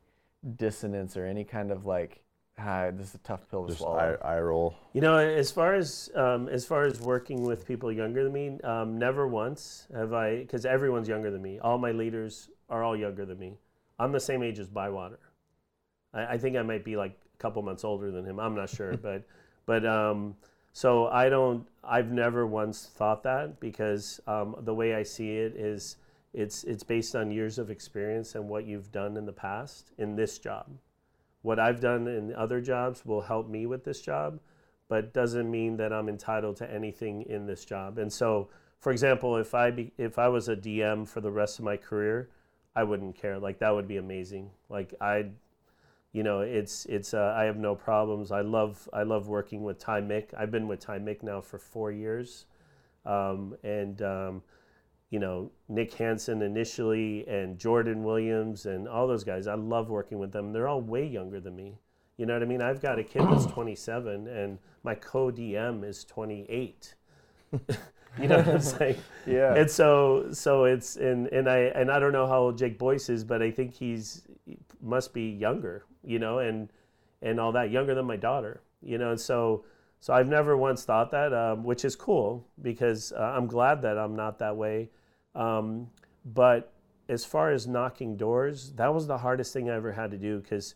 dissonance 0.56 1.16
or 1.16 1.26
any 1.26 1.44
kind 1.44 1.70
of 1.70 1.86
like, 1.86 2.22
ah, 2.58 2.90
this 2.92 3.08
is 3.08 3.14
a 3.14 3.18
tough 3.18 3.48
pill 3.50 3.64
to 3.64 3.68
Just 3.68 3.80
swallow? 3.80 4.18
eye, 4.22 4.34
eye 4.34 4.40
roll. 4.40 4.74
You 4.92 5.00
know, 5.00 5.16
as 5.16 5.50
far 5.50 5.74
as 5.74 6.10
um, 6.14 6.48
as 6.48 6.64
far 6.64 6.84
as 6.84 7.00
working 7.00 7.44
with 7.44 7.66
people 7.66 7.90
younger 7.92 8.24
than 8.24 8.32
me, 8.32 8.60
um, 8.62 8.98
never 8.98 9.26
once 9.26 9.86
have 9.94 10.12
I, 10.12 10.38
because 10.38 10.64
everyone's 10.66 11.08
younger 11.08 11.30
than 11.30 11.42
me. 11.42 11.58
All 11.58 11.78
my 11.78 11.92
leaders 11.92 12.50
are 12.68 12.82
all 12.82 12.96
younger 12.96 13.24
than 13.24 13.38
me. 13.38 13.58
I'm 13.98 14.12
the 14.12 14.20
same 14.20 14.42
age 14.42 14.58
as 14.58 14.68
Bywater. 14.68 15.18
I, 16.12 16.26
I 16.34 16.38
think 16.38 16.56
I 16.56 16.62
might 16.62 16.84
be 16.84 16.96
like 16.96 17.12
a 17.12 17.38
couple 17.38 17.62
months 17.62 17.84
older 17.84 18.10
than 18.10 18.24
him. 18.24 18.38
I'm 18.38 18.54
not 18.54 18.70
sure, 18.70 18.96
but 19.02 19.22
but 19.66 19.84
um, 19.86 20.36
so 20.72 21.06
I 21.06 21.28
don't. 21.28 21.66
I've 21.82 22.10
never 22.10 22.46
once 22.46 22.90
thought 22.94 23.22
that 23.24 23.60
because 23.60 24.20
um, 24.26 24.56
the 24.60 24.74
way 24.74 24.94
I 24.94 25.02
see 25.02 25.36
it 25.36 25.54
is 25.56 25.96
it's 26.34 26.64
it's 26.64 26.82
based 26.82 27.14
on 27.14 27.30
years 27.30 27.58
of 27.58 27.70
experience 27.70 28.34
and 28.34 28.48
what 28.48 28.66
you've 28.66 28.90
done 28.90 29.16
in 29.16 29.24
the 29.24 29.32
past 29.32 29.92
in 29.98 30.16
this 30.16 30.38
job. 30.38 30.66
What 31.42 31.60
I've 31.60 31.80
done 31.80 32.08
in 32.08 32.34
other 32.34 32.60
jobs 32.60 33.06
will 33.06 33.20
help 33.20 33.48
me 33.48 33.66
with 33.66 33.84
this 33.84 34.00
job, 34.00 34.40
but 34.88 35.14
doesn't 35.14 35.50
mean 35.50 35.76
that 35.76 35.92
I'm 35.92 36.08
entitled 36.08 36.56
to 36.56 36.70
anything 36.70 37.22
in 37.22 37.46
this 37.46 37.64
job. 37.64 37.98
And 37.98 38.12
so, 38.12 38.48
for 38.80 38.90
example, 38.90 39.36
if 39.36 39.54
I 39.54 39.70
be, 39.70 39.92
if 39.96 40.18
I 40.18 40.28
was 40.28 40.48
a 40.48 40.56
DM 40.56 41.06
for 41.06 41.20
the 41.20 41.30
rest 41.30 41.58
of 41.58 41.64
my 41.64 41.76
career, 41.76 42.30
I 42.74 42.82
wouldn't 42.82 43.16
care. 43.16 43.38
Like 43.38 43.60
that 43.60 43.70
would 43.70 43.86
be 43.86 43.98
amazing. 43.98 44.50
Like 44.68 44.94
I, 45.00 45.26
you 46.12 46.22
know, 46.22 46.40
it's 46.40 46.86
it's 46.86 47.14
uh, 47.14 47.34
I 47.36 47.44
have 47.44 47.58
no 47.58 47.76
problems. 47.76 48.32
I 48.32 48.40
love 48.40 48.88
I 48.92 49.04
love 49.04 49.28
working 49.28 49.62
with 49.62 49.78
Ty 49.78 50.00
Mick. 50.00 50.28
I've 50.36 50.50
been 50.50 50.66
with 50.66 50.80
Ty 50.80 50.98
Mick 50.98 51.22
now 51.22 51.40
for 51.40 51.58
four 51.58 51.92
years, 51.92 52.46
um, 53.06 53.56
and 53.62 54.02
um, 54.02 54.42
you 55.14 55.20
know 55.20 55.48
Nick 55.68 55.94
Hansen 55.94 56.42
initially 56.42 57.24
and 57.28 57.56
Jordan 57.56 58.02
Williams 58.02 58.66
and 58.66 58.88
all 58.88 59.06
those 59.06 59.22
guys. 59.22 59.46
I 59.46 59.54
love 59.54 59.88
working 59.88 60.18
with 60.18 60.32
them. 60.32 60.52
They're 60.52 60.66
all 60.66 60.80
way 60.80 61.06
younger 61.06 61.38
than 61.38 61.54
me. 61.54 61.78
You 62.16 62.26
know 62.26 62.32
what 62.32 62.42
I 62.42 62.46
mean? 62.46 62.60
I've 62.60 62.82
got 62.82 62.98
a 62.98 63.04
kid 63.04 63.22
that's 63.22 63.46
27 63.52 64.26
and 64.26 64.58
my 64.82 64.96
co 64.96 65.30
DM 65.30 65.84
is 65.84 66.04
28. 66.06 66.96
you 67.52 67.58
know 68.26 68.38
what 68.38 68.48
I'm 68.48 68.60
saying? 68.76 68.96
Yeah. 69.24 69.54
And 69.54 69.70
so 69.70 70.32
so 70.32 70.64
it's 70.64 70.96
and 70.96 71.28
and 71.28 71.48
I 71.48 71.58
and 71.58 71.92
I 71.92 72.00
don't 72.00 72.12
know 72.12 72.26
how 72.26 72.40
old 72.40 72.58
Jake 72.58 72.76
Boyce 72.76 73.08
is, 73.08 73.22
but 73.22 73.40
I 73.40 73.52
think 73.52 73.72
he's 73.72 74.26
he 74.44 74.58
must 74.82 75.14
be 75.14 75.30
younger, 75.30 75.84
you 76.02 76.18
know, 76.18 76.40
and 76.40 76.72
and 77.22 77.38
all 77.38 77.52
that 77.52 77.70
younger 77.70 77.94
than 77.94 78.04
my 78.04 78.16
daughter, 78.16 78.62
you 78.82 78.98
know. 78.98 79.12
And 79.12 79.20
so 79.20 79.64
so 80.00 80.12
I've 80.12 80.28
never 80.28 80.56
once 80.56 80.84
thought 80.84 81.12
that, 81.12 81.32
um, 81.32 81.62
which 81.62 81.84
is 81.84 81.94
cool 81.94 82.48
because 82.60 83.12
uh, 83.12 83.20
I'm 83.20 83.46
glad 83.46 83.80
that 83.82 83.96
I'm 83.96 84.16
not 84.16 84.40
that 84.40 84.56
way. 84.56 84.90
Um, 85.34 85.88
but 86.24 86.72
as 87.08 87.24
far 87.24 87.50
as 87.50 87.66
knocking 87.66 88.16
doors, 88.16 88.72
that 88.72 88.92
was 88.92 89.06
the 89.06 89.18
hardest 89.18 89.52
thing 89.52 89.68
I 89.68 89.74
ever 89.74 89.92
had 89.92 90.10
to 90.12 90.16
do 90.16 90.40
because 90.40 90.74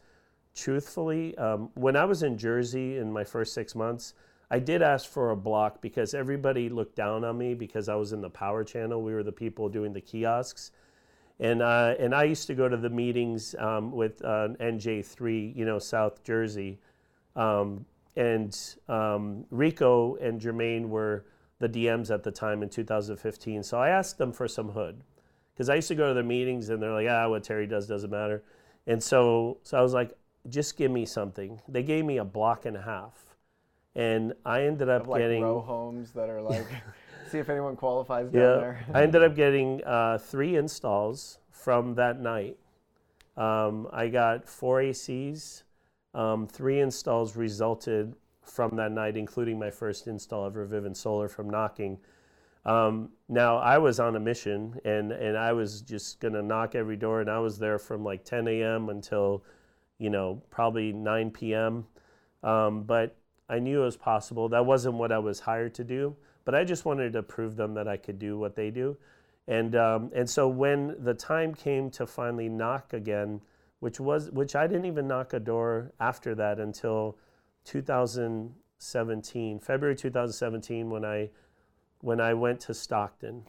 truthfully, 0.55 1.37
um, 1.39 1.71
when 1.75 1.97
I 1.97 2.05
was 2.05 2.23
in 2.23 2.37
Jersey 2.37 2.99
in 2.99 3.13
my 3.13 3.25
first 3.25 3.55
six 3.55 3.75
months, 3.75 4.15
I 4.51 4.59
did 4.59 4.83
ask 4.83 5.09
for 5.09 5.31
a 5.31 5.37
block 5.37 5.81
because 5.81 6.15
everybody 6.15 6.69
looked 6.69 6.97
down 6.97 7.25
on 7.25 7.37
me 7.37 7.55
because 7.55 7.89
I 7.89 7.95
was 7.95 8.13
in 8.13 8.21
the 8.21 8.31
power 8.31 8.65
channel. 8.65 9.03
We 9.03 9.13
were 9.13 9.23
the 9.23 9.33
people 9.33 9.69
doing 9.69 9.93
the 9.93 10.01
kiosks. 10.01 10.73
And, 11.41 11.63
uh, 11.63 11.95
and 11.99 12.15
I 12.15 12.25
used 12.25 12.47
to 12.49 12.55
go 12.55 12.69
to 12.69 12.77
the 12.77 12.91
meetings 12.91 13.55
um, 13.59 13.93
with 13.93 14.25
uh, 14.25 14.49
NJ3, 14.61 15.55
you 15.55 15.65
know, 15.65 15.79
South 15.79 16.25
Jersey. 16.25 16.79
Um, 17.37 17.85
and 18.17 18.59
um, 18.89 19.45
Rico 19.51 20.17
and 20.17 20.41
Jermaine 20.41 20.89
were 20.89 21.25
the 21.59 21.69
DMs 21.69 22.11
at 22.11 22.23
the 22.23 22.31
time 22.31 22.63
in 22.63 22.69
2015. 22.69 23.63
So 23.63 23.79
I 23.79 23.89
asked 23.89 24.19
them 24.19 24.33
for 24.33 24.47
some 24.49 24.71
hood 24.71 25.03
because 25.55 25.69
I 25.69 25.77
used 25.77 25.89
to 25.89 25.95
go 25.95 26.09
to 26.09 26.15
the 26.15 26.23
meetings 26.23 26.69
and 26.69 26.83
they're 26.83 26.93
like, 26.93 27.09
ah, 27.11 27.29
what 27.29 27.43
Terry 27.45 27.67
does 27.67 27.87
doesn't 27.87 28.11
matter. 28.11 28.43
And 28.87 29.03
so, 29.03 29.59
so 29.63 29.79
I 29.79 29.83
was 29.83 29.93
like, 29.93 30.17
just 30.49 30.77
give 30.77 30.91
me 30.91 31.05
something. 31.05 31.61
They 31.69 31.83
gave 31.83 32.05
me 32.05 32.19
a 32.19 32.25
block 32.25 32.65
and 32.65 32.77
a 32.77 32.83
half. 32.83 33.37
And 33.95 34.33
I 34.47 34.63
ended 34.63 34.89
up 34.89 35.07
like 35.09 35.21
getting. 35.21 35.43
row 35.43 35.61
homes 35.61 36.13
that 36.13 36.29
are 36.31 36.41
like, 36.41 36.67
see 37.31 37.39
if 37.39 37.49
anyone 37.51 37.77
qualifies 37.77 38.31
down 38.31 38.41
Yeah, 38.43 38.57
there. 38.57 38.87
I 38.95 39.03
ended 39.03 39.23
up 39.23 39.35
getting 39.37 39.83
uh, 39.85 40.19
three 40.19 40.57
installs 40.57 41.39
from 41.51 41.95
that 41.97 42.21
night. 42.21 42.57
Um, 43.37 43.89
I 43.93 44.09
got 44.09 44.49
four 44.49 44.81
ACs. 44.81 45.63
Um, 46.15 46.47
three 46.47 46.81
installs 46.81 47.37
resulted 47.37 48.15
from 48.49 48.77
that 48.77 48.93
night, 48.93 49.17
including 49.17 49.59
my 49.59 49.71
first 49.71 50.07
install 50.07 50.45
of 50.45 50.55
Vivint 50.55 50.97
Solar 50.97 51.29
from 51.29 51.49
knocking. 51.51 51.99
Um, 52.65 53.11
now 53.29 53.59
I 53.59 53.79
was 53.79 54.01
on 54.01 54.17
a 54.17 54.21
mission, 54.21 54.79
and 54.85 55.13
and 55.13 55.37
I 55.37 55.53
was 55.53 55.81
just 55.83 56.21
gonna 56.21 56.43
knock 56.43 56.75
every 56.75 56.97
door, 56.97 57.21
and 57.21 57.31
I 57.31 57.39
was 57.39 57.59
there 57.59 57.79
from 57.79 58.05
like 58.05 58.25
10 58.25 58.49
a.m. 58.49 58.89
until, 58.89 59.45
you 59.99 60.11
know, 60.11 60.43
probably 60.51 60.93
9 60.93 61.31
p.m. 61.31 61.87
Um, 62.43 62.83
but 62.83 63.17
I 63.49 63.59
knew 63.59 63.83
it 63.83 63.85
was 63.85 63.97
possible. 63.97 64.49
That 64.49 64.67
wasn't 64.67 64.97
what 64.97 65.13
I 65.13 65.19
was 65.19 65.41
hired 65.41 65.75
to 65.75 65.85
do, 65.85 66.17
but 66.45 66.55
I 66.55 66.65
just 66.65 66.85
wanted 66.85 67.13
to 67.15 67.23
prove 67.23 67.57
them 67.57 67.75
that 67.75 67.89
I 67.89 67.97
could 67.97 68.19
do 68.19 68.39
what 68.39 68.55
they 68.55 68.71
do. 68.71 68.97
And 69.47 69.75
um, 69.77 70.11
and 70.15 70.29
so 70.29 70.47
when 70.49 70.95
the 71.03 71.15
time 71.15 71.55
came 71.55 71.91
to 71.93 72.07
finally 72.07 72.49
knock 72.51 72.93
again, 72.93 73.41
which 73.81 73.99
was 73.99 74.31
which 74.31 74.55
I 74.55 74.67
didn't 74.67 74.85
even 74.85 75.09
knock 75.09 75.33
a 75.33 75.41
door 75.41 75.93
after 76.01 76.35
that 76.35 76.59
until 76.59 77.17
2017, 77.69 79.61
February 79.61 79.95
2017, 79.95 80.89
when 80.89 81.05
I 81.05 81.29
when 82.01 82.19
I 82.21 82.33
went 82.33 82.61
to 82.61 82.73
Stockton. 82.73 83.43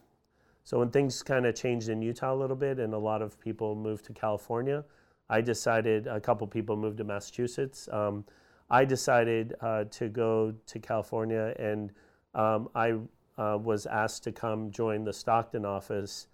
So 0.66 0.80
when 0.80 0.90
things 0.90 1.24
kind 1.24 1.46
of 1.46 1.56
changed 1.56 1.88
in 1.88 2.02
Utah 2.02 2.34
a 2.34 2.36
little 2.36 2.56
bit, 2.58 2.80
and 2.80 2.94
a 2.94 2.98
lot 2.98 3.22
of 3.22 3.40
people 3.40 3.76
moved 3.76 4.04
to 4.06 4.14
California, 4.14 4.84
I 5.30 5.40
decided 5.40 6.08
a 6.08 6.20
couple 6.20 6.46
people 6.48 6.76
moved 6.76 6.98
to 6.98 7.06
Massachusetts. 7.06 7.88
Um, 7.92 8.26
I 8.70 8.84
decided 8.84 9.56
uh, 9.62 9.86
to 9.86 10.10
go 10.10 10.54
to 10.66 10.80
California, 10.80 11.56
and 11.58 11.92
um, 12.36 12.68
I 12.76 12.96
uh, 13.38 13.58
was 13.58 13.86
asked 13.86 14.26
to 14.26 14.34
come 14.34 14.70
join 14.70 15.06
the 15.06 15.14
Stockton 15.14 15.64
office, 15.64 16.28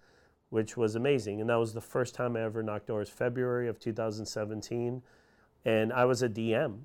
which 0.50 0.76
was 0.76 0.96
amazing. 0.96 1.40
And 1.40 1.50
that 1.50 1.56
was 1.56 1.72
the 1.72 1.80
first 1.80 2.16
time 2.16 2.34
I 2.34 2.42
ever 2.42 2.64
knocked 2.64 2.88
doors, 2.88 3.08
February 3.08 3.68
of 3.68 3.78
2017. 3.78 5.02
And 5.64 5.92
I 5.92 6.04
was 6.04 6.22
a 6.22 6.28
DM 6.28 6.80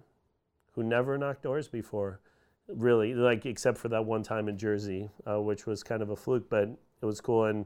who 0.71 0.83
never 0.83 1.17
knocked 1.17 1.43
doors 1.43 1.67
before, 1.67 2.19
really, 2.67 3.13
like 3.13 3.45
except 3.45 3.77
for 3.77 3.89
that 3.89 4.05
one 4.05 4.23
time 4.23 4.47
in 4.47 4.57
Jersey, 4.57 5.09
uh, 5.29 5.41
which 5.41 5.65
was 5.65 5.83
kind 5.83 6.01
of 6.01 6.09
a 6.09 6.15
fluke, 6.15 6.49
but 6.49 6.69
it 7.01 7.05
was 7.05 7.21
cool. 7.21 7.45
And 7.45 7.65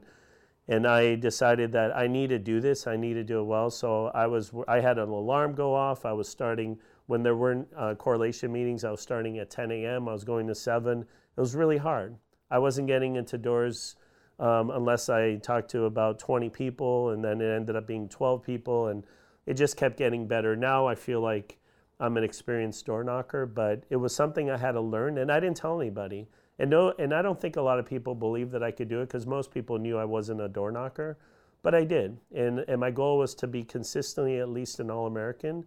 and 0.68 0.86
I 0.86 1.14
decided 1.14 1.70
that 1.72 1.96
I 1.96 2.08
need 2.08 2.30
to 2.30 2.40
do 2.40 2.60
this. 2.60 2.88
I 2.88 2.96
need 2.96 3.14
to 3.14 3.22
do 3.22 3.38
it 3.38 3.44
well. 3.44 3.70
So 3.70 4.06
I 4.08 4.26
was 4.26 4.52
I 4.66 4.80
had 4.80 4.98
an 4.98 5.08
alarm 5.08 5.54
go 5.54 5.74
off. 5.74 6.04
I 6.04 6.12
was 6.12 6.28
starting 6.28 6.78
when 7.06 7.22
there 7.22 7.36
weren't 7.36 7.68
uh, 7.76 7.94
correlation 7.94 8.52
meetings. 8.52 8.84
I 8.84 8.90
was 8.90 9.00
starting 9.00 9.38
at 9.38 9.50
10 9.50 9.70
a.m. 9.70 10.08
I 10.08 10.12
was 10.12 10.24
going 10.24 10.48
to 10.48 10.54
seven. 10.54 11.02
It 11.02 11.40
was 11.40 11.54
really 11.54 11.76
hard. 11.76 12.16
I 12.50 12.58
wasn't 12.58 12.88
getting 12.88 13.16
into 13.16 13.38
doors 13.38 13.96
um, 14.38 14.70
unless 14.70 15.08
I 15.08 15.36
talked 15.36 15.70
to 15.70 15.84
about 15.84 16.18
20 16.18 16.50
people, 16.50 17.10
and 17.10 17.24
then 17.24 17.40
it 17.40 17.54
ended 17.54 17.76
up 17.76 17.86
being 17.86 18.08
12 18.08 18.42
people, 18.42 18.88
and 18.88 19.04
it 19.46 19.54
just 19.54 19.76
kept 19.76 19.96
getting 19.96 20.26
better. 20.26 20.56
Now 20.56 20.86
I 20.86 20.94
feel 20.94 21.20
like 21.20 21.58
I'm 21.98 22.16
an 22.16 22.24
experienced 22.24 22.84
door 22.86 23.02
knocker, 23.04 23.46
but 23.46 23.84
it 23.88 23.96
was 23.96 24.14
something 24.14 24.50
I 24.50 24.58
had 24.58 24.72
to 24.72 24.80
learn, 24.80 25.18
and 25.18 25.32
I 25.32 25.40
didn't 25.40 25.56
tell 25.56 25.80
anybody. 25.80 26.28
And 26.58 26.70
no, 26.70 26.92
and 26.98 27.14
I 27.14 27.22
don't 27.22 27.40
think 27.40 27.56
a 27.56 27.62
lot 27.62 27.78
of 27.78 27.86
people 27.86 28.14
believe 28.14 28.50
that 28.50 28.62
I 28.62 28.70
could 28.70 28.88
do 28.88 29.00
it 29.00 29.06
because 29.06 29.26
most 29.26 29.50
people 29.50 29.78
knew 29.78 29.96
I 29.98 30.04
wasn't 30.04 30.40
a 30.40 30.48
door 30.48 30.70
knocker, 30.70 31.18
but 31.62 31.74
I 31.74 31.84
did. 31.84 32.18
And 32.34 32.60
and 32.60 32.80
my 32.80 32.90
goal 32.90 33.18
was 33.18 33.34
to 33.36 33.46
be 33.46 33.62
consistently 33.62 34.38
at 34.38 34.48
least 34.48 34.80
an 34.80 34.90
All 34.90 35.06
American, 35.06 35.64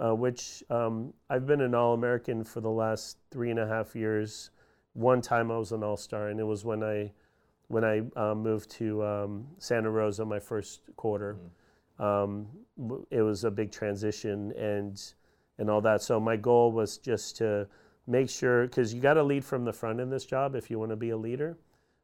uh, 0.00 0.14
which 0.14 0.62
um, 0.70 1.12
I've 1.30 1.46
been 1.46 1.60
an 1.60 1.74
All 1.74 1.94
American 1.94 2.44
for 2.44 2.60
the 2.60 2.70
last 2.70 3.18
three 3.30 3.50
and 3.50 3.58
a 3.58 3.66
half 3.66 3.94
years. 3.94 4.50
One 4.94 5.20
time 5.20 5.50
I 5.50 5.58
was 5.58 5.72
an 5.72 5.82
All 5.82 5.96
Star, 5.96 6.28
and 6.28 6.38
it 6.38 6.44
was 6.44 6.64
when 6.64 6.82
I 6.82 7.12
when 7.68 7.84
I 7.84 8.02
uh, 8.16 8.34
moved 8.34 8.70
to 8.72 9.02
um, 9.04 9.46
Santa 9.58 9.90
Rosa 9.90 10.24
my 10.24 10.38
first 10.38 10.82
quarter. 10.96 11.36
Um, 11.98 12.46
it 13.10 13.22
was 13.22 13.44
a 13.44 13.50
big 13.50 13.70
transition 13.70 14.52
and 14.52 15.00
and 15.58 15.70
all 15.70 15.80
that. 15.82 16.02
So 16.02 16.18
my 16.18 16.36
goal 16.36 16.72
was 16.72 16.98
just 16.98 17.36
to 17.38 17.66
make 18.06 18.28
sure 18.28 18.66
because 18.66 18.92
you 18.92 19.00
got 19.00 19.14
to 19.14 19.22
lead 19.22 19.44
from 19.44 19.64
the 19.64 19.72
front 19.72 20.00
in 20.00 20.10
this 20.10 20.24
job 20.24 20.54
if 20.54 20.70
you 20.70 20.78
want 20.78 20.90
to 20.90 20.96
be 20.96 21.10
a 21.10 21.16
leader, 21.16 21.58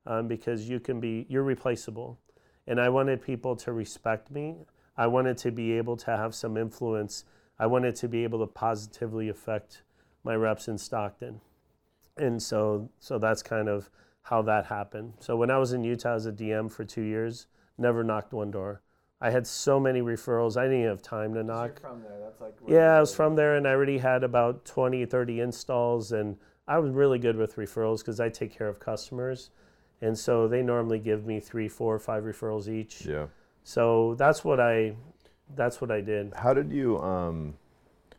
um, 0.06 0.28
because 0.28 0.68
you 0.68 0.80
can 0.80 1.00
be 1.00 1.26
you're 1.28 1.42
replaceable, 1.42 2.18
and 2.66 2.80
I 2.80 2.88
wanted 2.88 3.22
people 3.22 3.56
to 3.56 3.72
respect 3.72 4.30
me. 4.30 4.56
I 4.96 5.06
wanted 5.06 5.36
to 5.38 5.50
be 5.50 5.72
able 5.72 5.96
to 5.98 6.16
have 6.16 6.34
some 6.34 6.56
influence. 6.56 7.24
I 7.58 7.66
wanted 7.66 7.96
to 7.96 8.08
be 8.08 8.24
able 8.24 8.40
to 8.40 8.46
positively 8.46 9.28
affect 9.28 9.82
my 10.24 10.34
reps 10.34 10.68
in 10.68 10.78
Stockton, 10.78 11.40
and 12.16 12.42
so 12.42 12.90
so 13.00 13.18
that's 13.18 13.42
kind 13.42 13.68
of 13.68 13.90
how 14.22 14.42
that 14.42 14.66
happened. 14.66 15.14
So 15.20 15.36
when 15.36 15.50
I 15.50 15.58
was 15.58 15.72
in 15.72 15.84
Utah 15.84 16.14
as 16.14 16.26
a 16.26 16.32
DM 16.32 16.70
for 16.70 16.84
two 16.84 17.02
years, 17.02 17.46
never 17.78 18.04
knocked 18.04 18.32
one 18.32 18.50
door. 18.50 18.82
I 19.20 19.30
had 19.30 19.46
so 19.46 19.80
many 19.80 20.00
referrals. 20.00 20.56
I 20.56 20.64
didn't 20.64 20.84
have 20.84 21.02
time 21.02 21.34
to 21.34 21.42
knock. 21.42 21.80
You're 21.82 21.90
from 21.90 22.02
there. 22.02 22.18
That's 22.20 22.40
like. 22.40 22.56
Yeah, 22.66 22.96
I 22.96 23.00
was 23.00 23.14
from 23.14 23.34
there 23.34 23.56
and 23.56 23.66
I 23.66 23.70
already 23.70 23.98
had 23.98 24.22
about 24.22 24.64
20, 24.64 25.04
30 25.06 25.40
installs 25.40 26.12
and 26.12 26.36
I 26.68 26.78
was 26.78 26.92
really 26.92 27.18
good 27.18 27.36
with 27.36 27.56
referrals 27.56 27.98
because 27.98 28.20
I 28.20 28.28
take 28.28 28.56
care 28.56 28.68
of 28.68 28.78
customers. 28.78 29.50
And 30.00 30.16
so 30.16 30.46
they 30.46 30.62
normally 30.62 31.00
give 31.00 31.26
me 31.26 31.40
three, 31.40 31.68
four, 31.68 31.98
five 31.98 32.22
referrals 32.22 32.68
each. 32.68 33.04
Yeah. 33.04 33.26
So 33.64 34.14
that's 34.14 34.44
what 34.44 34.60
I 34.60 34.94
that's 35.56 35.80
what 35.80 35.90
I 35.90 36.00
did. 36.00 36.32
How 36.34 36.54
did 36.54 36.70
you 36.70 36.98
um 36.98 37.54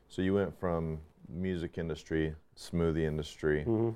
so 0.10 0.22
you 0.22 0.34
went 0.34 0.60
from 0.60 1.00
music 1.30 1.78
industry, 1.78 2.36
smoothie 2.58 3.06
industry. 3.06 3.64
Mhm. 3.66 3.96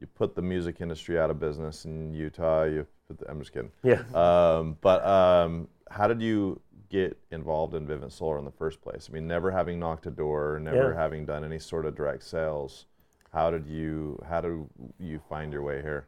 You 0.00 0.06
put 0.08 0.34
the 0.34 0.42
music 0.42 0.80
industry 0.80 1.18
out 1.18 1.30
of 1.30 1.38
business 1.38 1.84
in 1.84 2.12
Utah. 2.12 2.64
You 2.64 2.80
put 2.80 2.88
the, 2.88 2.95
I'm 3.28 3.38
just 3.40 3.52
kidding. 3.52 3.70
Yeah. 3.82 4.02
Um, 4.14 4.76
but 4.80 5.04
um, 5.06 5.68
how 5.90 6.06
did 6.08 6.20
you 6.20 6.60
get 6.90 7.16
involved 7.30 7.74
in 7.74 7.86
Vivint 7.86 8.12
Solar 8.12 8.38
in 8.38 8.44
the 8.44 8.50
first 8.50 8.80
place? 8.80 9.08
I 9.10 9.12
mean, 9.12 9.26
never 9.26 9.50
having 9.50 9.78
knocked 9.78 10.06
a 10.06 10.10
door, 10.10 10.58
never 10.60 10.92
Yeah. 10.92 11.00
having 11.00 11.24
done 11.24 11.44
any 11.44 11.58
sort 11.58 11.86
of 11.86 11.94
direct 11.94 12.22
sales. 12.24 12.86
How 13.32 13.50
did 13.50 13.66
you 13.66 14.18
how 14.28 14.40
do 14.40 14.68
you 14.98 15.20
find 15.28 15.52
your 15.52 15.62
way 15.62 15.82
here? 15.82 16.06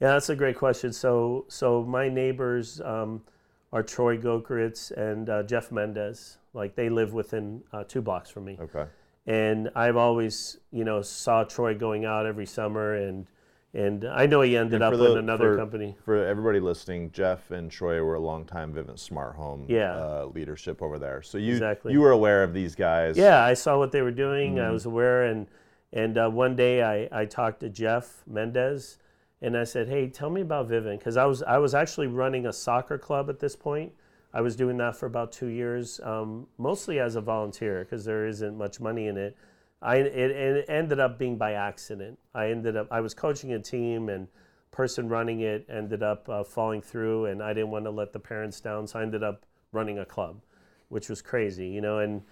Yeah, 0.00 0.12
that's 0.12 0.28
a 0.28 0.36
great 0.36 0.56
question. 0.56 0.92
So, 0.92 1.44
so 1.48 1.82
my 1.82 2.08
neighbors 2.08 2.80
um, 2.82 3.22
are 3.72 3.82
Troy 3.82 4.16
Gokritz 4.16 4.92
and 4.92 5.28
uh, 5.28 5.42
Jeff 5.42 5.72
Mendez. 5.72 6.38
Like 6.54 6.76
they 6.76 6.88
live 6.88 7.12
within 7.14 7.62
uh, 7.72 7.84
two 7.84 8.00
blocks 8.00 8.30
from 8.30 8.44
me. 8.44 8.58
Okay. 8.60 8.84
and 9.26 9.70
I've 9.74 9.96
always, 9.96 10.58
you 10.70 10.84
know, 10.84 11.02
saw 11.02 11.44
Troy 11.44 11.74
going 11.74 12.04
out 12.04 12.26
every 12.26 12.46
summer, 12.46 12.94
and 12.94 13.26
and 13.78 14.04
I 14.04 14.26
know 14.26 14.40
he 14.40 14.56
ended 14.56 14.82
up 14.82 14.92
the- 14.94 15.14
another 15.16 15.52
for- 15.52 15.56
company. 15.56 15.96
For 16.04 16.16
everybody 16.26 16.58
listening, 16.60 17.10
Jeff 17.12 17.50
and 17.50 17.70
Troy 17.70 18.02
were 18.02 18.14
a 18.16 18.20
long 18.20 18.44
time 18.44 18.72
Vivint 18.74 18.98
Smart 18.98 19.36
Home 19.36 19.64
Yeah. 19.68 19.94
uh, 19.96 20.24
leadership 20.34 20.82
over 20.82 20.98
there. 20.98 21.22
So 21.22 21.38
you 21.38 21.52
Exactly. 21.52 21.92
you 21.92 22.00
were 22.00 22.10
aware 22.10 22.42
of 22.42 22.52
these 22.52 22.74
guys. 22.74 23.16
Yeah, 23.16 23.42
I 23.44 23.54
saw 23.54 23.78
what 23.78 23.92
they 23.92 24.02
were 24.02 24.10
doing. 24.10 24.56
Mm-hmm. 24.56 24.64
I 24.66 24.70
was 24.70 24.84
aware, 24.86 25.22
and 25.24 25.46
and 25.92 26.18
uh, 26.18 26.28
one 26.28 26.54
day 26.56 26.82
I, 26.82 27.08
I 27.22 27.24
talked 27.24 27.60
to 27.60 27.68
Jeff 27.70 28.22
Mendez, 28.26 28.98
and 29.40 29.56
I 29.56 29.64
said, 29.64 29.88
"Hey, 29.88 30.08
tell 30.08 30.28
me 30.30 30.40
about 30.42 30.68
Vivint," 30.68 30.98
because 30.98 31.16
I 31.16 31.24
was 31.24 31.42
I 31.44 31.58
was 31.58 31.74
actually 31.74 32.08
running 32.08 32.46
a 32.46 32.52
soccer 32.52 32.98
club 32.98 33.30
at 33.30 33.38
this 33.38 33.54
point. 33.56 33.92
I 34.34 34.42
was 34.42 34.56
doing 34.56 34.76
that 34.78 34.94
for 34.96 35.06
about 35.06 35.32
two 35.32 35.46
years, 35.46 36.00
um, 36.04 36.48
mostly 36.58 36.98
as 37.00 37.16
a 37.16 37.20
volunteer 37.22 37.84
because 37.84 38.04
there 38.04 38.26
isn't 38.26 38.58
much 38.58 38.78
money 38.80 39.06
in 39.06 39.16
it. 39.16 39.36
I 39.80 39.96
it, 39.96 40.30
it 40.30 40.64
ended 40.68 41.00
up 41.00 41.18
being 41.18 41.36
by 41.36 41.52
accident. 41.52 42.18
I 42.34 42.50
ended 42.50 42.76
up 42.76 42.88
I 42.90 43.00
was 43.00 43.14
coaching 43.14 43.52
a 43.52 43.58
team 43.58 44.08
and 44.08 44.28
person 44.70 45.08
running 45.08 45.40
it 45.40 45.66
ended 45.68 46.02
up 46.02 46.28
uh, 46.28 46.44
falling 46.44 46.80
through, 46.80 47.26
and 47.26 47.42
I 47.42 47.52
didn't 47.52 47.70
want 47.70 47.84
to 47.86 47.90
let 47.90 48.12
the 48.12 48.20
parents 48.20 48.60
down, 48.60 48.86
so 48.86 48.98
I 48.98 49.02
ended 49.02 49.22
up 49.22 49.44
running 49.72 49.98
a 49.98 50.04
club, 50.04 50.42
which 50.88 51.08
was 51.08 51.22
crazy, 51.22 51.68
you 51.68 51.80
know, 51.80 51.98
and 51.98 52.22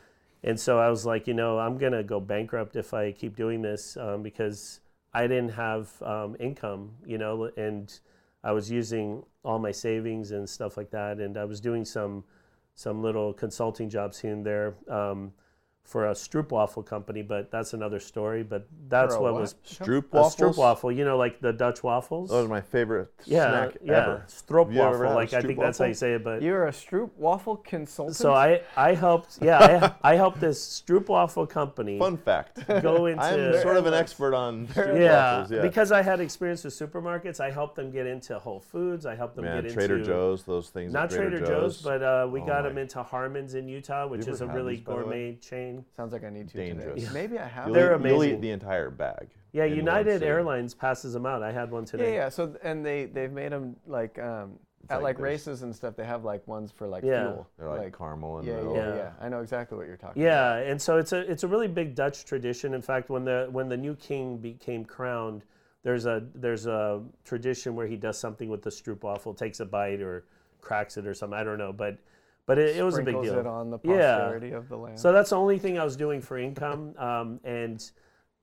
and 0.44 0.58
so 0.58 0.78
I 0.78 0.88
was 0.88 1.04
like, 1.04 1.26
you 1.26 1.34
know, 1.34 1.58
I'm 1.58 1.78
gonna 1.78 2.02
go 2.02 2.20
bankrupt 2.20 2.76
if 2.76 2.94
I 2.94 3.12
keep 3.12 3.36
doing 3.36 3.62
this 3.62 3.96
um, 3.96 4.22
because 4.22 4.80
I 5.12 5.22
didn't 5.22 5.50
have 5.50 5.90
um, 6.02 6.36
income, 6.38 6.92
you 7.04 7.18
know, 7.18 7.50
and 7.56 7.98
I 8.44 8.52
was 8.52 8.70
using 8.70 9.24
all 9.44 9.58
my 9.58 9.72
savings 9.72 10.30
and 10.30 10.48
stuff 10.48 10.76
like 10.76 10.90
that, 10.90 11.18
and 11.18 11.36
I 11.36 11.44
was 11.44 11.60
doing 11.60 11.84
some 11.84 12.24
some 12.74 13.02
little 13.02 13.32
consulting 13.32 13.88
jobs 13.88 14.20
here 14.20 14.32
and 14.32 14.44
there 14.44 14.74
um, 14.90 15.32
for 15.86 16.08
a 16.08 16.12
stroopwafel 16.12 16.84
company, 16.84 17.22
but 17.22 17.50
that's 17.50 17.72
another 17.72 18.00
story. 18.00 18.42
But 18.42 18.66
that's 18.88 19.14
what, 19.14 19.32
what? 19.32 19.40
was 19.40 19.54
Stroop 19.64 20.12
a 20.12 20.16
waffles. 20.22 20.56
stroopwafel, 20.56 20.96
you 20.96 21.04
know, 21.04 21.16
like 21.16 21.40
the 21.40 21.52
Dutch 21.52 21.82
waffles. 21.84 22.30
Those 22.30 22.46
are 22.46 22.48
my 22.48 22.60
favorite 22.60 23.08
yeah, 23.24 23.48
snack 23.50 23.76
yeah, 23.84 23.92
ever. 24.02 24.24
stroopwafel. 24.28 24.74
you 24.74 24.80
ever 24.82 25.14
Like 25.14 25.32
I 25.32 25.40
think 25.42 25.60
that's 25.60 25.78
how 25.78 25.84
you 25.84 25.94
say 25.94 26.14
it, 26.14 26.24
but 26.24 26.42
You're 26.42 26.66
a 26.66 26.72
Stroop 26.72 27.10
waffle 27.16 27.56
consultant. 27.56 28.16
so 28.16 28.34
I 28.34 28.62
I 28.76 28.94
helped 28.94 29.38
yeah 29.40 29.94
I, 30.02 30.12
I 30.12 30.16
helped 30.16 30.40
this 30.40 30.82
stroopwafel 30.84 31.48
company 31.48 31.98
Fun 31.98 32.16
fact. 32.16 32.66
go 32.82 33.06
into 33.10 33.22
I'm 33.22 33.62
sort 33.62 33.76
of 33.76 33.86
an 33.86 33.94
expert 33.94 34.34
on 34.34 34.66
stroop 34.66 35.00
yeah, 35.00 35.38
waffles. 35.38 35.52
Yeah. 35.52 35.62
because 35.62 35.92
I 35.92 36.02
had 36.02 36.18
experience 36.20 36.64
with 36.64 36.74
supermarkets. 36.74 37.38
I 37.40 37.50
helped 37.50 37.76
them 37.76 37.90
get 37.92 38.06
into 38.06 38.38
Whole 38.40 38.60
Foods. 38.60 39.06
I 39.06 39.14
helped 39.14 39.36
them 39.36 39.44
Man, 39.44 39.62
get 39.62 39.72
Trader 39.72 39.94
into 39.96 40.04
Trader 40.06 40.18
Joe's, 40.20 40.42
those 40.42 40.68
things. 40.70 40.92
not 40.92 41.10
Trader, 41.10 41.38
Joe's, 41.46 41.80
but 41.80 42.02
uh, 42.02 42.26
we 42.30 42.40
Oh 42.40 42.46
got 42.46 42.62
my- 42.64 42.68
them 42.70 42.78
into 42.78 43.02
Harmon's 43.04 43.54
in 43.54 43.68
Utah, 43.68 44.06
which 44.08 44.26
is 44.26 44.40
a 44.40 44.46
really 44.48 44.76
these, 44.76 44.84
by 44.84 44.92
the 44.92 44.98
way? 44.98 45.02
gourmet 45.04 45.34
chain. 45.36 45.75
Sounds 45.96 46.12
like 46.12 46.24
I 46.24 46.30
need 46.30 46.48
to. 46.48 46.56
Dangerous. 46.56 47.02
Today. 47.02 47.14
Maybe 47.14 47.38
I 47.38 47.46
have. 47.46 47.66
You'll, 47.66 47.74
They're 47.74 47.98
eat, 48.00 48.04
you'll 48.08 48.24
eat 48.24 48.40
the 48.40 48.50
entire 48.50 48.90
bag. 48.90 49.28
Yeah, 49.52 49.64
United. 49.64 50.22
Airlines 50.22 50.74
passes 50.74 51.12
them 51.12 51.24
out. 51.26 51.42
I 51.42 51.52
had 51.52 51.70
one 51.70 51.84
today. 51.84 52.14
yeah. 52.14 52.24
yeah. 52.24 52.28
So 52.28 52.54
and 52.62 52.84
they 52.84 53.06
they've 53.06 53.32
made 53.32 53.52
them 53.52 53.76
like 53.86 54.18
um, 54.18 54.58
at 54.90 54.96
like 55.02 55.16
like 55.16 55.18
races 55.18 55.62
and 55.62 55.74
stuff. 55.74 55.96
They 55.96 56.04
have 56.04 56.24
like 56.24 56.46
ones 56.46 56.70
for 56.70 56.86
like 56.86 57.04
Yeah. 57.04 57.22
fuel. 57.22 57.48
They're 57.58 57.68
like, 57.68 57.96
caramel 57.96 58.38
and 58.38 58.46
yeah, 58.46 58.56
milk. 58.56 58.76
yeah, 58.76 58.88
Yeah. 58.88 58.96
yeah, 58.96 59.10
I 59.20 59.28
know 59.28 59.40
exactly 59.40 59.76
what 59.78 59.86
you're 59.86 59.96
talking. 59.96 60.22
About. 60.22 60.62
Yeah, 60.62 60.70
and 60.70 60.80
so 60.80 60.98
it's 60.98 61.12
a 61.12 61.20
it's 61.30 61.42
a 61.44 61.48
really 61.48 61.68
big 61.68 61.94
Dutch 61.94 62.24
tradition. 62.24 62.74
In 62.74 62.82
fact, 62.82 63.08
when 63.08 63.24
the 63.24 63.48
when 63.50 63.68
the 63.68 63.76
new 63.76 63.94
king 63.96 64.36
became 64.36 64.84
crowned, 64.84 65.42
there's 65.82 66.06
a 66.06 66.22
there's 66.34 66.66
a 66.66 67.02
tradition 67.24 67.74
where 67.74 67.86
he 67.86 67.96
does 67.96 68.18
something 68.18 68.48
with 68.48 68.62
the 68.62 68.70
stroopwafel, 68.70 69.36
takes 69.36 69.60
a 69.60 69.64
bite 69.64 70.00
or 70.00 70.24
cracks 70.60 70.96
it 70.96 71.06
or 71.06 71.14
something. 71.14 71.38
I 71.38 71.44
don't 71.44 71.58
know, 71.58 71.72
but 71.72 71.96
but 72.46 72.58
it, 72.58 72.76
it 72.76 72.82
was 72.84 72.94
a 72.94 72.98
big 73.02 73.14
Sprinkles 73.14 73.26
deal. 73.26 73.38
it 73.40 73.46
on 73.46 73.70
the 73.70 73.78
Yeah. 73.84 74.56
of 74.56 74.68
the 74.68 74.76
land. 74.76 74.98
So 74.98 75.12
that's 75.12 75.30
the 75.30 75.36
only 75.36 75.58
thing 75.58 75.78
I 75.78 75.84
was 75.84 75.96
doing 75.96 76.20
for 76.20 76.38
income. 76.38 76.94
Um, 76.98 77.40
and 77.44 77.88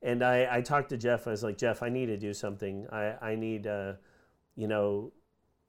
and 0.01 0.21
I, 0.23 0.47
I 0.57 0.61
talked 0.61 0.89
to 0.89 0.97
Jeff. 0.97 1.27
I 1.27 1.31
was 1.31 1.43
like, 1.43 1.57
Jeff, 1.57 1.81
I 1.81 1.89
need 1.89 2.07
to 2.07 2.17
do 2.17 2.33
something. 2.33 2.85
I, 2.91 3.13
I 3.21 3.35
need, 3.35 3.67
uh, 3.67 3.93
you 4.57 4.67
know, 4.67 5.13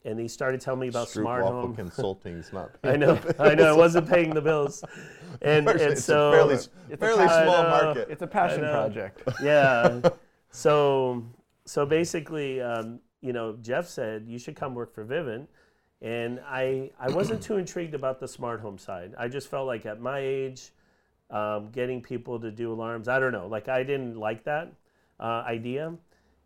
and 0.05 0.19
he 0.19 0.27
started 0.27 0.61
telling 0.61 0.81
me 0.81 0.89
about 0.89 1.07
Stroop 1.07 1.23
smart 1.23 1.45
waffle 1.45 1.61
home. 1.63 1.77
consulting's 1.77 2.53
not. 2.53 2.73
I 2.85 2.97
know, 2.97 3.19
I 3.39 3.55
know, 3.55 3.67
I 3.73 3.73
wasn't 3.77 4.09
paying 4.09 4.35
the 4.35 4.43
bills, 4.43 4.83
and, 5.41 5.69
and 5.69 5.81
it's 5.81 6.05
so 6.05 6.31
a 6.31 6.33
fairly, 6.33 6.55
It's 6.55 6.69
a 6.93 6.97
fairly 6.97 7.27
passion- 7.27 7.45
small 7.45 7.63
know. 7.63 7.71
market. 7.71 8.09
it's 8.11 8.23
a 8.23 8.27
passion 8.27 8.61
project. 8.63 9.23
yeah. 9.43 10.01
So 10.51 11.25
so 11.65 11.87
basically, 11.87 12.61
um, 12.61 13.01
you 13.21 13.33
know, 13.33 13.57
Jeff 13.63 13.87
said 13.89 14.25
you 14.29 14.39
should 14.39 14.57
come 14.57 14.75
work 14.75 14.93
for 14.95 15.05
Vivint, 15.07 15.47
and 16.05 16.39
I 16.47 16.91
I 17.01 17.11
wasn't 17.11 17.43
too 17.43 17.57
intrigued 17.57 17.95
about 17.95 18.21
the 18.21 18.29
smart 18.29 18.61
home 18.61 18.77
side. 18.77 19.15
I 19.19 19.27
just 19.27 19.49
felt 19.49 19.67
like 19.67 19.87
at 19.87 20.01
my 20.01 20.19
age, 20.19 20.71
um, 21.31 21.71
getting 21.73 22.03
people 22.03 22.39
to 22.41 22.51
do 22.51 22.73
alarms, 22.73 23.09
I 23.09 23.19
don't 23.19 23.33
know, 23.33 23.47
like 23.47 23.69
I 23.69 23.83
didn't 23.83 24.17
like 24.17 24.45
that 24.45 24.71
uh, 25.19 25.43
idea. 25.47 25.95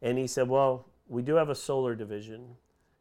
And 0.00 0.16
he 0.16 0.28
said, 0.28 0.48
well, 0.48 0.86
we 1.08 1.22
do 1.22 1.34
have 1.34 1.48
a 1.48 1.56
solar 1.56 1.96
division, 1.96 2.54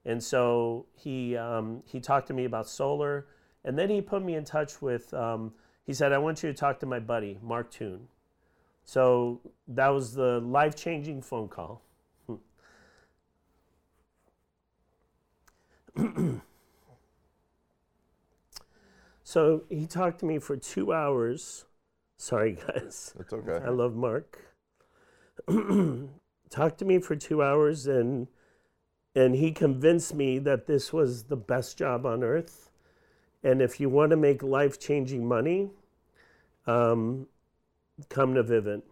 and 0.04 0.22
so 0.22 0.88
he 0.96 1.38
um, 1.38 1.84
he 1.86 2.00
talked 2.00 2.28
to 2.28 2.34
me 2.34 2.46
about 2.46 2.68
solar, 2.68 3.28
and 3.64 3.78
then 3.78 3.90
he 3.90 4.02
put 4.02 4.24
me 4.24 4.34
in 4.34 4.44
touch 4.44 4.82
with. 4.82 5.14
Um, 5.14 5.54
he 5.86 5.94
said, 5.94 6.12
I 6.12 6.18
want 6.18 6.44
you 6.44 6.52
to 6.52 6.58
talk 6.58 6.80
to 6.80 6.86
my 6.86 7.00
buddy 7.00 7.38
Mark 7.42 7.72
Toon. 7.72 8.08
So 8.84 9.42
that 9.68 9.90
was 9.90 10.14
the 10.14 10.40
life 10.40 10.76
changing 10.76 11.22
phone 11.22 11.48
call. 11.50 11.82
so 19.24 19.64
he 19.70 19.86
talked 19.86 20.20
to 20.20 20.26
me 20.26 20.40
for 20.40 20.58
two 20.58 20.94
hours. 20.94 21.66
Sorry, 22.18 22.54
guys. 22.54 23.14
That's 23.18 23.34
okay. 23.34 23.64
I 23.66 23.70
love 23.70 23.96
Mark. 23.96 24.40
talked 26.50 26.80
to 26.80 26.86
me 26.86 27.00
for 27.00 27.16
two 27.16 27.44
hours 27.44 27.88
and 27.88 28.28
and 29.16 29.36
he 29.36 29.52
convinced 29.52 30.14
me 30.14 30.38
that 30.40 30.68
this 30.68 30.94
was 30.94 31.24
the 31.24 31.36
best 31.36 31.76
job 31.78 32.06
on 32.06 32.24
earth. 32.24 32.70
And 33.44 33.64
if 33.64 33.80
you 33.80 33.90
want 33.90 34.12
to 34.12 34.16
make 34.16 34.44
life 34.44 34.80
changing 34.80 35.28
money, 35.28 35.72
um, 36.68 37.26
come 38.10 38.36
to 38.36 38.44
Vivint. 38.44 38.84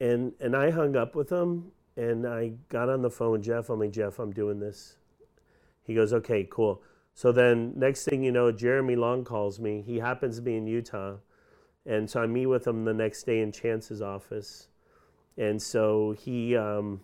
And 0.00 0.32
and 0.40 0.54
I 0.54 0.70
hung 0.70 0.94
up 0.94 1.14
with 1.14 1.30
him 1.30 1.72
and 1.96 2.26
I 2.26 2.52
got 2.68 2.88
on 2.88 3.02
the 3.02 3.10
phone 3.10 3.42
Jeff. 3.42 3.70
I'm 3.70 3.80
like, 3.80 3.92
Jeff, 3.92 4.18
I'm 4.18 4.32
doing 4.32 4.60
this. 4.60 4.96
He 5.88 5.94
goes, 5.94 6.12
okay, 6.12 6.46
cool. 6.48 6.82
So 7.14 7.32
then 7.32 7.72
next 7.74 8.04
thing 8.04 8.22
you 8.22 8.30
know, 8.30 8.52
Jeremy 8.52 8.94
Long 8.94 9.24
calls 9.24 9.58
me. 9.58 9.82
He 9.84 9.98
happens 9.98 10.36
to 10.36 10.42
be 10.42 10.56
in 10.56 10.68
Utah. 10.68 11.16
And 11.84 12.08
so 12.08 12.22
I 12.22 12.26
meet 12.26 12.46
with 12.46 12.64
him 12.64 12.84
the 12.84 12.94
next 12.94 13.24
day 13.24 13.40
in 13.40 13.50
Chance's 13.50 14.00
office. 14.00 14.68
And 15.36 15.60
so 15.60 16.12
he 16.12 16.56
um, 16.56 17.00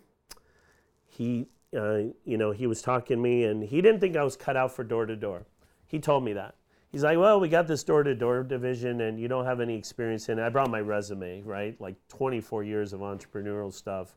he 1.09 1.49
uh, 1.77 2.03
you 2.25 2.37
know, 2.37 2.53
he 2.53 2.69
was 2.69 2.81
talking 2.81 3.17
to 3.17 3.23
me 3.23 3.45
and 3.45 3.65
he 3.65 3.83
didn't 3.83 4.01
think 4.01 4.17
I 4.17 4.23
was 4.23 4.37
cut 4.37 4.57
out 4.57 4.71
for 4.71 4.85
door 4.85 5.07
to 5.07 5.17
door. 5.17 5.47
He 5.87 5.99
told 5.99 6.25
me 6.25 6.33
that. 6.33 6.57
he's 6.91 7.05
like, 7.05 7.19
well, 7.19 7.39
we 7.39 7.49
got 7.49 7.67
this 7.69 7.85
door-to-door 7.85 8.45
division, 8.45 9.01
and 9.03 9.19
you 9.19 9.29
don't 9.29 9.45
have 9.45 9.61
any 9.61 9.77
experience 9.77 10.29
in 10.29 10.39
it. 10.39 10.43
I 10.45 10.49
brought 10.49 10.71
my 10.71 10.81
resume, 10.81 11.43
right? 11.43 11.81
Like 11.81 11.97
24 12.09 12.65
years 12.65 12.93
of 12.93 13.01
entrepreneurial 13.01 13.73
stuff, 13.73 14.17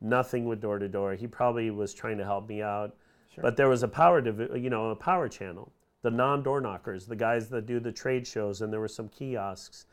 nothing 0.00 0.46
with 0.46 0.60
door-to-door. 0.60 1.14
He 1.14 1.26
probably 1.26 1.70
was 1.70 1.92
trying 1.92 2.18
to 2.18 2.24
help 2.24 2.48
me 2.48 2.62
out, 2.62 2.96
but 3.40 3.56
there 3.56 3.68
was 3.68 3.82
a 3.82 3.88
power, 3.88 4.20
you 4.56 4.70
know, 4.70 4.90
a 4.90 4.96
power 4.96 5.28
channel. 5.28 5.72
The 6.02 6.10
non-door 6.10 6.60
knockers, 6.60 7.06
the 7.06 7.16
guys 7.16 7.48
that 7.50 7.66
do 7.66 7.78
the 7.78 7.92
trade 7.92 8.26
shows, 8.26 8.60
and 8.60 8.72
there 8.72 8.80
were 8.80 8.88
some 8.88 9.08
kiosks, 9.08 9.86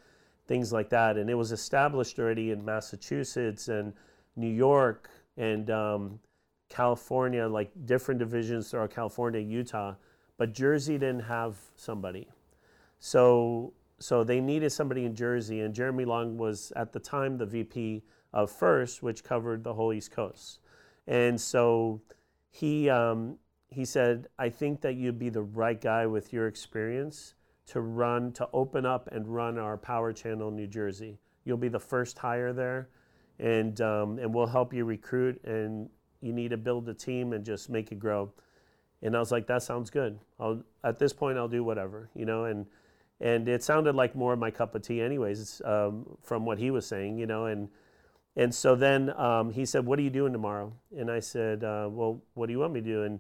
things 0.48 0.74
like 0.74 0.90
that, 0.90 1.18
and 1.18 1.30
it 1.30 1.36
was 1.36 1.52
established 1.52 2.18
already 2.18 2.52
in 2.52 2.66
Massachusetts 2.66 3.68
and 3.68 3.94
New 4.36 4.50
York 4.50 5.10
and 5.38 5.70
um, 5.70 6.20
California, 6.68 7.48
like 7.48 7.72
different 7.86 8.20
divisions 8.20 8.72
throughout 8.72 8.90
California, 8.90 9.40
Utah, 9.40 9.94
but 10.38 10.54
Jersey 10.54 10.94
didn't 10.94 11.22
have 11.22 11.58
somebody. 11.76 12.28
So 13.00 13.74
so 14.00 14.24
they 14.24 14.40
needed 14.40 14.72
somebody 14.72 15.06
in 15.06 15.14
Jersey, 15.14 15.62
and 15.62 15.74
Jeremy 15.74 16.06
Long 16.06 16.38
was 16.38 16.72
at 16.76 16.94
the 16.94 17.00
time 17.00 17.38
the 17.38 17.46
VP 17.46 18.02
of 18.34 18.50
First, 18.50 19.04
which 19.04 19.24
covered 19.24 19.64
the 19.64 19.74
whole 19.74 19.92
East 19.92 20.12
Coast. 20.12 20.60
And 21.06 21.40
so 21.40 22.02
he 22.50 22.90
um, 22.90 23.38
he 23.70 23.86
said, 23.86 24.28
"I 24.38 24.50
think 24.50 24.82
that 24.82 24.96
you'd 24.96 25.20
be 25.20 25.30
the 25.30 25.42
right 25.42 25.80
guy 25.80 26.06
with 26.06 26.34
your 26.34 26.48
experience 26.48 27.36
to 27.68 27.82
run 27.82 28.32
to 28.34 28.50
open 28.52 28.86
up 28.86 29.10
and 29.12 29.28
run 29.28 29.58
our 29.58 29.78
Power 29.78 30.12
Channel 30.12 30.50
in 30.50 30.56
New 30.56 30.68
Jersey. 30.68 31.20
You'll 31.46 31.58
be 31.58 31.70
the 31.70 31.80
first 31.80 32.18
hire 32.18 32.54
there, 32.54 32.90
and 33.40 33.80
um, 33.82 34.20
and 34.20 34.34
we'll 34.34 34.48
help 34.48 34.74
you 34.74 34.86
recruit. 34.86 35.44
And 35.44 35.90
you 36.22 36.34
need 36.34 36.50
to 36.50 36.58
build 36.58 36.90
a 36.90 36.94
team 36.94 37.34
and 37.34 37.46
just 37.46 37.70
make 37.70 37.92
it 37.92 38.00
grow." 38.00 38.32
And 39.02 39.16
I 39.16 39.20
was 39.20 39.32
like, 39.32 39.48
"That 39.48 39.64
sounds 39.64 39.90
good. 39.90 40.20
I'll 40.40 40.64
at 40.84 41.00
this 41.00 41.14
point 41.14 41.38
I'll 41.38 41.48
do 41.48 41.64
whatever, 41.64 42.10
you 42.16 42.26
know." 42.26 42.46
And 42.46 42.66
and 43.22 43.48
it 43.48 43.64
sounded 43.64 43.96
like 43.96 44.16
more 44.16 44.34
of 44.34 44.40
my 44.40 44.50
cup 44.50 44.76
of 44.76 44.82
tea, 44.82 45.02
anyways, 45.02 45.62
um, 45.66 46.18
from 46.22 46.46
what 46.46 46.58
he 46.58 46.72
was 46.72 46.86
saying, 46.86 47.18
you 47.18 47.26
know. 47.26 47.46
And 47.46 47.70
and 48.40 48.54
so 48.56 48.76
then 48.76 49.10
um, 49.20 49.52
he 49.52 49.66
said, 49.66 49.86
"What 49.86 50.00
are 50.00 50.02
you 50.02 50.10
doing 50.10 50.32
tomorrow?" 50.34 50.72
And 50.98 51.12
I 51.12 51.20
said, 51.20 51.64
uh, 51.64 51.88
"Well, 51.92 52.22
what 52.34 52.46
do 52.48 52.54
you 52.54 52.60
want 52.60 52.74
me 52.74 52.80
to 52.82 52.86
do?" 52.86 53.04
And 53.04 53.20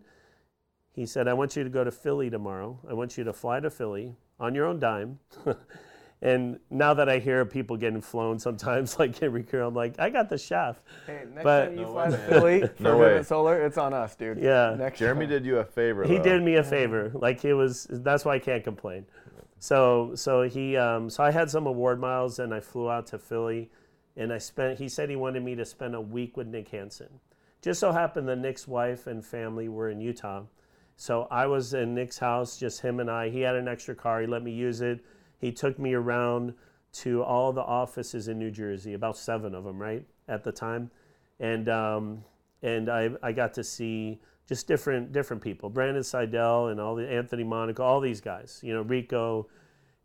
he 0.94 1.06
said, 1.06 1.28
"I 1.28 1.34
want 1.34 1.56
you 1.56 1.64
to 1.64 1.70
go 1.70 1.84
to 1.84 1.92
Philly 1.92 2.30
tomorrow. 2.30 2.80
I 2.90 2.94
want 2.94 3.18
you 3.18 3.24
to 3.26 3.34
fly 3.34 3.60
to 3.60 3.70
Philly 3.70 4.16
on 4.40 4.56
your 4.56 4.66
own 4.66 4.80
dime." 4.80 5.20
and 6.22 6.60
now 6.70 6.94
that 6.94 7.08
I 7.08 7.20
hear 7.20 7.46
people 7.46 7.78
getting 7.78 8.02
flown 8.02 8.40
sometimes, 8.40 9.00
like 9.02 9.22
every 9.24 9.42
recruited, 9.42 9.68
I'm 9.68 9.74
like, 9.74 9.96
I 10.00 10.10
got 10.10 10.30
the 10.30 10.38
chef. 10.38 10.82
Hey, 11.08 11.24
next 11.34 11.44
But- 11.44 11.66
time 11.66 11.76
you 11.78 11.82
No 11.86 11.92
fly 11.94 12.10
way, 12.10 12.12
to. 12.12 12.18
Philly 12.28 12.68
for 12.78 12.84
No 12.84 12.98
way. 12.98 13.08
Vivint 13.10 13.26
Solar, 13.26 13.62
it's 13.66 13.78
on 13.78 13.94
us, 13.94 14.16
dude. 14.16 14.40
Yeah. 14.40 14.76
Next 14.78 15.00
Jeremy 15.00 15.26
time. 15.26 15.30
did 15.30 15.46
you 15.46 15.58
a 15.60 15.64
favor. 15.66 16.04
he 16.04 16.18
though. 16.18 16.24
did 16.24 16.44
me 16.44 16.56
a 16.56 16.64
favor. 16.64 17.12
Like 17.14 17.44
it 17.46 17.54
was. 17.54 17.88
That's 17.90 18.26
why 18.26 18.36
I 18.36 18.40
can't 18.40 18.64
complain. 18.64 19.06
So 19.62 20.12
so 20.16 20.44
he 20.44 20.78
um, 20.78 21.10
so 21.10 21.24
I 21.24 21.32
had 21.32 21.50
some 21.50 21.68
award 21.68 22.00
miles 22.00 22.40
and 22.40 22.54
I 22.54 22.60
flew 22.62 22.90
out 22.90 23.08
to 23.08 23.20
Philly, 23.20 23.70
and 24.18 24.34
I 24.34 24.38
spent. 24.38 24.80
He 24.80 24.90
said 24.90 25.10
he 25.10 25.16
wanted 25.16 25.44
me 25.44 25.56
to 25.56 25.66
spend 25.66 25.96
a 25.96 26.02
week 26.02 26.38
with 26.38 26.48
Nick 26.48 26.70
Hansen. 26.70 27.20
Just 27.62 27.80
so 27.80 27.92
happened 27.92 28.28
that 28.30 28.38
Nick's 28.38 28.68
wife 28.68 29.08
and 29.08 29.26
family 29.26 29.68
were 29.68 29.90
in 29.90 30.00
Utah, 30.00 30.44
so 30.96 31.28
I 31.32 31.46
was 31.48 31.74
in 31.74 31.94
Nick's 31.96 32.18
house, 32.18 32.58
just 32.58 32.82
him 32.82 33.00
and 33.00 33.10
I. 33.10 33.30
He 33.30 33.42
had 33.42 33.56
an 33.56 33.68
extra 33.68 33.96
car. 33.96 34.22
He 34.22 34.28
let 34.28 34.44
me 34.44 34.52
use 34.52 34.82
it. 34.82 35.00
He 35.40 35.52
took 35.52 35.80
me 35.80 35.94
around 35.94 36.54
to 36.92 37.24
all 37.24 37.54
the 37.54 37.62
offices 37.62 38.28
in 38.28 38.40
New 38.40 38.52
Jersey, 38.52 38.94
about 38.94 39.18
seven 39.18 39.56
of 39.56 39.64
them, 39.64 39.80
right 39.80 40.06
at 40.28 40.44
the 40.44 40.52
time, 40.52 40.92
and 41.40 41.70
um, 41.70 42.24
and 42.62 42.90
I 42.90 43.12
I 43.22 43.32
got 43.32 43.54
to 43.56 43.64
see 43.64 44.20
just 44.50 44.68
different 44.68 45.12
different 45.12 45.42
people, 45.42 45.70
Brandon 45.70 46.04
Seidel 46.04 46.68
and 46.68 46.80
all 46.82 46.96
the 46.96 47.08
Anthony 47.08 47.44
Monaco, 47.44 47.84
all 47.84 48.00
these 48.02 48.20
guys, 48.20 48.60
you 48.64 48.74
know, 48.74 48.82
Rico, 48.82 49.48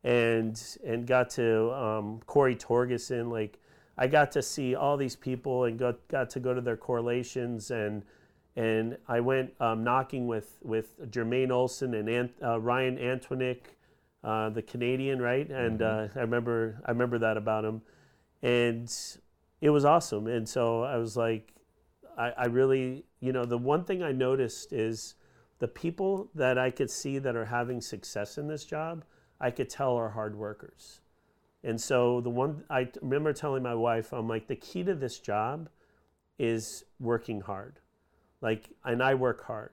and 0.05 0.61
and 0.84 1.07
got 1.07 1.30
to 1.30 1.72
um, 1.72 2.20
Corey 2.26 2.55
Torgeson. 2.55 3.32
Like 3.32 3.59
I 3.97 4.07
got 4.07 4.32
to 4.32 4.42
see 4.42 4.74
all 4.74 4.97
these 4.97 5.16
people 5.16 5.64
and 5.64 5.78
got 5.78 6.07
got 6.09 6.30
to 6.30 6.40
go 6.40 6.55
to 6.55 6.61
their 6.61 6.76
correlations 6.76 7.70
and 7.70 8.03
and 8.57 8.99
I 9.09 9.20
went 9.20 9.53
um, 9.61 9.82
knocking 9.82 10.26
with 10.26 10.59
with 10.62 11.11
Jermaine 11.11 11.51
Olson 11.51 11.95
and 11.95 12.09
Ant, 12.09 12.32
uh, 12.42 12.61
Ryan 12.61 12.97
Antwinick, 12.99 13.61
uh, 14.22 14.51
the 14.51 14.62
Canadian, 14.62 15.20
right? 15.20 15.49
And 15.49 15.82
uh, 15.82 16.09
I 16.14 16.20
remember 16.20 16.80
I 16.84 16.90
remember 16.90 17.18
that 17.18 17.36
about 17.36 17.64
him, 17.64 17.82
and 18.42 18.92
it 19.61 19.70
was 19.70 19.84
awesome. 19.84 20.26
And 20.26 20.49
so 20.49 20.82
I 20.82 20.97
was 20.99 21.16
like, 21.16 21.53
I, 22.16 22.30
I 22.30 22.45
really, 22.47 23.05
you 23.20 23.32
know, 23.32 23.45
the 23.45 23.59
one 23.59 23.84
thing 23.84 24.03
I 24.03 24.12
noticed 24.12 24.72
is 24.72 25.14
the 25.59 25.68
people 25.68 26.30
that 26.34 26.59
I 26.59 26.70
could 26.70 26.90
see 26.90 27.18
that 27.18 27.34
are 27.34 27.47
having 27.47 27.80
success 27.80 28.38
in 28.38 28.47
this 28.47 28.64
job, 28.64 29.05
I 29.40 29.51
could 29.51 29.68
tell 29.70 29.97
are 29.97 30.11
hard 30.11 30.36
workers. 30.36 31.01
And 31.64 31.80
so 31.80 32.20
the 32.20 32.30
one 32.30 32.62
I 32.68 32.88
remember 33.00 33.32
telling 33.32 33.62
my 33.62 33.74
wife, 33.74 34.12
I'm 34.12 34.28
like, 34.28 34.46
the 34.46 34.56
key 34.56 34.84
to 34.84 34.94
this 34.94 35.18
job 35.18 35.70
is 36.38 36.84
working 37.00 37.40
hard. 37.40 37.80
Like, 38.42 38.68
and 38.84 39.02
I 39.02 39.14
work 39.14 39.46
hard. 39.46 39.70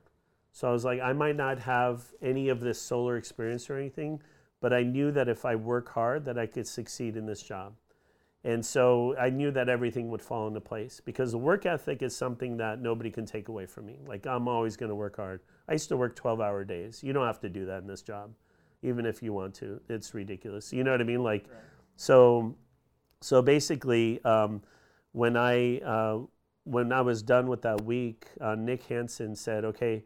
So 0.52 0.68
I 0.68 0.72
was 0.72 0.84
like, 0.84 1.00
I 1.00 1.12
might 1.12 1.36
not 1.36 1.58
have 1.60 2.04
any 2.22 2.48
of 2.48 2.60
this 2.60 2.80
solar 2.80 3.16
experience 3.16 3.68
or 3.68 3.76
anything, 3.76 4.22
but 4.60 4.72
I 4.72 4.82
knew 4.82 5.12
that 5.12 5.28
if 5.28 5.44
I 5.44 5.54
work 5.54 5.90
hard, 5.90 6.24
that 6.24 6.38
I 6.38 6.46
could 6.46 6.66
succeed 6.66 7.16
in 7.16 7.26
this 7.26 7.42
job. 7.42 7.74
And 8.44 8.64
so 8.64 9.14
I 9.18 9.30
knew 9.30 9.50
that 9.52 9.68
everything 9.68 10.10
would 10.10 10.22
fall 10.22 10.48
into 10.48 10.60
place 10.60 11.00
because 11.04 11.32
the 11.32 11.38
work 11.38 11.64
ethic 11.64 12.02
is 12.02 12.16
something 12.16 12.56
that 12.56 12.80
nobody 12.80 13.10
can 13.10 13.24
take 13.24 13.48
away 13.48 13.66
from 13.66 13.86
me. 13.86 13.98
Like 14.06 14.26
I'm 14.26 14.48
always 14.48 14.76
going 14.76 14.88
to 14.88 14.96
work 14.96 15.16
hard. 15.16 15.40
I 15.68 15.72
used 15.72 15.88
to 15.90 15.96
work 15.96 16.16
12-hour 16.16 16.64
days. 16.64 17.02
You 17.04 17.12
don't 17.12 17.26
have 17.26 17.40
to 17.40 17.48
do 17.48 17.66
that 17.66 17.82
in 17.82 17.86
this 17.86 18.02
job, 18.02 18.32
even 18.82 19.06
if 19.06 19.22
you 19.22 19.32
want 19.32 19.54
to. 19.56 19.80
It's 19.88 20.12
ridiculous. 20.14 20.72
You 20.72 20.84
know 20.84 20.90
what 20.90 21.00
I 21.00 21.04
mean? 21.04 21.22
Like, 21.22 21.46
so, 22.02 22.56
so 23.20 23.42
basically, 23.42 24.20
um, 24.24 24.60
when 25.12 25.36
I 25.36 25.78
uh, 25.78 26.18
when 26.64 26.92
I 26.92 27.00
was 27.00 27.22
done 27.22 27.46
with 27.46 27.62
that 27.62 27.80
week, 27.82 28.26
uh, 28.40 28.56
Nick 28.56 28.82
Hansen 28.86 29.36
said, 29.36 29.64
"Okay, 29.64 30.02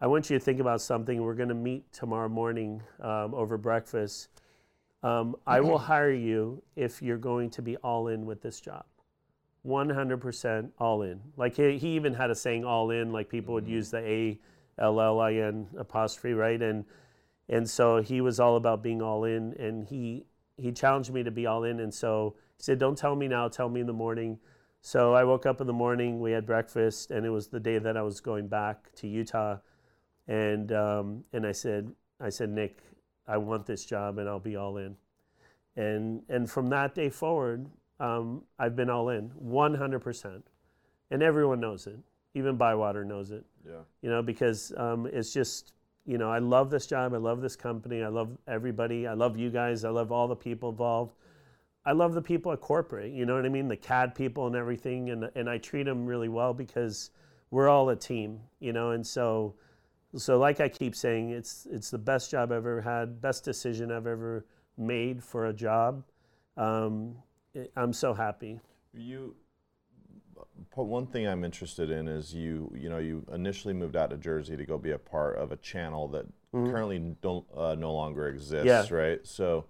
I 0.00 0.06
want 0.06 0.30
you 0.30 0.38
to 0.38 0.42
think 0.42 0.58
about 0.58 0.80
something. 0.80 1.22
We're 1.22 1.34
going 1.34 1.50
to 1.50 1.54
meet 1.54 1.92
tomorrow 1.92 2.30
morning 2.30 2.82
um, 3.02 3.34
over 3.34 3.58
breakfast." 3.58 4.30
Um, 5.02 5.36
I 5.46 5.60
will 5.60 5.76
hire 5.76 6.14
you 6.14 6.62
if 6.76 7.02
you're 7.02 7.18
going 7.18 7.50
to 7.50 7.60
be 7.60 7.76
all 7.76 8.08
in 8.08 8.24
with 8.24 8.40
this 8.40 8.58
job. 8.58 8.86
100% 9.66 10.70
all 10.78 11.02
in. 11.02 11.20
Like 11.36 11.56
he, 11.56 11.76
he 11.76 11.88
even 11.90 12.14
had 12.14 12.30
a 12.30 12.34
saying 12.34 12.64
all 12.64 12.90
in, 12.90 13.12
like 13.12 13.28
people 13.28 13.52
would 13.52 13.68
use 13.68 13.90
the 13.90 13.98
A 13.98 14.40
L 14.78 14.98
L 14.98 15.20
I 15.20 15.34
N 15.34 15.66
apostrophe, 15.76 16.32
right? 16.32 16.62
And 16.62 16.86
and 17.50 17.68
so 17.68 18.00
he 18.00 18.22
was 18.22 18.40
all 18.40 18.56
about 18.56 18.82
being 18.82 19.02
all 19.02 19.24
in 19.24 19.52
and 19.58 19.86
he 19.86 20.24
he 20.58 20.72
challenged 20.72 21.12
me 21.12 21.22
to 21.22 21.30
be 21.30 21.46
all 21.46 21.64
in. 21.64 21.80
And 21.80 21.92
so 21.92 22.34
he 22.56 22.62
said 22.62 22.78
don't 22.78 22.96
tell 22.96 23.16
me 23.16 23.28
now 23.28 23.48
tell 23.48 23.68
me 23.68 23.80
in 23.80 23.86
the 23.86 23.92
morning. 23.92 24.38
So 24.80 25.14
i 25.14 25.24
woke 25.24 25.46
up 25.46 25.60
in 25.60 25.66
the 25.66 25.72
morning 25.72 26.20
we 26.20 26.32
had 26.32 26.46
breakfast 26.46 27.10
and 27.10 27.26
it 27.26 27.30
was 27.30 27.48
the 27.48 27.60
day 27.60 27.78
that 27.78 27.96
i 27.96 28.02
was 28.02 28.20
going 28.20 28.48
back 28.48 28.94
to 28.96 29.08
utah. 29.08 29.58
And 30.26 30.72
um, 30.72 31.24
and 31.32 31.46
i 31.46 31.52
said 31.52 31.90
i 32.20 32.28
said 32.28 32.50
nick 32.50 32.82
i 33.26 33.36
want 33.36 33.66
this 33.66 33.84
job 33.84 34.18
and 34.18 34.28
i'll 34.28 34.38
be 34.38 34.56
all 34.56 34.76
in. 34.76 34.96
And 35.76 36.22
and 36.28 36.50
from 36.50 36.68
that 36.70 36.94
day 36.94 37.10
forward 37.10 37.66
um, 38.00 38.44
i've 38.58 38.76
been 38.76 38.90
all 38.90 39.08
in 39.08 39.30
100% 39.30 40.42
and 41.10 41.22
everyone 41.22 41.60
knows 41.60 41.86
it. 41.86 41.98
Even 42.34 42.56
bywater 42.56 43.04
knows 43.04 43.30
it. 43.30 43.44
Yeah. 43.66 43.80
you 44.02 44.10
know, 44.10 44.22
because 44.22 44.72
um, 44.76 45.08
it's 45.12 45.32
just, 45.32 45.72
you 46.08 46.16
know, 46.16 46.30
I 46.30 46.38
love 46.38 46.70
this 46.70 46.86
job. 46.86 47.12
I 47.12 47.18
love 47.18 47.42
this 47.42 47.54
company. 47.54 48.02
I 48.02 48.08
love 48.08 48.30
everybody. 48.46 49.06
I 49.06 49.12
love 49.12 49.36
you 49.36 49.50
guys. 49.50 49.84
I 49.84 49.90
love 49.90 50.10
all 50.10 50.26
the 50.26 50.34
people 50.34 50.70
involved. 50.70 51.12
I 51.84 51.92
love 51.92 52.14
the 52.14 52.22
people 52.22 52.50
at 52.50 52.62
corporate, 52.62 53.12
you 53.12 53.26
know 53.26 53.36
what 53.36 53.44
I 53.44 53.50
mean? 53.50 53.68
The 53.68 53.76
CAD 53.76 54.14
people 54.14 54.46
and 54.46 54.56
everything. 54.56 55.10
And, 55.10 55.30
and 55.34 55.50
I 55.50 55.58
treat 55.58 55.82
them 55.82 56.06
really 56.06 56.30
well 56.30 56.54
because 56.54 57.10
we're 57.50 57.68
all 57.68 57.90
a 57.90 57.96
team, 57.96 58.40
you 58.58 58.72
know? 58.72 58.92
And 58.92 59.06
so, 59.06 59.54
so 60.16 60.38
like 60.38 60.60
I 60.60 60.68
keep 60.70 60.96
saying, 60.96 61.28
it's, 61.28 61.66
it's 61.70 61.90
the 61.90 61.98
best 61.98 62.30
job 62.30 62.52
I've 62.52 62.58
ever 62.58 62.80
had, 62.80 63.20
best 63.20 63.44
decision 63.44 63.92
I've 63.92 64.06
ever 64.06 64.46
made 64.78 65.22
for 65.22 65.48
a 65.48 65.52
job. 65.52 66.04
Um, 66.56 67.16
I'm 67.76 67.92
so 67.92 68.14
happy. 68.14 68.60
You. 68.94 69.34
But 70.78 70.84
One 70.84 71.06
thing 71.08 71.26
I'm 71.26 71.42
interested 71.42 71.90
in 71.90 72.06
is 72.06 72.32
you. 72.32 72.72
You 72.72 72.88
know, 72.88 72.98
you 72.98 73.24
initially 73.32 73.74
moved 73.74 73.96
out 73.96 74.10
to 74.10 74.16
Jersey 74.16 74.56
to 74.56 74.64
go 74.64 74.78
be 74.78 74.92
a 74.92 74.98
part 74.98 75.36
of 75.36 75.50
a 75.50 75.56
channel 75.56 76.06
that 76.08 76.24
currently 76.52 77.00
don't 77.20 77.44
uh, 77.56 77.74
no 77.74 77.92
longer 77.92 78.28
exists. 78.28 78.68
Mm-hmm. 78.70 78.94
Yeah. 78.94 78.98
Right. 78.98 79.20
So, 79.26 79.64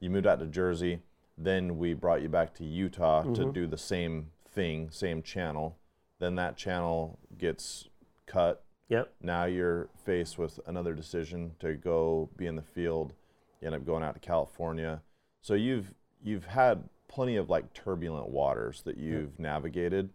you 0.00 0.10
moved 0.10 0.26
out 0.26 0.40
to 0.40 0.46
Jersey. 0.46 0.98
Then 1.38 1.78
we 1.78 1.94
brought 1.94 2.22
you 2.22 2.28
back 2.28 2.54
to 2.54 2.64
Utah 2.64 3.22
Mm-hmm. 3.22 3.34
to 3.34 3.52
do 3.52 3.66
the 3.68 3.78
same 3.78 4.30
thing, 4.50 4.90
same 4.90 5.22
channel. 5.22 5.78
Then 6.18 6.34
that 6.34 6.56
channel 6.56 7.20
gets 7.38 7.88
cut. 8.26 8.64
Yep. 8.88 9.14
Now 9.22 9.44
you're 9.44 9.88
faced 10.04 10.38
with 10.38 10.58
another 10.66 10.92
decision 10.92 11.52
to 11.60 11.74
go 11.74 12.30
be 12.36 12.46
in 12.46 12.56
the 12.56 12.62
field. 12.62 13.12
You 13.60 13.66
end 13.66 13.76
up 13.76 13.86
going 13.86 14.02
out 14.02 14.14
to 14.14 14.20
California. 14.20 15.02
So 15.40 15.54
you've 15.54 15.94
you've 16.20 16.46
had 16.46 16.88
plenty 17.06 17.36
of 17.36 17.48
like 17.48 17.72
turbulent 17.74 18.28
waters 18.28 18.82
that 18.86 18.96
you've 18.98 19.38
navigated. 19.38 20.10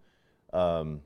Um, 0.54 1.02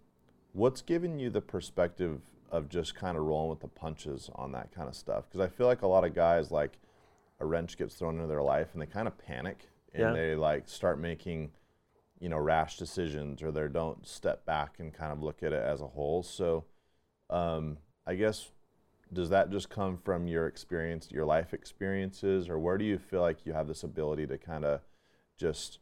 what's 0.54 0.82
given 0.82 1.20
you 1.20 1.30
the 1.30 1.42
perspective 1.42 2.22
of 2.52 2.70
just 2.70 2.94
kind 2.96 3.18
of 3.18 3.24
rolling 3.24 3.50
with 3.50 3.60
the 3.62 3.68
punches 3.68 4.30
on 4.36 4.52
that 4.52 4.72
kind 4.74 4.88
of 4.88 4.96
stuff? 4.96 5.26
Because 5.28 5.40
I 5.42 5.48
feel 5.48 5.66
like 5.68 5.82
a 5.82 5.88
lot 5.88 6.04
of 6.04 6.14
guys 6.14 6.52
like 6.52 6.78
a 7.40 7.46
wrench 7.46 7.78
gets 7.78 7.96
thrown 7.96 8.16
into 8.16 8.28
their 8.28 8.42
life 8.44 8.70
and 8.74 8.82
they 8.82 8.86
kind 8.86 9.08
of 9.08 9.18
panic 9.18 9.70
and 9.94 10.02
Yeah. 10.04 10.14
they 10.14 10.36
like 10.36 10.68
start 10.68 11.00
making 11.00 11.52
you 12.20 12.30
know 12.30 12.38
rash 12.38 12.78
decisions 12.78 13.44
or 13.44 13.52
they 13.52 13.68
don't 13.68 14.06
step 14.08 14.44
back 14.46 14.80
and 14.80 14.92
kind 14.94 15.12
of 15.12 15.22
look 15.22 15.44
at 15.44 15.54
it 15.54 15.62
as 15.62 15.82
a 15.82 15.88
whole 15.88 16.24
so 16.24 16.66
um, 17.30 17.78
i 18.08 18.16
guess 18.16 18.50
does 19.14 19.30
that 19.30 19.52
just 19.52 19.70
come 19.70 19.98
from 19.98 20.28
your 20.28 20.48
experience 20.48 21.10
your 21.12 21.26
life 21.26 21.54
experiences 21.54 22.50
or 22.50 22.58
where 22.58 22.76
do 22.80 22.84
you 22.86 22.98
feel 22.98 23.22
like 23.22 23.46
you 23.46 23.54
have 23.54 23.68
this 23.68 23.84
ability 23.84 24.26
to 24.26 24.36
kind 24.36 24.66
of 24.66 24.82
just 25.38 25.78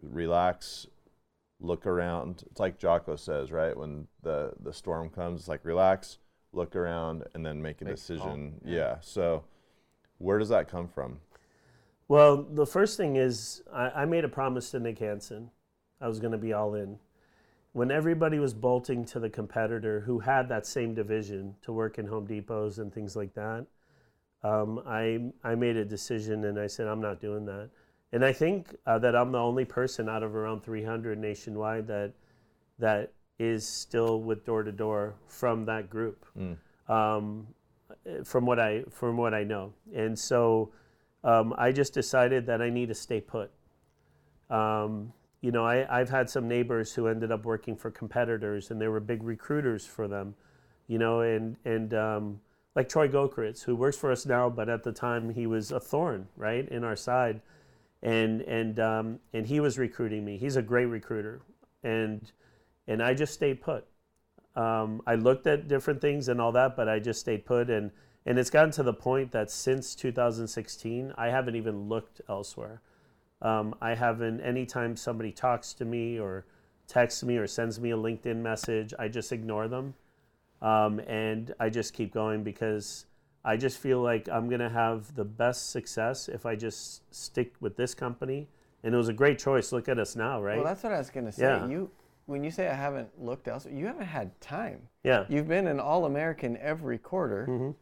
relax 0.00 0.86
look 1.60 1.86
around 1.86 2.44
it's 2.50 2.60
like 2.60 2.78
jocko 2.78 3.16
says 3.16 3.50
right 3.50 3.76
when 3.76 4.06
the 4.22 4.52
the 4.60 4.72
storm 4.72 5.08
comes 5.08 5.40
it's 5.40 5.48
like 5.48 5.64
relax 5.64 6.18
look 6.52 6.76
around 6.76 7.24
and 7.34 7.44
then 7.44 7.60
make 7.60 7.80
a 7.80 7.84
Make 7.84 7.94
decision 7.94 8.60
yeah. 8.64 8.76
yeah 8.76 8.96
so 9.00 9.44
where 10.18 10.38
does 10.38 10.50
that 10.50 10.68
come 10.68 10.88
from 10.88 11.18
Well, 12.08 12.44
the 12.44 12.66
first 12.66 12.96
thing 12.96 13.16
is 13.16 13.62
I, 13.72 13.90
I 14.02 14.04
made 14.04 14.24
a 14.24 14.28
promise 14.28 14.70
to 14.70 14.78
Nick 14.80 14.98
Hansen. 14.98 15.50
I 16.00 16.06
was 16.08 16.20
going 16.20 16.32
to 16.32 16.38
be 16.38 16.52
all 16.52 16.74
in. 16.74 16.98
When 17.72 17.90
everybody 17.90 18.38
was 18.38 18.54
bolting 18.54 19.04
to 19.06 19.18
the 19.18 19.28
competitor 19.28 20.00
who 20.00 20.20
had 20.20 20.48
that 20.48 20.66
same 20.66 20.94
division 20.94 21.56
to 21.62 21.72
work 21.72 21.98
in 21.98 22.06
Home 22.06 22.26
Depots 22.26 22.78
and 22.78 22.92
things 22.92 23.16
like 23.16 23.34
that, 23.34 23.66
um, 24.42 24.80
I, 24.86 25.32
I 25.42 25.56
made 25.56 25.76
a 25.76 25.84
decision 25.84 26.44
and 26.44 26.58
I 26.60 26.68
said, 26.68 26.86
I'm 26.86 27.00
not 27.00 27.20
doing 27.20 27.44
that. 27.46 27.70
And 28.12 28.24
I 28.24 28.32
think 28.32 28.74
uh, 28.86 28.98
that 29.00 29.16
I'm 29.16 29.32
the 29.32 29.38
only 29.38 29.64
person 29.64 30.08
out 30.08 30.22
of 30.22 30.34
around 30.34 30.62
300 30.62 31.18
nationwide 31.18 31.86
that, 31.88 32.12
that 32.78 33.12
is 33.38 33.66
still 33.66 34.20
with 34.20 34.44
door 34.46 34.62
to 34.62 34.72
door 34.72 35.14
from 35.26 35.64
that 35.66 35.90
group. 35.90 36.24
Um, 36.88 37.48
from 38.24 38.46
what 38.46 38.58
I 38.58 38.84
from 38.90 39.16
what 39.16 39.34
I 39.34 39.44
know, 39.44 39.72
and 39.94 40.18
so 40.18 40.70
um, 41.24 41.54
I 41.58 41.72
just 41.72 41.92
decided 41.92 42.46
that 42.46 42.62
I 42.62 42.70
need 42.70 42.88
to 42.88 42.94
stay 42.94 43.20
put. 43.20 43.50
Um, 44.48 45.12
you 45.40 45.50
know, 45.50 45.64
I, 45.64 46.00
I've 46.00 46.08
had 46.08 46.30
some 46.30 46.48
neighbors 46.48 46.92
who 46.94 47.08
ended 47.08 47.30
up 47.32 47.44
working 47.44 47.76
for 47.76 47.90
competitors, 47.90 48.70
and 48.70 48.80
they 48.80 48.88
were 48.88 49.00
big 49.00 49.22
recruiters 49.22 49.84
for 49.86 50.08
them. 50.08 50.34
You 50.88 50.98
know, 50.98 51.20
and 51.20 51.56
and 51.64 51.94
um, 51.94 52.40
like 52.74 52.88
Troy 52.88 53.08
Gokritz, 53.08 53.64
who 53.64 53.74
works 53.74 53.96
for 53.96 54.12
us 54.12 54.26
now, 54.26 54.48
but 54.48 54.68
at 54.68 54.84
the 54.84 54.92
time 54.92 55.30
he 55.30 55.46
was 55.46 55.72
a 55.72 55.80
thorn, 55.80 56.28
right, 56.36 56.68
in 56.68 56.84
our 56.84 56.96
side, 56.96 57.40
and 58.02 58.42
and 58.42 58.80
um, 58.80 59.20
and 59.32 59.46
he 59.46 59.60
was 59.60 59.78
recruiting 59.78 60.24
me. 60.24 60.36
He's 60.36 60.56
a 60.56 60.62
great 60.62 60.86
recruiter, 60.86 61.42
and 61.82 62.30
and 62.86 63.02
I 63.02 63.14
just 63.14 63.34
stayed 63.34 63.60
put. 63.60 63.86
Um, 64.56 65.02
I 65.06 65.16
looked 65.16 65.46
at 65.46 65.68
different 65.68 66.00
things 66.00 66.28
and 66.28 66.40
all 66.40 66.52
that, 66.52 66.76
but 66.76 66.88
I 66.88 66.98
just 66.98 67.20
stayed 67.20 67.44
put. 67.44 67.68
And, 67.68 67.90
and 68.24 68.38
it's 68.38 68.50
gotten 68.50 68.70
to 68.72 68.82
the 68.82 68.94
point 68.94 69.30
that 69.32 69.50
since 69.50 69.94
2016, 69.94 71.12
I 71.16 71.28
haven't 71.28 71.54
even 71.54 71.88
looked 71.88 72.22
elsewhere. 72.28 72.80
Um, 73.42 73.74
I 73.82 73.94
haven't, 73.94 74.40
anytime 74.40 74.96
somebody 74.96 75.30
talks 75.30 75.74
to 75.74 75.84
me 75.84 76.18
or 76.18 76.46
texts 76.88 77.22
me 77.22 77.36
or 77.36 77.46
sends 77.46 77.78
me 77.78 77.90
a 77.90 77.96
LinkedIn 77.96 78.36
message, 78.36 78.94
I 78.98 79.08
just 79.08 79.30
ignore 79.30 79.68
them. 79.68 79.94
Um, 80.62 81.00
and 81.00 81.54
I 81.60 81.68
just 81.68 81.92
keep 81.92 82.14
going 82.14 82.42
because 82.42 83.04
I 83.46 83.56
just 83.56 83.78
feel 83.78 84.00
like 84.02 84.28
I'm 84.28 84.48
going 84.48 84.60
to 84.60 84.68
have 84.68 85.14
the 85.14 85.24
best 85.24 85.70
success 85.70 86.28
if 86.28 86.44
I 86.44 86.56
just 86.56 87.02
stick 87.14 87.54
with 87.60 87.76
this 87.76 87.94
company. 87.94 88.48
And 88.82 88.94
it 88.94 88.98
was 88.98 89.08
a 89.08 89.12
great 89.12 89.38
choice. 89.38 89.72
Look 89.72 89.88
at 89.88 89.98
us 89.98 90.14
now, 90.16 90.42
right? 90.42 90.56
Well, 90.56 90.64
that's 90.64 90.82
what 90.82 90.92
I 90.92 90.98
was 90.98 91.10
gonna 91.10 91.32
say. 91.32 91.42
Yeah. 91.42 91.66
You, 91.66 91.90
when 92.26 92.44
you 92.44 92.50
say 92.52 92.68
I 92.68 92.74
haven't 92.74 93.08
looked 93.20 93.48
elsewhere, 93.48 93.74
you 93.74 93.86
haven't 93.86 94.06
had 94.06 94.38
time. 94.40 94.80
yeah. 95.02 95.20
Mm-hmm. 95.20 95.32
You've 95.32 95.48
been 95.48 95.66
an 95.66 95.80
All-American 95.80 96.56
every 96.58 96.98
quarter, 96.98 97.74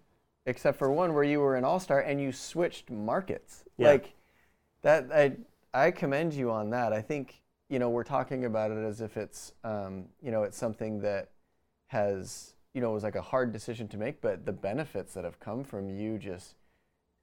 except 0.46 0.78
for 0.78 0.90
one 0.90 1.12
where 1.12 1.24
you 1.24 1.40
were 1.40 1.56
an 1.56 1.64
All-Star 1.64 2.00
and 2.00 2.20
you 2.20 2.32
switched 2.32 2.90
markets. 2.90 3.64
Yeah. 3.76 3.88
Like 3.88 4.14
that, 4.82 5.10
I 5.12 5.36
I 5.74 5.90
commend 5.90 6.32
you 6.32 6.50
on 6.50 6.70
that. 6.70 6.92
I 6.94 7.02
think 7.02 7.42
you 7.68 7.78
know 7.78 7.90
we're 7.90 8.04
talking 8.04 8.44
about 8.46 8.70
it 8.70 8.82
as 8.82 9.00
if 9.02 9.16
it's 9.18 9.52
um, 9.62 10.06
you 10.22 10.30
know 10.30 10.44
it's 10.44 10.56
something 10.56 11.00
that 11.00 11.30
has 11.88 12.53
you 12.74 12.80
know 12.80 12.90
it 12.90 12.94
was 12.94 13.04
like 13.04 13.14
a 13.14 13.22
hard 13.22 13.52
decision 13.52 13.88
to 13.88 13.96
make, 13.96 14.20
but 14.20 14.44
the 14.44 14.52
benefits 14.52 15.14
that 15.14 15.24
have 15.24 15.40
come 15.40 15.64
from 15.64 15.88
you 15.88 16.18
just 16.18 16.54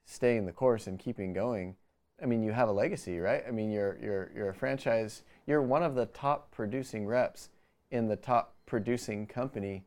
staying 0.06 0.46
the 0.46 0.52
course 0.52 0.88
and 0.88 0.98
keeping 0.98 1.34
going. 1.34 1.76
I 2.22 2.26
mean, 2.26 2.44
you 2.44 2.52
have 2.52 2.70
a 2.70 2.72
legacy, 2.72 3.20
right? 3.20 3.44
I 3.48 3.52
mean, 3.52 3.72
you're 3.72 3.98
you're 4.02 4.32
you're 4.36 4.50
a 4.50 4.54
franchise. 4.54 5.24
You're 5.46 5.62
one 5.62 5.84
of 5.84 5.96
the 5.96 6.06
top 6.08 6.52
producing 6.52 7.06
reps 7.06 7.50
in 7.92 8.08
the 8.08 8.16
top 8.16 8.56
producing 8.66 9.28
company 9.28 9.84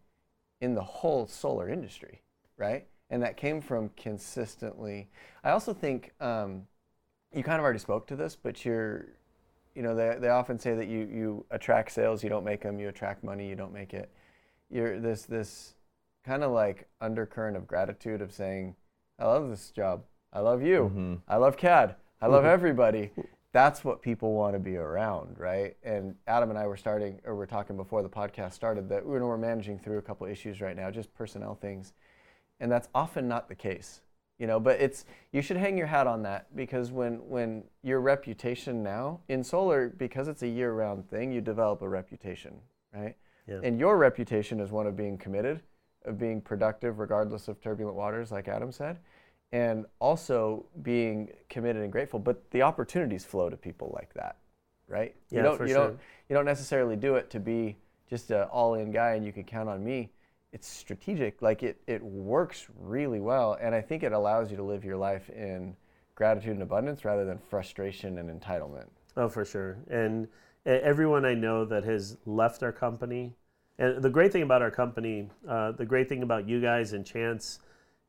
in 0.61 0.75
the 0.75 0.83
whole 0.83 1.27
solar 1.27 1.69
industry, 1.69 2.23
right? 2.57 2.87
And 3.11 3.23
that 3.23 3.37
came 3.37 3.61
from 3.61 3.91
consistently. 3.97 5.09
I 5.43 5.51
also 5.51 5.73
think 5.73 6.13
um, 6.21 6.67
you 7.35 7.43
kind 7.43 7.59
of 7.59 7.65
already 7.65 7.79
spoke 7.79 8.07
to 8.09 8.17
this, 8.17 8.37
but 8.37 8.65
you're, 8.65 9.07
you 9.75 9.83
know, 9.83 9.95
they, 9.95 10.17
they 10.19 10.29
often 10.29 10.59
say 10.59 10.75
that 10.75 10.89
you 10.89 11.01
you 11.01 11.47
attract 11.51 11.93
sales, 11.93 12.23
you 12.23 12.29
don't 12.29 12.45
make 12.45 12.63
them. 12.63 12.79
You 12.79 12.89
attract 12.89 13.25
money, 13.25 13.49
you 13.49 13.57
don't 13.57 13.73
make 13.73 13.95
it. 13.95 14.11
You're 14.71 14.99
this 14.99 15.23
this 15.23 15.75
kind 16.25 16.43
of 16.43 16.53
like 16.53 16.89
undercurrent 17.01 17.57
of 17.57 17.67
gratitude 17.67 18.21
of 18.23 18.33
saying, 18.33 18.75
I 19.19 19.27
love 19.27 19.49
this 19.49 19.71
job. 19.71 20.05
I 20.33 20.41
love 20.41 20.63
you. 20.63 20.91
Mm-hmm. 20.91 21.15
I 21.29 21.37
love 21.37 21.57
CAD. 21.57 21.95
I 22.21 22.27
love 22.27 22.45
everybody. 22.57 23.11
That's 23.53 23.85
what 23.85 24.03
people 24.03 24.33
want 24.33 24.55
to 24.55 24.59
be 24.59 24.77
around, 24.77 25.39
right? 25.39 25.77
And 25.85 26.17
Adam 26.27 26.51
and 26.51 26.59
I 26.59 26.67
were 26.67 26.77
starting, 26.77 27.21
or 27.25 27.37
we're 27.37 27.47
talking 27.47 27.77
before 27.77 28.03
the 28.03 28.09
podcast 28.09 28.55
started, 28.55 28.89
that 28.89 29.07
we're, 29.07 29.25
we're 29.25 29.39
managing 29.39 29.79
through 29.79 29.99
a 29.99 30.03
couple 30.03 30.27
issues 30.27 30.61
right 30.61 30.75
now, 30.75 30.91
just 30.91 31.15
personnel 31.15 31.55
things, 31.55 31.93
and 32.59 32.73
that's 32.73 32.89
often 32.95 33.29
not 33.29 33.49
the 33.49 33.55
case, 33.55 34.01
you 34.41 34.49
know. 34.49 34.59
But 34.59 34.81
it's 34.81 35.05
you 35.31 35.41
should 35.41 35.57
hang 35.57 35.79
your 35.79 35.87
hat 35.87 36.09
on 36.09 36.23
that 36.23 36.57
because 36.57 36.91
when 36.91 37.29
when 37.29 37.63
your 37.85 38.01
reputation 38.01 38.83
now 38.83 39.21
in 39.29 39.45
solar, 39.45 39.89
because 39.89 40.27
it's 40.27 40.43
a 40.43 40.49
year-round 40.49 41.09
thing, 41.09 41.31
you 41.31 41.41
develop 41.41 41.81
a 41.83 41.89
reputation, 41.89 42.57
right? 42.93 43.15
Yeah. 43.47 43.61
And 43.63 43.79
your 43.79 43.97
reputation 43.99 44.61
is 44.61 44.71
one 44.71 44.87
of 44.87 44.97
being 44.97 45.19
committed, 45.19 45.61
of 46.05 46.19
being 46.19 46.41
productive 46.41 46.99
regardless 46.99 47.49
of 47.49 47.61
turbulent 47.61 47.97
waters, 47.97 48.33
like 48.33 48.49
Adam 48.49 48.73
said, 48.73 48.99
and 49.53 49.87
also 49.99 50.65
being 50.83 51.31
committed 51.49 51.83
and 51.83 51.93
grateful. 51.93 52.19
But 52.19 52.51
the 52.51 52.63
opportunities 52.63 53.25
flow 53.25 53.51
to 53.51 53.57
people 53.57 53.93
like 53.95 54.13
that, 54.15 54.37
right? 54.89 55.15
Yeah, 55.31 55.39
you 55.39 55.43
don't, 55.43 55.57
for 55.59 55.67
you 55.67 55.75
sure. 55.75 55.87
don't 55.89 56.01
you 56.29 56.37
don't 56.37 56.47
necessarily 56.47 56.97
do 56.97 57.17
it 57.17 57.31
to 57.31 57.41
be 57.41 57.77
just 58.09 58.31
an 58.31 58.43
all-in 58.45 58.91
guy 58.91 59.13
and 59.13 59.25
you 59.25 59.33
can 59.33 59.45
count 59.45 59.69
on 59.69 59.85
me. 59.85 60.11
It's 60.53 60.69
strategic. 60.69 61.43
Like 61.43 61.63
it, 61.63 61.81
it 61.87 62.03
works 62.03 62.69
really 62.79 63.21
well, 63.21 63.59
and 63.61 63.75
I 63.75 63.81
think 63.81 64.03
it 64.03 64.13
allows 64.13 64.51
you 64.51 64.57
to 64.57 64.63
live 64.63 64.85
your 64.85 64.97
life 64.97 65.29
in 65.31 65.77
gratitude 66.15 66.53
and 66.53 66.63
abundance 66.63 67.05
rather 67.05 67.25
than 67.25 67.39
frustration 67.39 68.19
and 68.19 68.31
entitlement. 68.31 68.87
Oh, 69.17 69.29
for 69.29 69.45
sure. 69.45 69.79
And 69.91 70.29
everyone 70.67 71.25
I 71.25 71.35
know 71.35 71.65
that 71.65 71.85
has 71.85 72.17
left 72.27 72.63
our 72.63 72.73
company, 72.73 73.35
and 73.79 74.03
the 74.03 74.11
great 74.11 74.33
thing 74.33 74.43
about 74.43 74.63
our 74.63 74.71
company, 74.71 75.29
uh, 75.49 75.73
the 75.73 75.85
great 75.85 76.09
thing 76.09 76.23
about 76.23 76.49
you 76.49 76.61
guys 76.61 76.93
and 76.93 77.05
Chance 77.05 77.59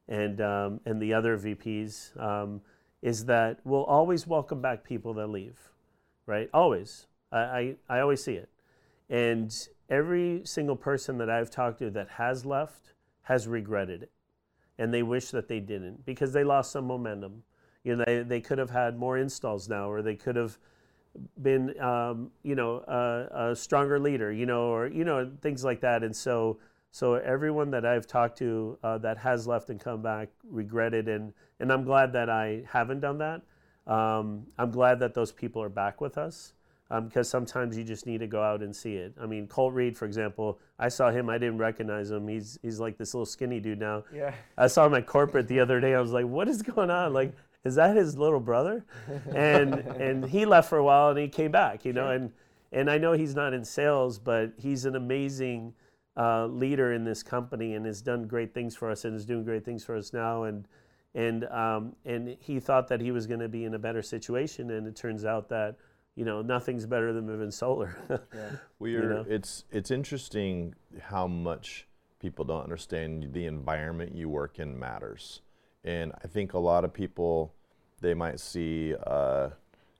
and 0.07 0.39
um, 0.41 0.79
and 0.85 1.01
the 1.01 1.13
other 1.13 1.37
VPs 1.37 2.19
um, 2.21 2.61
is 3.01 3.25
that 3.25 3.59
we'll 3.63 3.83
always 3.83 4.27
welcome 4.27 4.61
back 4.61 4.83
people 4.83 5.13
that 5.15 5.27
leave, 5.27 5.57
right? 6.25 6.49
Always. 6.53 7.07
I, 7.31 7.39
I, 7.39 7.75
I 7.89 7.99
always 7.99 8.23
see 8.23 8.33
it. 8.33 8.49
And 9.09 9.55
every 9.89 10.41
single 10.45 10.75
person 10.75 11.17
that 11.19 11.29
I've 11.29 11.51
talked 11.51 11.79
to 11.79 11.89
that 11.91 12.09
has 12.09 12.45
left 12.45 12.93
has 13.23 13.47
regretted 13.47 14.03
it. 14.03 14.11
And 14.77 14.93
they 14.93 15.03
wish 15.03 15.29
that 15.31 15.47
they 15.47 15.59
didn't 15.59 16.05
because 16.05 16.33
they 16.33 16.43
lost 16.43 16.71
some 16.71 16.85
momentum. 16.85 17.43
You 17.83 17.95
know, 17.95 18.03
they, 18.05 18.23
they 18.23 18.41
could 18.41 18.57
have 18.57 18.71
had 18.71 18.97
more 18.97 19.17
installs 19.17 19.69
now, 19.69 19.89
or 19.89 20.01
they 20.01 20.15
could 20.15 20.35
have 20.35 20.57
been, 21.41 21.79
um, 21.79 22.31
you 22.43 22.55
know, 22.55 22.83
a, 22.87 23.51
a 23.51 23.55
stronger 23.55 23.99
leader, 23.99 24.31
you 24.31 24.45
know, 24.45 24.67
or 24.67 24.87
you 24.87 25.03
know 25.03 25.31
things 25.41 25.63
like 25.63 25.81
that. 25.81 26.03
And 26.03 26.15
so, 26.15 26.57
so 26.91 27.15
everyone 27.15 27.71
that 27.71 27.85
I've 27.85 28.07
talked 28.07 28.37
to 28.39 28.77
uh, 28.83 28.97
that 28.99 29.17
has 29.17 29.47
left 29.47 29.69
and 29.69 29.79
come 29.79 30.01
back 30.01 30.29
regretted, 30.49 31.07
and 31.07 31.33
and 31.59 31.71
I'm 31.71 31.83
glad 31.83 32.13
that 32.13 32.29
I 32.29 32.63
haven't 32.67 32.99
done 32.99 33.17
that. 33.19 33.41
Um, 33.87 34.47
I'm 34.57 34.71
glad 34.71 34.99
that 34.99 35.13
those 35.13 35.31
people 35.31 35.61
are 35.61 35.69
back 35.69 36.01
with 36.01 36.17
us 36.17 36.53
because 36.89 37.27
sometimes 37.27 37.77
you 37.77 37.83
just 37.83 38.05
need 38.05 38.19
to 38.19 38.27
go 38.27 38.41
out 38.41 38.61
and 38.61 38.75
see 38.75 38.95
it. 38.95 39.13
I 39.19 39.25
mean, 39.25 39.47
Colt 39.47 39.73
Reed, 39.73 39.97
for 39.97 40.05
example, 40.05 40.59
I 40.77 40.89
saw 40.89 41.09
him, 41.09 41.29
I 41.29 41.37
didn't 41.37 41.57
recognize 41.57 42.11
him. 42.11 42.27
He's 42.27 42.59
he's 42.61 42.79
like 42.79 42.97
this 42.97 43.13
little 43.13 43.25
skinny 43.25 43.59
dude 43.59 43.79
now. 43.79 44.03
Yeah. 44.13 44.33
I 44.57 44.67
saw 44.67 44.85
him 44.85 44.93
at 44.93 45.07
corporate 45.07 45.47
the 45.47 45.59
other 45.59 45.79
day. 45.79 45.95
I 45.95 46.01
was 46.01 46.11
like, 46.11 46.25
what 46.25 46.47
is 46.47 46.61
going 46.61 46.91
on? 46.91 47.13
Like, 47.13 47.33
is 47.65 47.75
that 47.75 47.95
his 47.95 48.17
little 48.17 48.39
brother? 48.39 48.85
And 49.33 49.73
and 49.73 50.25
he 50.25 50.45
left 50.45 50.69
for 50.69 50.77
a 50.77 50.83
while 50.83 51.09
and 51.09 51.19
he 51.19 51.27
came 51.27 51.51
back, 51.51 51.83
you 51.83 51.91
know. 51.91 52.11
And 52.11 52.31
and 52.71 52.89
I 52.89 52.97
know 52.97 53.13
he's 53.13 53.35
not 53.35 53.53
in 53.53 53.65
sales, 53.65 54.19
but 54.19 54.53
he's 54.57 54.85
an 54.85 54.95
amazing 54.95 55.73
uh, 56.15 56.45
leader 56.45 56.93
in 56.93 57.03
this 57.03 57.23
company 57.23 57.73
and 57.73 57.85
has 57.85 58.01
done 58.01 58.27
great 58.27 58.53
things 58.53 58.75
for 58.75 58.89
us 58.89 59.03
and 59.03 59.15
is 59.15 59.25
doing 59.25 59.43
great 59.43 59.65
things 59.65 59.83
for 59.83 59.95
us 59.95 60.13
now. 60.13 60.43
And 60.43 60.67
and 61.15 61.45
um, 61.45 61.95
and 62.05 62.37
he 62.39 62.59
thought 62.59 62.87
that 62.89 63.01
he 63.01 63.11
was 63.11 63.25
going 63.25 63.39
to 63.39 63.49
be 63.49 63.65
in 63.65 63.73
a 63.73 63.79
better 63.79 64.01
situation, 64.01 64.71
and 64.71 64.85
it 64.85 64.95
turns 64.95 65.25
out 65.25 65.49
that 65.49 65.77
you 66.15 66.25
know 66.25 66.41
nothing's 66.41 66.85
better 66.85 67.13
than 67.13 67.25
moving 67.25 67.51
solar. 67.51 67.97
We 68.79 68.95
are. 68.95 69.09
know? 69.09 69.25
It's 69.27 69.63
it's 69.71 69.89
interesting 69.89 70.75
how 71.01 71.27
much 71.27 71.87
people 72.19 72.43
don't 72.43 72.63
understand 72.63 73.31
the 73.31 73.45
environment 73.45 74.13
you 74.13 74.27
work 74.27 74.59
in 74.59 74.77
matters, 74.77 75.41
and 75.85 76.11
I 76.23 76.27
think 76.27 76.53
a 76.53 76.59
lot 76.59 76.83
of 76.83 76.93
people 76.93 77.53
they 78.01 78.13
might 78.13 78.39
see, 78.39 78.93
uh, 79.07 79.49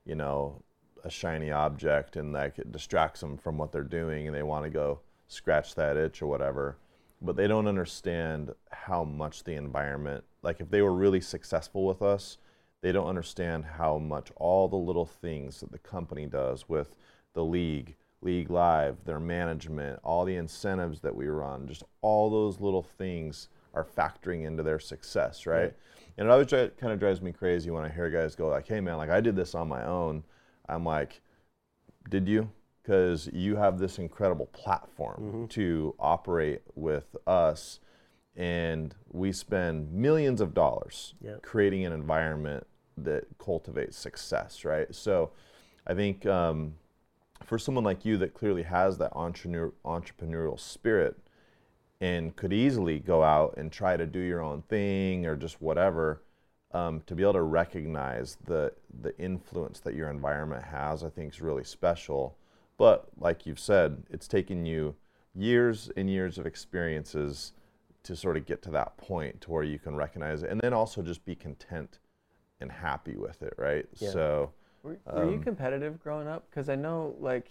you 0.05 0.15
know, 0.15 0.61
a 1.03 1.09
shiny 1.09 1.51
object 1.51 2.15
and 2.15 2.33
like 2.33 2.57
it 2.57 2.71
distracts 2.71 3.21
them 3.21 3.37
from 3.37 3.57
what 3.57 3.71
they're 3.71 3.83
doing 3.83 4.27
and 4.27 4.35
they 4.35 4.43
want 4.43 4.65
to 4.65 4.69
go 4.69 4.99
scratch 5.27 5.75
that 5.75 5.95
itch 5.95 6.21
or 6.21 6.27
whatever. 6.27 6.77
But 7.21 7.35
they 7.35 7.47
don't 7.47 7.67
understand 7.67 8.51
how 8.71 9.03
much 9.03 9.43
the 9.43 9.53
environment, 9.53 10.23
like 10.41 10.59
if 10.59 10.69
they 10.69 10.81
were 10.81 10.93
really 10.93 11.21
successful 11.21 11.85
with 11.85 12.01
us, 12.01 12.37
they 12.81 12.91
don't 12.91 13.07
understand 13.07 13.65
how 13.65 13.97
much 13.97 14.31
all 14.35 14.67
the 14.67 14.75
little 14.75 15.05
things 15.05 15.59
that 15.59 15.71
the 15.71 15.79
company 15.79 16.25
does 16.25 16.67
with 16.67 16.95
the 17.33 17.43
league, 17.43 17.95
League 18.21 18.49
Live, 18.49 18.97
their 19.05 19.19
management, 19.19 19.99
all 20.03 20.25
the 20.25 20.35
incentives 20.35 20.99
that 21.01 21.15
we 21.15 21.27
run, 21.27 21.67
just 21.67 21.83
all 22.01 22.29
those 22.29 22.59
little 22.59 22.83
things 22.83 23.49
are 23.75 23.83
factoring 23.85 24.45
into 24.45 24.63
their 24.63 24.79
success, 24.79 25.45
right? 25.45 25.73
And 26.17 26.27
it 26.27 26.31
always 26.31 26.47
dri- 26.47 26.71
kind 26.79 26.93
of 26.93 26.99
drives 26.99 27.21
me 27.21 27.31
crazy 27.33 27.69
when 27.69 27.83
I 27.83 27.89
hear 27.89 28.09
guys 28.09 28.35
go 28.35 28.47
like, 28.47 28.67
"Hey 28.67 28.79
man, 28.79 28.97
like 28.97 29.09
I 29.09 29.19
did 29.21 29.35
this 29.35 29.53
on 29.53 29.67
my 29.67 29.85
own." 29.85 30.23
I'm 30.67 30.85
like, 30.85 31.21
"Did 32.09 32.27
you?" 32.27 32.49
Because 32.81 33.27
you 33.33 33.55
have 33.55 33.79
this 33.79 33.97
incredible 33.99 34.45
platform 34.47 35.47
to 35.49 35.95
operate 35.99 36.61
with 36.75 37.15
us, 37.27 37.79
and 38.35 38.95
we 39.11 39.31
spend 39.31 39.91
millions 39.91 40.39
of 40.39 40.53
dollars 40.53 41.15
Yep. 41.21 41.41
creating 41.41 41.83
an 41.85 41.93
environment 41.93 42.65
that 42.97 43.25
cultivates 43.39 43.97
success, 43.97 44.63
right? 44.63 44.93
So, 44.93 45.31
I 45.87 45.95
think 45.95 46.25
um, 46.27 46.75
for 47.43 47.57
someone 47.57 47.83
like 47.83 48.05
you 48.05 48.17
that 48.17 48.33
clearly 48.33 48.63
has 48.63 48.97
that 48.99 49.11
entrepreneur, 49.15 49.73
entrepreneurial 49.83 50.59
spirit 50.59 51.17
and 52.01 52.35
could 52.35 52.53
easily 52.53 52.99
go 52.99 53.23
out 53.23 53.55
and 53.57 53.71
try 53.71 53.95
to 53.97 54.05
do 54.05 54.19
your 54.19 54.41
own 54.41 54.61
thing 54.63 55.25
or 55.25 55.35
just 55.35 55.61
whatever, 55.61 56.21
um, 56.73 57.01
to 57.07 57.15
be 57.15 57.23
able 57.23 57.33
to 57.33 57.41
recognize 57.41 58.37
the 58.45 58.73
the 59.01 59.17
influence 59.17 59.79
that 59.79 59.93
your 59.95 60.09
environment 60.09 60.63
has, 60.63 61.03
I 61.03 61.09
think 61.09 61.33
is 61.33 61.41
really 61.41 61.63
special. 61.63 62.35
But 62.77 63.07
like 63.17 63.45
you've 63.45 63.59
said, 63.59 64.03
it's 64.09 64.27
taken 64.27 64.65
you 64.65 64.95
years 65.33 65.89
and 65.95 66.09
years 66.09 66.37
of 66.37 66.45
experiences 66.45 67.53
to 68.03 68.15
sort 68.15 68.37
of 68.37 68.45
get 68.45 68.61
to 68.63 68.71
that 68.71 68.97
point 68.97 69.41
to 69.41 69.51
where 69.51 69.63
you 69.63 69.79
can 69.79 69.95
recognize 69.95 70.43
it, 70.43 70.49
and 70.51 70.59
then 70.61 70.73
also 70.73 71.01
just 71.01 71.23
be 71.25 71.35
content 71.35 71.99
and 72.59 72.71
happy 72.71 73.15
with 73.15 73.41
it, 73.41 73.53
right? 73.57 73.85
Yeah. 73.97 74.11
So. 74.11 74.51
Were, 74.83 74.97
were 75.11 75.29
you 75.29 75.37
Um, 75.37 75.43
competitive 75.43 75.99
growing 76.03 76.27
up? 76.27 76.47
Because 76.49 76.69
I 76.69 76.75
know, 76.75 77.15
like, 77.19 77.47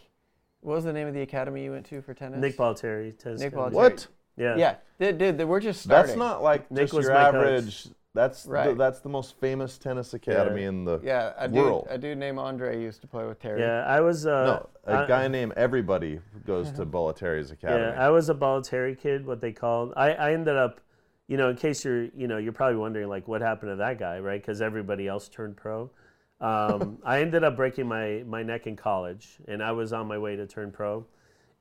what 0.61 0.75
was 0.77 0.85
the 0.85 0.93
name 0.93 1.09
of 1.09 1.15
the 1.15 1.23
academy 1.23 1.65
you 1.65 1.73
went 1.73 1.85
to 1.87 2.01
for 2.01 2.15
tennis? 2.15 2.41
Nick 2.41 2.57
Bollettieri. 2.57 3.19
tennis 3.19 3.41
Nick 3.41 3.53
coach. 3.53 3.73
What? 3.73 4.07
Yeah. 4.37 4.57
Yeah, 4.57 4.76
dude, 5.12 5.18
dude, 5.39 5.49
we're 5.49 5.61
just 5.61 5.82
starting. 5.82 6.07
That's 6.09 6.18
not 6.18 6.43
like 6.43 6.70
Nick 6.70 6.85
just 6.85 6.95
was 6.95 7.05
your 7.07 7.14
my 7.14 7.30
coach. 7.30 7.35
average. 7.35 7.89
That's 8.14 8.45
the, 8.45 8.51
Right. 8.53 8.78
that's 8.78 9.01
the 9.01 9.09
most 9.09 9.37
famous 9.41 9.76
tennis 9.76 10.14
academy 10.14 10.62
Yeah. 10.62 10.68
in 10.68 10.85
the 10.85 11.01
Yeah, 11.03 11.32
a 11.37 11.49
dude, 11.49 11.57
world. 11.57 11.87
a 11.91 11.99
dude 11.99 12.16
named 12.18 12.39
Andre 12.39 12.80
used 12.80 13.01
to 13.01 13.09
play 13.09 13.26
with 13.26 13.41
Terry. 13.41 13.61
Yeah, 13.61 13.85
I 13.87 14.01
was. 14.01 14.24
Uh, 14.24 14.45
no, 14.45 14.68
a 14.93 14.99
I- 15.01 15.07
guy 15.07 15.26
named 15.28 15.53
everybody 15.57 16.20
goes 16.47 16.70
to 16.72 16.87
Bollettieri's 16.87 17.51
academy. 17.51 17.82
Yeah, 17.93 18.07
I 18.07 18.11
was 18.11 18.30
a 18.30 18.35
Bollettieri 18.35 18.97
kid, 18.97 19.26
what 19.26 19.41
they 19.41 19.51
called. 19.53 19.93
I, 19.97 20.12
I 20.12 20.32
ended 20.32 20.57
up, 20.57 20.80
you 21.26 21.37
know, 21.37 21.49
in 21.49 21.57
case 21.57 21.85
you're, 21.85 22.05
you 22.05 22.28
know, 22.28 22.37
you're 22.39 22.53
probably 22.53 22.76
wondering 22.76 23.09
like 23.09 23.26
what 23.26 23.41
happened 23.41 23.72
to 23.72 23.76
that 23.76 23.99
guy, 23.99 24.20
right? 24.20 24.41
Because 24.41 24.62
everybody 24.62 25.09
else 25.09 25.28
turned 25.28 25.57
pro. 25.57 25.91
Um, 26.41 26.99
I 27.05 27.20
ended 27.20 27.43
up 27.43 27.57
breaking 27.57 27.89
my 27.89 28.22
my 28.28 28.45
neck 28.45 28.68
in 28.68 28.76
college, 28.76 29.39
and 29.49 29.61
I 29.61 29.72
was 29.72 29.93
on 29.93 30.07
my 30.07 30.18
way 30.18 30.37
to 30.37 30.47
turn 30.47 30.70
pro, 30.70 31.05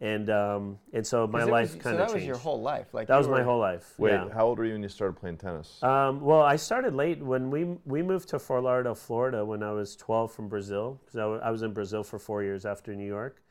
and 0.03 0.29
um, 0.29 0.77
and 0.91 1.07
so 1.07 1.25
'Cause 1.25 1.31
my 1.33 1.43
it 1.43 1.47
life 1.47 1.73
was- 1.75 1.81
kind 1.81 1.83
So 1.83 1.89
of 1.91 1.97
that 1.99 2.03
was 2.03 2.13
changed. 2.13 2.27
your 2.27 2.37
whole 2.37 2.61
life. 2.61 2.93
Like 2.93 3.07
that 3.07 3.13
you 3.13 3.17
was 3.19 3.27
my 3.29 3.41
whole 3.41 3.59
life. 3.59 3.93
Wait, 3.97 4.11
yeah. 4.11 4.27
how 4.33 4.45
old 4.47 4.59
were 4.59 4.65
you 4.65 4.73
when 4.73 4.83
you 4.83 4.89
started 4.89 5.13
playing 5.15 5.37
tennis? 5.37 5.81
Um, 5.81 6.19
well, 6.19 6.41
I 6.41 6.57
started 6.57 6.93
late 6.93 7.19
when 7.23 7.49
we 7.49 7.63
we 7.85 8.01
moved 8.03 8.27
to 8.29 8.39
Fort 8.39 8.63
Lauderdale, 8.63 8.95
Florida, 8.95 9.45
when 9.45 9.63
I 9.63 9.71
was 9.71 9.95
12 9.95 10.31
from 10.33 10.49
Brazil 10.49 10.99
because 11.05 11.41
I, 11.41 11.49
was 11.49 11.61
in 11.63 11.71
Brazil 11.73 12.03
for 12.03 12.19
four 12.19 12.43
years 12.43 12.65
after 12.65 12.93
New 12.93 13.07
York, 13.07 13.41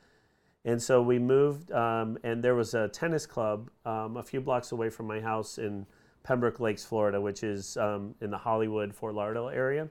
and 0.66 0.80
so 0.80 1.00
we 1.02 1.18
moved, 1.18 1.72
um, 1.72 2.18
and 2.22 2.44
there 2.44 2.54
was 2.54 2.74
a 2.74 2.86
tennis 2.88 3.24
club 3.26 3.70
um, 3.86 4.18
a 4.18 4.22
few 4.22 4.40
blocks 4.42 4.72
away 4.72 4.90
from 4.90 5.06
my 5.06 5.20
house 5.20 5.56
in 5.56 5.86
Pembroke 6.22 6.60
Lakes, 6.60 6.84
Florida, 6.84 7.18
which 7.20 7.42
is 7.42 7.76
um, 7.78 8.14
in 8.20 8.30
the 8.30 8.38
Hollywood 8.38 8.94
Fort 8.94 9.14
Lauderdale 9.14 9.48
area. 9.48 9.88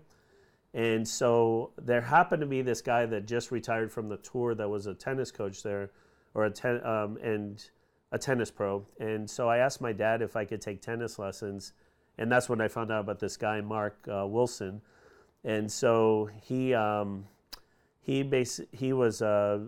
And 0.74 1.06
so 1.06 1.72
there 1.82 2.00
happened 2.00 2.40
to 2.42 2.48
be 2.48 2.62
this 2.62 2.82
guy 2.82 3.06
that 3.08 3.26
just 3.26 3.52
retired 3.52 3.92
from 3.92 4.08
the 4.08 4.16
tour 4.18 4.56
that 4.56 4.70
was 4.70 4.86
a 4.88 4.94
tennis 4.94 5.30
coach 5.30 5.64
there, 5.64 5.92
or 6.34 6.46
a 6.46 6.50
ten, 6.50 6.86
um, 6.86 7.18
and 7.22 7.70
a 8.12 8.18
tennis 8.18 8.52
pro. 8.52 8.86
And 9.00 9.30
so 9.30 9.50
I 9.50 9.58
asked 9.58 9.82
my 9.82 9.94
dad 9.94 10.22
if 10.22 10.36
I 10.36 10.46
could 10.46 10.62
take 10.62 10.82
tennis 10.82 11.18
lessons, 11.18 11.74
and 12.18 12.32
that's 12.32 12.50
when 12.50 12.62
I 12.62 12.68
found 12.68 12.92
out 12.92 13.02
about 13.02 13.20
this 13.20 13.38
guy 13.38 13.62
Mark 13.62 14.08
uh, 14.12 14.26
Wilson. 14.28 14.82
And 15.44 15.72
so 15.72 16.30
he 16.44 16.74
um, 16.74 17.26
he 18.02 18.24
bas- 18.24 18.62
he 18.72 18.94
was 18.94 19.22
uh, 19.22 19.60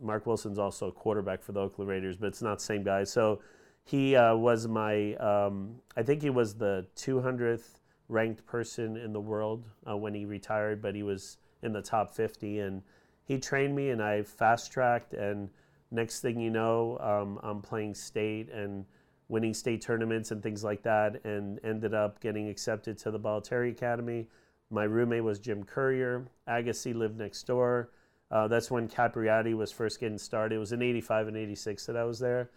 Mark 0.00 0.26
Wilson's 0.26 0.58
also 0.58 0.88
a 0.88 0.92
quarterback 0.92 1.42
for 1.42 1.52
the 1.52 1.60
Oakland 1.60 1.90
Raiders, 1.90 2.16
but 2.16 2.28
it's 2.28 2.42
not 2.42 2.58
the 2.58 2.64
same 2.64 2.82
guy. 2.82 3.04
So 3.04 3.40
he 3.84 4.16
uh, 4.16 4.34
was 4.34 4.66
my 4.66 5.14
um, 5.16 5.76
I 5.96 6.02
think 6.02 6.22
he 6.22 6.30
was 6.30 6.54
the 6.54 6.86
200th 6.96 7.80
ranked 8.08 8.46
person 8.46 8.96
in 8.96 9.12
the 9.12 9.20
world 9.20 9.64
uh, 9.88 9.96
when 9.96 10.14
he 10.14 10.24
retired, 10.24 10.80
but 10.80 10.94
he 10.94 11.02
was 11.02 11.38
in 11.62 11.72
the 11.72 11.82
top 11.82 12.14
50, 12.14 12.60
and 12.60 12.82
he 13.24 13.38
trained 13.38 13.74
me, 13.74 13.90
and 13.90 14.02
I 14.02 14.22
fast 14.22 14.70
tracked, 14.70 15.14
and 15.14 15.48
next 15.90 16.20
thing 16.20 16.40
you 16.40 16.50
know, 16.50 16.98
um, 17.00 17.38
I'm 17.42 17.60
playing 17.62 17.94
state 17.94 18.50
and 18.50 18.84
winning 19.28 19.54
state 19.54 19.80
tournaments 19.80 20.30
and 20.30 20.42
things 20.42 20.62
like 20.64 20.82
that, 20.82 21.24
and 21.24 21.58
ended 21.64 21.94
up 21.94 22.20
getting 22.20 22.48
accepted 22.48 22.98
to 22.98 23.10
the 23.10 23.18
Bollettieri 23.18 23.70
Academy. 23.70 24.26
My 24.70 24.84
roommate 24.84 25.24
was 25.24 25.38
Jim 25.38 25.64
Courier. 25.64 26.26
Agassi 26.48 26.94
lived 26.94 27.18
next 27.18 27.44
door. 27.46 27.90
Uh, 28.30 28.48
that's 28.48 28.70
when 28.70 28.88
Capriati 28.88 29.54
was 29.54 29.70
first 29.70 30.00
getting 30.00 30.18
started. 30.18 30.56
It 30.56 30.58
was 30.58 30.72
in 30.72 30.82
'85 30.82 31.28
and 31.28 31.36
'86 31.36 31.86
that 31.86 31.96
I 31.96 32.04
was 32.04 32.18
there. 32.18 32.50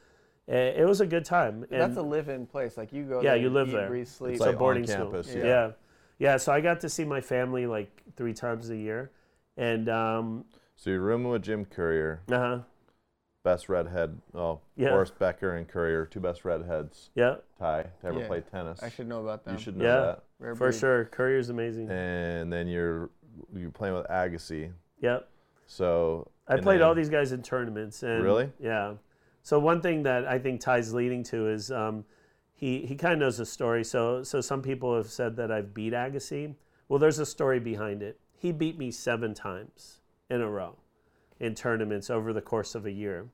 Eh, 0.47 0.69
It 0.81 0.87
was 0.87 1.01
a 1.01 1.05
good 1.05 1.25
time. 1.25 1.65
That's 1.69 1.97
a 1.97 2.01
live-in 2.01 2.47
place. 2.47 2.77
Like 2.77 2.91
you 2.93 3.03
go. 3.03 3.21
Yeah, 3.21 3.31
there, 3.31 3.37
you 3.37 3.49
live 3.49 3.67
eat, 3.69 3.73
there. 3.73 3.87
breathe, 3.89 4.07
sleep. 4.07 4.31
It's 4.33 4.39
so 4.39 4.45
like 4.45 4.55
on 4.55 4.59
boarding 4.59 4.85
campus, 4.85 5.27
school. 5.27 5.39
yeah. 5.41 5.45
yeah, 5.47 5.71
yeah. 6.19 6.37
So 6.37 6.51
I 6.53 6.61
got 6.61 6.79
to 6.81 6.89
see 6.89 7.03
my 7.03 7.21
family 7.21 7.67
like 7.67 8.01
three 8.15 8.33
times 8.33 8.69
a 8.69 8.77
year, 8.77 9.11
and 9.57 9.87
um, 9.89 10.45
so 10.75 10.89
you're 10.89 11.01
rooming 11.01 11.29
with 11.31 11.43
Jim 11.43 11.65
Courier, 11.65 12.21
uh 12.31 12.37
huh, 12.39 12.59
best 13.47 13.69
redhead. 13.69 14.19
Oh, 14.33 14.59
Yeah. 14.75 14.89
Boris 14.89 15.09
Becker 15.11 15.55
and 15.55 15.65
Courier, 15.67 16.05
two 16.05 16.19
best 16.19 16.43
redheads. 16.43 17.09
yeah, 17.15 17.35
Ty 17.57 17.83
to 18.01 18.07
ever 18.07 18.19
Yeah. 18.19 18.27
play 18.27 18.41
tennis. 18.41 18.83
I 18.83 18.89
should 18.89 19.07
know 19.07 19.21
about 19.21 19.45
them. 19.45 19.53
You 19.55 19.59
should 19.61 19.77
know 19.77 19.85
Yeah. 19.85 20.01
that. 20.01 20.23
Rare 20.39 20.55
for 20.55 20.69
breed. 20.69 20.79
sure. 20.79 21.05
Courier's 21.05 21.49
amazing. 21.49 21.89
And 21.89 22.51
then 22.51 22.67
you're 22.67 23.09
you're 23.53 23.69
playing 23.71 23.95
with 23.95 24.07
Agassi. 24.07 24.71
Yep. 24.99 25.29
So 25.67 26.29
I 26.47 26.55
and 26.55 26.63
played 26.63 26.81
all 26.81 26.93
then- 26.95 27.03
these 27.03 27.09
guys 27.09 27.31
in 27.31 27.41
tournaments. 27.43 28.01
And, 28.03 28.23
Really? 28.23 28.51
Yeah. 28.59 28.95
So 29.43 29.59
one 29.59 29.79
thing 29.81 30.03
that 30.03 30.25
I 30.25 30.39
think 30.39 30.59
Ty's 30.59 30.93
leading 30.93 31.23
to 31.31 31.47
is 31.47 31.71
um, 31.71 32.03
he 32.53 32.85
he 32.85 32.95
kind 32.95 33.13
of 33.13 33.19
knows 33.19 33.37
the 33.37 33.45
story. 33.45 33.83
So 33.83 34.23
so 34.23 34.41
some 34.41 34.61
people 34.61 34.95
have 34.95 35.07
said 35.07 35.35
that 35.37 35.51
I've 35.51 35.73
beat 35.73 35.93
Agassi. 35.93 36.55
Well, 36.89 36.99
there's 36.99 37.19
a 37.19 37.25
story 37.25 37.59
behind 37.59 38.01
it. 38.03 38.19
He 38.33 38.51
beat 38.51 38.77
me 38.77 38.91
seven 38.91 39.33
times 39.33 40.01
in 40.29 40.41
a 40.41 40.49
row 40.49 40.75
in 41.39 41.53
tournaments 41.53 42.09
over 42.09 42.33
the 42.33 42.41
course 42.41 42.73
of 42.75 42.85
a 42.85 42.91
year. 42.91 43.27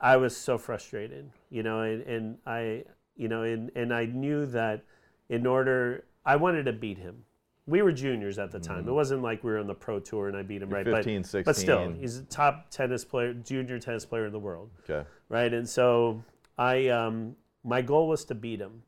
I 0.00 0.16
was 0.16 0.36
so 0.36 0.58
frustrated, 0.58 1.30
you 1.50 1.62
know, 1.62 1.80
and, 1.80 2.02
and 2.02 2.38
I, 2.46 2.84
you 3.16 3.28
know, 3.28 3.42
and, 3.42 3.70
and 3.74 3.92
I 3.92 4.06
knew 4.06 4.46
that 4.46 4.84
in 5.28 5.46
order, 5.46 6.04
I 6.24 6.36
wanted 6.36 6.64
to 6.64 6.72
beat 6.72 6.98
him. 6.98 7.24
We 7.66 7.80
were 7.80 7.92
juniors 7.92 8.38
at 8.38 8.50
the 8.50 8.60
time. 8.60 8.86
It 8.86 8.92
wasn't 8.92 9.22
like 9.22 9.42
we 9.42 9.50
were 9.50 9.58
on 9.58 9.66
the 9.66 9.74
pro 9.74 9.98
tour 9.98 10.28
and 10.28 10.36
I 10.36 10.42
beat 10.42 10.60
him, 10.60 10.68
You're 10.68 10.84
right? 10.84 10.86
15, 10.86 11.22
but, 11.32 11.44
but 11.46 11.56
still, 11.56 11.92
he's 11.92 12.18
a 12.18 12.24
top 12.24 12.70
tennis 12.70 13.04
player, 13.04 13.32
junior 13.32 13.78
tennis 13.78 14.04
player 14.04 14.26
in 14.26 14.32
the 14.32 14.38
world 14.38 14.70
Okay. 14.88 15.08
right? 15.30 15.52
And 15.52 15.66
so 15.66 16.22
I, 16.58 16.88
um, 16.88 17.36
my 17.62 17.80
goal 17.80 18.08
was 18.08 18.24
to 18.26 18.34
beat 18.34 18.60
him. 18.60 18.82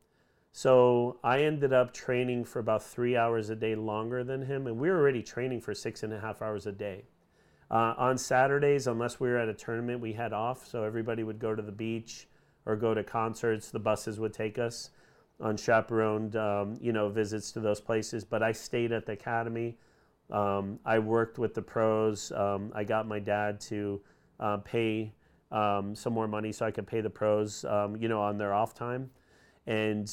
So 0.52 1.18
I 1.22 1.42
ended 1.42 1.72
up 1.72 1.92
training 1.92 2.44
for 2.44 2.60
about 2.60 2.82
three 2.82 3.16
hours 3.16 3.50
a 3.50 3.56
day 3.56 3.74
longer 3.74 4.24
than 4.24 4.40
him, 4.40 4.66
and 4.66 4.78
we 4.78 4.88
were 4.88 4.96
already 4.96 5.22
training 5.22 5.60
for 5.60 5.74
six 5.74 6.02
and 6.02 6.12
a 6.12 6.18
half 6.20 6.40
hours 6.40 6.66
a 6.66 6.72
day. 6.72 7.04
Uh, 7.70 7.94
on 7.98 8.16
Saturdays, 8.16 8.86
unless 8.86 9.18
we 9.18 9.28
were 9.28 9.38
at 9.38 9.48
a 9.48 9.54
tournament, 9.54 10.00
we 10.00 10.12
had 10.12 10.32
off, 10.32 10.66
so 10.66 10.84
everybody 10.84 11.24
would 11.24 11.38
go 11.38 11.54
to 11.54 11.62
the 11.62 11.72
beach 11.72 12.28
or 12.64 12.76
go 12.76 12.94
to 12.94 13.02
concerts. 13.02 13.70
The 13.70 13.78
buses 13.80 14.20
would 14.20 14.32
take 14.32 14.58
us 14.58 14.90
on 15.40 15.56
chaperoned, 15.56 16.36
um, 16.36 16.78
you 16.80 16.92
know, 16.92 17.08
visits 17.08 17.50
to 17.52 17.60
those 17.60 17.80
places. 17.80 18.24
But 18.24 18.42
I 18.42 18.52
stayed 18.52 18.92
at 18.92 19.06
the 19.06 19.12
academy. 19.12 19.78
Um, 20.30 20.78
I 20.84 20.98
worked 20.98 21.38
with 21.38 21.54
the 21.54 21.62
pros. 21.62 22.32
Um, 22.32 22.72
I 22.74 22.84
got 22.84 23.06
my 23.06 23.18
dad 23.18 23.60
to 23.62 24.00
uh, 24.40 24.58
pay 24.58 25.12
um, 25.52 25.94
some 25.94 26.12
more 26.12 26.28
money 26.28 26.52
so 26.52 26.66
I 26.66 26.70
could 26.70 26.86
pay 26.86 27.00
the 27.00 27.10
pros, 27.10 27.64
um, 27.64 27.96
you 27.96 28.08
know, 28.08 28.20
on 28.20 28.38
their 28.38 28.52
off 28.52 28.74
time, 28.74 29.10
and 29.66 30.12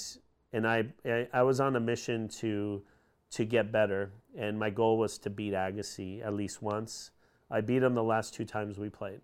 and 0.53 0.67
I 0.67 0.85
I- 1.05 1.27
I 1.33 1.41
was 1.43 1.59
on 1.59 1.75
a 1.75 1.79
mission 1.79 2.27
to 2.39 2.83
to 3.31 3.45
get 3.45 3.71
better, 3.71 4.11
and 4.37 4.59
my 4.59 4.69
goal 4.69 4.97
was 4.99 5.17
to 5.19 5.29
beat 5.31 5.53
Agassi 5.53 6.23
at 6.23 6.33
least 6.35 6.61
once. 6.61 7.09
I 7.53 7.61
beat 7.61 7.83
him 7.83 7.93
the 7.95 8.03
last 8.03 8.33
two 8.33 8.45
times 8.45 8.77
we 8.77 8.89
played, 8.89 9.21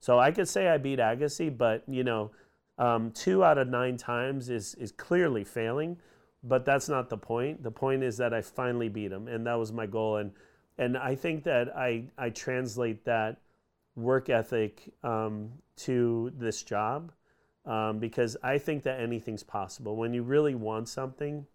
so 0.00 0.18
I 0.18 0.32
could 0.32 0.48
say 0.48 0.68
I 0.68 0.78
beat 0.78 0.98
Agassi, 0.98 1.56
but 1.56 1.82
you 1.88 2.04
know, 2.04 2.30
um, 2.78 3.10
two 3.12 3.42
out 3.44 3.58
of 3.58 3.68
nine 3.68 3.96
times 3.96 4.50
is 4.50 4.74
is 4.74 4.92
clearly 4.92 5.44
failing. 5.44 5.96
but 6.42 6.64
that's 6.64 6.88
not 6.88 7.08
the 7.08 7.16
point. 7.16 7.62
The 7.62 7.70
point 7.70 8.02
is 8.02 8.16
that 8.18 8.32
I 8.32 8.42
finally 8.42 8.88
beat 8.88 9.10
him, 9.12 9.28
and 9.28 9.46
that 9.46 9.54
was 9.54 9.72
my 9.72 9.86
goal. 9.86 10.16
And 10.16 10.32
and 10.76 10.96
I 10.96 11.14
think 11.14 11.44
that 11.44 11.76
I 11.76 12.04
I 12.16 12.30
translate 12.30 13.04
that 13.04 13.40
work 13.96 14.28
ethic 14.30 14.92
um, 15.02 15.50
to 15.76 16.32
this 16.38 16.62
job 16.62 17.12
um, 17.66 17.98
because 17.98 18.36
I 18.42 18.58
think 18.58 18.84
that 18.84 19.00
anything's 19.00 19.42
possible 19.42 19.96
when 19.96 20.14
you 20.14 20.22
really 20.22 20.54
want 20.54 20.88
something. 20.88 21.46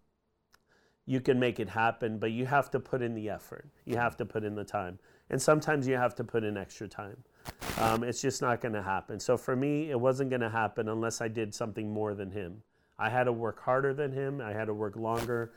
You 1.06 1.20
can 1.20 1.38
make 1.38 1.60
it 1.60 1.68
happen, 1.68 2.18
but 2.18 2.30
you 2.30 2.46
have 2.46 2.70
to 2.70 2.80
put 2.80 3.02
in 3.02 3.14
the 3.14 3.28
effort. 3.28 3.68
You 3.84 3.96
have 3.96 4.16
to 4.18 4.24
put 4.24 4.42
in 4.42 4.54
the 4.54 4.64
time, 4.64 4.98
and 5.30 5.40
sometimes 5.40 5.86
you 5.88 5.94
have 5.96 6.14
to 6.16 6.24
put 6.24 6.44
in 6.44 6.56
extra 6.56 6.88
time. 6.88 7.16
Um, 7.78 8.04
it's 8.04 8.20
just 8.22 8.40
not 8.40 8.60
going 8.60 8.74
to 8.74 8.82
happen. 8.82 9.20
So 9.20 9.36
for 9.36 9.54
me, 9.56 9.90
it 9.90 9.98
wasn't 10.00 10.30
going 10.30 10.40
to 10.40 10.48
happen 10.50 10.88
unless 10.88 11.20
I 11.20 11.28
did 11.28 11.54
something 11.54 11.90
more 11.90 12.14
than 12.14 12.30
him. 12.30 12.62
I 12.98 13.10
had 13.10 13.24
to 13.24 13.32
work 13.32 13.60
harder 13.60 13.92
than 13.92 14.12
him. 14.12 14.40
I 14.40 14.52
had 14.52 14.66
to 14.66 14.74
work 14.74 14.96
longer, 14.96 15.52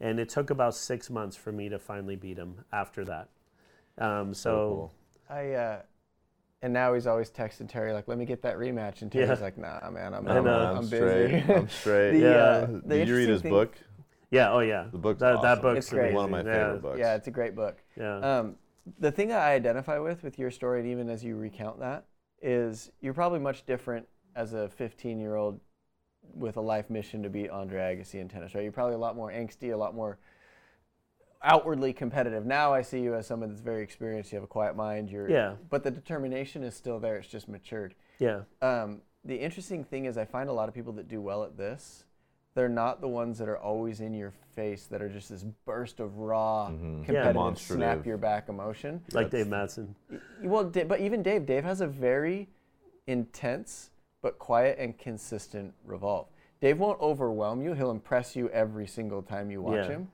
and 0.00 0.20
it 0.20 0.28
took 0.28 0.50
about 0.50 0.74
six 0.74 1.08
months 1.10 1.36
for 1.36 1.50
me 1.50 1.68
to 1.70 1.78
finally 1.78 2.16
beat 2.16 2.36
him. 2.38 2.64
After 2.72 3.04
that, 3.06 3.28
um, 3.98 4.34
so, 4.34 4.50
cool. 4.50 5.36
I 5.36 5.52
uh, 5.52 5.82
and 6.60 6.72
now 6.72 6.92
he's 6.94 7.06
always 7.06 7.30
texting 7.30 7.66
Terry 7.68 7.92
like, 7.94 8.08
"Let 8.08 8.18
me 8.18 8.26
get 8.26 8.42
that 8.42 8.56
rematch," 8.56 9.00
and 9.02 9.10
Terry's 9.10 9.30
Yeah. 9.38 9.44
like, 9.44 9.56
"Nah, 9.56 9.90
man, 9.90 10.12
I'm, 10.14 10.28
I 10.28 10.36
I'm. 10.36 10.46
I'm, 10.46 10.76
I'm 10.76 10.88
busy." 10.88 10.96
straight. 11.40 11.44
I'm 11.56 11.68
straight. 11.70 12.10
The, 12.12 12.18
Yeah. 12.18 12.28
uh, 12.28 12.66
the 12.84 12.96
Did 12.98 13.08
you 13.08 13.16
read 13.16 13.28
his 13.30 13.40
thing- 13.42 13.50
book? 13.52 13.74
yeah, 14.30 14.52
oh 14.52 14.60
yeah, 14.60 14.86
The 14.92 14.98
book's 14.98 15.20
that, 15.20 15.40
that 15.40 15.52
awesome. 15.58 15.62
book's 15.62 15.78
It's 15.78 15.90
great. 15.90 16.12
One 16.12 16.26
of 16.26 16.30
my 16.30 16.40
amazing. 16.40 16.52
favorite 16.60 16.74
yeah. 16.74 16.80
books. 16.80 16.98
Yeah, 16.98 17.14
it's 17.14 17.26
a 17.28 17.30
great 17.32 17.54
book. 17.56 17.82
Yeah, 17.96 18.16
Um, 18.18 18.56
the 18.98 19.12
thing 19.12 19.28
that 19.28 19.40
I 19.40 19.54
identify 19.54 19.98
with 19.98 20.22
with 20.22 20.38
your 20.38 20.50
story, 20.50 20.80
and 20.80 20.88
even 20.88 21.08
as 21.08 21.22
you 21.24 21.36
recount 21.36 21.80
that, 21.80 22.06
is 22.40 22.90
you're 23.00 23.14
probably 23.14 23.38
much 23.38 23.64
different 23.66 24.06
as 24.34 24.52
a 24.52 24.68
15 24.68 25.20
year 25.20 25.36
old 25.36 25.60
with 26.34 26.56
a 26.56 26.60
life 26.60 26.90
mission 26.90 27.22
to 27.22 27.28
beat 27.28 27.50
Andre 27.50 27.96
Agassi 27.96 28.20
in 28.20 28.28
tennis, 28.28 28.54
right? 28.54 28.62
You're 28.62 28.72
probably 28.72 28.94
a 28.94 28.98
lot 28.98 29.16
more 29.16 29.30
angsty, 29.30 29.72
a 29.72 29.76
lot 29.76 29.94
more 29.94 30.18
outwardly 31.42 31.92
competitive. 31.92 32.46
Now 32.46 32.72
I 32.72 32.82
see 32.82 33.00
you 33.00 33.14
as 33.14 33.26
someone 33.26 33.50
that's 33.50 33.60
very 33.60 33.82
experienced. 33.82 34.32
You 34.32 34.36
have 34.36 34.44
a 34.44 34.48
quiet 34.48 34.76
mind. 34.76 35.10
You're, 35.10 35.28
Yeah. 35.28 35.54
But 35.70 35.82
the 35.82 35.90
determination 35.90 36.62
is 36.62 36.74
still 36.74 37.00
there. 37.00 37.16
It's 37.16 37.28
just 37.28 37.48
matured. 37.48 37.94
yeah, 38.18 38.42
Um, 38.60 39.02
the 39.24 39.36
interesting 39.36 39.84
thing 39.84 40.06
is, 40.06 40.16
I 40.16 40.24
find 40.24 40.48
a 40.48 40.52
lot 40.52 40.68
of 40.68 40.74
people 40.74 40.92
that 40.94 41.08
do 41.08 41.20
well 41.20 41.44
at 41.44 41.56
this, 41.56 42.04
they're 42.54 42.68
not 42.68 43.00
the 43.00 43.08
ones 43.08 43.38
that 43.38 43.48
are 43.48 43.58
always 43.58 44.00
in 44.00 44.12
your 44.12 44.32
face, 44.54 44.86
that 44.86 45.00
are 45.00 45.08
just 45.08 45.30
this 45.30 45.44
burst 45.64 46.00
of 46.00 46.18
raw, 46.18 46.68
mm-hmm. 46.70 47.04
competitive, 47.04 47.58
snap 47.58 48.04
your 48.04 48.18
back 48.18 48.48
emotion. 48.48 49.00
like 49.12 49.30
Dave 49.30 49.46
Matson. 49.48 49.94
Well, 50.42 50.64
but 50.64 51.00
even 51.00 51.22
Dave, 51.22 51.46
Dave 51.46 51.64
has 51.64 51.80
a 51.80 51.86
very 51.86 52.48
intense 53.06 53.90
but 54.20 54.38
quiet 54.38 54.78
and 54.78 54.96
consistent 54.96 55.74
revolve. 55.84 56.28
Dave 56.60 56.78
won't 56.78 57.00
overwhelm 57.00 57.60
you; 57.60 57.72
he'll 57.72 57.90
impress 57.90 58.36
you 58.36 58.48
every 58.50 58.86
single 58.86 59.22
time 59.22 59.50
you 59.50 59.60
watch 59.62 59.86
Yeah. 59.86 59.88
him, 59.88 60.08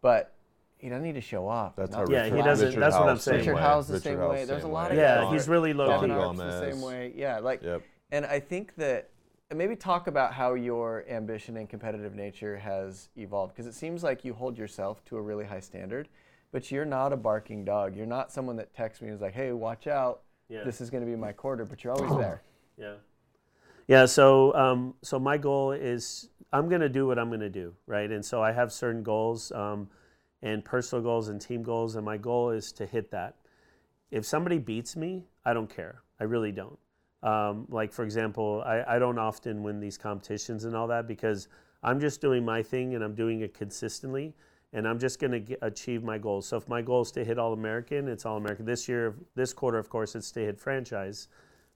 but 0.00 0.32
he 0.78 0.88
doesn't 0.88 1.02
need 1.02 1.14
to 1.16 1.20
show 1.20 1.46
off. 1.46 1.76
That's 1.76 1.90
Not 1.90 2.08
how 2.08 2.14
Yeah, 2.14 2.22
Richard, 2.22 2.36
he 2.36 2.42
doesn't- 2.42 2.66
Richard 2.68 2.80
that's 2.80 2.96
what 2.96 3.08
I'm 3.10 3.16
saying. 3.18 3.38
Richard 3.40 3.54
way. 3.56 3.60
Howell's 3.60 3.88
the 3.88 3.94
Richard 3.94 4.02
same 4.04 4.18
Howell's 4.18 4.32
way. 4.32 4.44
There's 4.46 4.64
a 4.64 4.68
lot 4.68 4.90
way. 4.90 4.96
of 4.96 5.02
Yeah, 5.02 5.16
guys. 5.24 5.32
he's 5.32 5.48
really 5.48 5.74
low 5.74 5.88
Kevin 5.88 6.10
key. 6.10 6.36
The 6.38 6.70
same 6.72 6.80
way. 6.80 7.12
Yeah, 7.14 7.38
like, 7.40 7.62
Yep. 7.62 7.82
and 8.12 8.24
I 8.24 8.40
think 8.40 8.76
that 8.76 9.09
and 9.50 9.58
maybe 9.58 9.74
talk 9.74 10.06
about 10.06 10.32
how 10.32 10.54
your 10.54 11.04
ambition 11.08 11.56
and 11.56 11.68
competitive 11.68 12.14
nature 12.14 12.56
has 12.56 13.08
evolved 13.16 13.52
because 13.54 13.66
it 13.66 13.74
seems 13.74 14.02
like 14.04 14.24
you 14.24 14.32
hold 14.32 14.56
yourself 14.56 15.04
to 15.06 15.16
a 15.16 15.20
really 15.22 15.44
high 15.44 15.60
standard, 15.60 16.08
but 16.52 16.70
you're 16.70 16.84
not 16.84 17.12
a 17.12 17.16
barking 17.16 17.64
dog. 17.64 17.96
You're 17.96 18.06
not 18.06 18.30
someone 18.30 18.56
that 18.56 18.72
texts 18.72 19.02
me 19.02 19.08
and 19.08 19.14
is 19.16 19.20
like, 19.20 19.34
"Hey, 19.34 19.52
watch 19.52 19.86
out, 19.88 20.22
Yeah. 20.48 20.62
this 20.64 20.80
is 20.80 20.88
going 20.88 21.04
to 21.04 21.10
be 21.10 21.16
my 21.16 21.32
quarter," 21.32 21.64
but 21.64 21.82
you're 21.82 21.92
always 21.92 22.16
there. 22.16 22.42
Yeah. 22.76 22.94
Yeah. 23.88 24.06
So, 24.06 24.54
um, 24.54 24.94
so 25.02 25.18
my 25.18 25.36
goal 25.36 25.72
is 25.72 26.28
I'm 26.52 26.68
going 26.68 26.80
to 26.80 26.88
do 26.88 27.06
what 27.06 27.18
I'm 27.18 27.28
going 27.28 27.40
to 27.40 27.50
do, 27.50 27.74
right? 27.86 28.10
And 28.10 28.24
so 28.24 28.42
I 28.42 28.52
have 28.52 28.72
certain 28.72 29.02
goals, 29.02 29.52
um, 29.52 29.88
and 30.42 30.64
personal 30.64 31.02
goals 31.02 31.28
and 31.28 31.40
team 31.40 31.62
goals, 31.62 31.96
and 31.96 32.04
my 32.04 32.16
goal 32.16 32.50
is 32.50 32.72
to 32.72 32.86
hit 32.86 33.10
that. 33.10 33.36
If 34.10 34.24
somebody 34.24 34.58
beats 34.58 34.96
me, 34.96 35.26
I 35.44 35.52
don't 35.52 35.68
care. 35.68 36.02
I 36.18 36.24
really 36.24 36.52
don't. 36.52 36.78
Um, 37.22 37.66
like 37.68 37.92
for 37.92 38.04
example, 38.04 38.62
I, 38.64 38.96
I 38.96 38.98
don't 38.98 39.18
often 39.18 39.62
win 39.62 39.78
these 39.78 39.98
competitions 39.98 40.64
and 40.64 40.74
all 40.74 40.86
that 40.88 41.06
because 41.06 41.48
I'm 41.82 42.00
just 42.00 42.20
doing 42.20 42.44
my 42.44 42.62
thing 42.62 42.94
and 42.94 43.04
I'm 43.04 43.14
doing 43.14 43.40
it 43.40 43.54
consistently, 43.54 44.34
and 44.72 44.86
I'm 44.86 44.98
just 44.98 45.18
going 45.18 45.44
to 45.44 45.58
achieve 45.62 46.02
my 46.02 46.18
goals. 46.18 46.46
So 46.46 46.56
if 46.56 46.68
my 46.68 46.82
goal 46.82 47.02
is 47.02 47.10
to 47.12 47.24
hit 47.24 47.38
All 47.38 47.52
American, 47.52 48.08
it's 48.08 48.24
All 48.24 48.36
American. 48.36 48.64
This 48.64 48.88
year, 48.88 49.16
this 49.34 49.52
quarter, 49.52 49.78
of 49.78 49.88
course, 49.90 50.14
it's 50.14 50.30
to 50.32 50.40
hit 50.40 50.58
franchise 50.58 51.28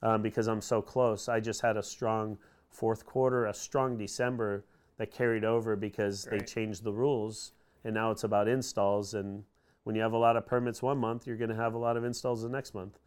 um, 0.03 0.22
because 0.22 0.47
I'm 0.47 0.61
so 0.61 0.80
close. 0.80 1.28
I 1.28 1.40
just 1.40 1.61
had 1.61 1.76
a 1.76 1.82
strong 1.82 2.38
fourth 2.70 3.05
quarter, 3.05 3.47
a 3.47 3.55
strong 3.55 3.97
December 3.97 4.64
that 4.99 5.11
carried 5.11 5.45
over 5.45 5.74
because 5.76 6.24
they 6.24 6.38
changed 6.38 6.84
the 6.84 6.92
rules, 6.92 7.53
and 7.84 7.95
now 7.95 8.11
it's 8.11 8.24
about 8.24 8.47
installs. 8.47 9.14
And 9.14 9.45
when 9.82 9.97
you 9.97 10.03
have 10.03 10.12
a 10.12 10.18
lot 10.18 10.36
of 10.36 10.47
permits 10.47 10.82
one 10.82 10.99
month, 10.99 11.26
you're 11.26 11.36
going 11.36 11.51
to 11.51 11.57
have 11.57 11.74
a 11.74 11.78
lot 11.78 11.97
of 11.97 12.05
installs 12.05 12.42
the 12.42 12.49
next 12.49 12.74
month. 12.74 12.99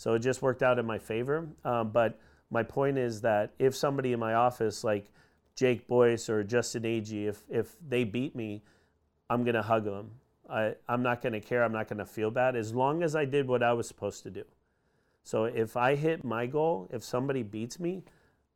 So 0.00 0.14
it 0.14 0.20
just 0.20 0.40
worked 0.40 0.62
out 0.62 0.78
in 0.78 0.86
my 0.86 0.96
favor. 0.96 1.46
Um, 1.62 1.90
but 1.90 2.18
my 2.50 2.62
point 2.62 2.96
is 2.96 3.20
that 3.20 3.52
if 3.58 3.76
somebody 3.76 4.14
in 4.14 4.18
my 4.18 4.32
office, 4.32 4.82
like 4.82 5.10
Jake 5.56 5.86
Boyce 5.86 6.30
or 6.30 6.42
Justin 6.42 6.84
Agee, 6.84 7.28
if 7.28 7.42
if 7.50 7.76
they 7.86 8.04
beat 8.04 8.34
me, 8.34 8.62
I'm 9.28 9.44
gonna 9.44 9.60
hug 9.60 9.84
them. 9.84 10.12
I, 10.48 10.72
I'm 10.88 11.02
not 11.02 11.20
gonna 11.20 11.42
care. 11.42 11.62
I'm 11.62 11.72
not 11.72 11.86
gonna 11.86 12.06
feel 12.06 12.30
bad 12.30 12.56
as 12.56 12.72
long 12.72 13.02
as 13.02 13.14
I 13.14 13.26
did 13.26 13.46
what 13.46 13.62
I 13.62 13.74
was 13.74 13.86
supposed 13.86 14.22
to 14.22 14.30
do. 14.30 14.44
So 15.22 15.44
if 15.44 15.76
I 15.76 15.96
hit 15.96 16.24
my 16.24 16.46
goal, 16.46 16.88
if 16.90 17.04
somebody 17.04 17.42
beats 17.42 17.78
me, 17.78 18.02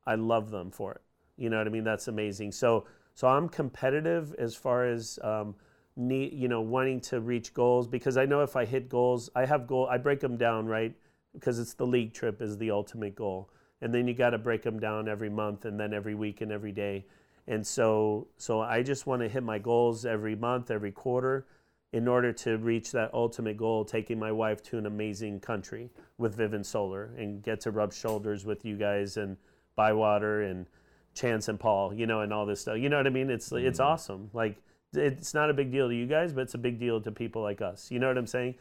I 0.07 0.15
love 0.15 0.51
them 0.51 0.71
for 0.71 0.93
it. 0.93 1.03
You 1.37 1.51
know 1.51 1.59
what 1.59 1.67
I 1.67 1.71
mean? 1.71 1.85
That's 1.85 2.09
amazing. 2.09 2.53
So 2.53 2.87
so 3.15 3.29
I'm 3.29 3.51
competitive 3.51 4.35
as 4.39 4.57
far 4.57 4.87
as 4.87 5.19
um, 5.23 5.57
need, 5.95 6.33
you 6.33 6.49
know, 6.49 6.63
wanting 6.63 7.03
to 7.03 7.21
reach 7.21 7.53
goals 7.53 7.87
because 7.87 8.17
I 8.17 8.25
know 8.25 8.41
if 8.41 8.57
I 8.57 8.65
hit 8.65 8.89
goals, 8.89 9.29
I 9.37 9.45
have 9.45 9.67
goal. 9.67 9.87
I 9.91 9.99
break 9.99 10.21
them 10.21 10.39
down 10.39 10.65
right 10.65 10.95
because 11.35 11.59
it's 11.59 11.75
the 11.75 11.87
league 11.87 12.15
trip 12.15 12.41
is 12.41 12.57
the 12.57 12.71
ultimate 12.71 13.15
goal, 13.15 13.51
and 13.81 13.93
then 13.93 14.09
you 14.09 14.15
got 14.15 14.31
to 14.31 14.39
break 14.39 14.63
them 14.63 14.81
down 14.81 15.09
every 15.09 15.31
month 15.31 15.65
and 15.65 15.79
then 15.79 15.93
every 15.93 16.15
week 16.15 16.41
and 16.41 16.51
every 16.51 16.73
day. 16.73 17.05
And 17.47 17.67
so 17.67 18.29
so 18.39 18.61
I 18.61 18.83
just 18.83 19.07
want 19.07 19.23
to 19.23 19.29
hit 19.29 19.43
my 19.43 19.59
goals 19.59 20.07
every 20.07 20.35
month, 20.35 20.71
every 20.71 20.93
quarter, 20.93 21.47
in 21.93 22.09
order 22.09 22.33
to 22.33 22.57
reach 22.59 22.91
that 22.93 23.13
ultimate 23.13 23.57
goal, 23.57 23.85
taking 23.85 24.19
my 24.19 24.33
wife 24.33 24.63
to 24.65 24.79
an 24.79 24.87
amazing 24.87 25.41
country 25.41 25.91
with 26.19 26.37
Vivint 26.37 26.67
Solar 26.67 27.13
and 27.17 27.43
get 27.43 27.61
to 27.61 27.71
rub 27.71 27.93
shoulders 27.93 28.45
with 28.45 28.65
you 28.65 28.77
guys 28.77 29.17
and 29.17 29.37
Bywater 29.77 30.43
and 30.43 30.67
Chance 31.15 31.49
and 31.49 31.61
Paul, 31.61 31.95
you 31.95 32.07
know, 32.07 32.23
and 32.23 32.33
all 32.33 32.47
this 32.47 32.63
stuff. 32.63 32.79
You 32.79 32.89
know 32.89 32.97
what 32.97 33.07
I 33.07 33.11
mean? 33.11 33.31
It's 33.31 33.53
it's 33.53 33.81
awesome. 33.81 34.31
Like 34.33 34.57
it's 34.93 35.35
not 35.35 35.51
a 35.51 35.55
big 35.55 35.71
deal 35.71 35.89
to 35.89 35.95
you 35.95 36.07
guys, 36.07 36.33
but 36.33 36.43
it's 36.43 36.55
a 36.55 36.59
big 36.59 36.79
deal 36.79 37.01
to 37.01 37.13
people 37.13 37.43
like 37.43 37.61
us. 37.61 37.91
You 37.91 37.99
know 37.99 38.09
what 38.09 38.19
I'm 38.19 38.27
saying? 38.27 38.55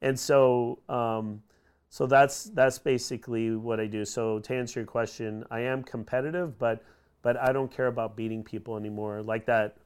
And 0.00 0.18
so 0.18 0.78
um, 0.88 1.42
so 1.90 2.06
that's 2.06 2.44
that's 2.44 2.78
basically 2.78 3.56
what 3.56 3.80
I 3.80 3.86
do. 3.86 4.04
So 4.04 4.38
to 4.40 4.54
answer 4.54 4.80
your 4.80 4.86
question, 4.86 5.44
I 5.50 5.60
am 5.60 5.82
competitive, 5.82 6.58
but 6.58 6.84
but 7.22 7.36
I 7.36 7.52
don't 7.52 7.70
care 7.70 7.86
about 7.86 8.16
beating 8.16 8.44
people 8.44 8.76
anymore. 8.76 9.22
Like 9.22 9.46
that 9.46 9.78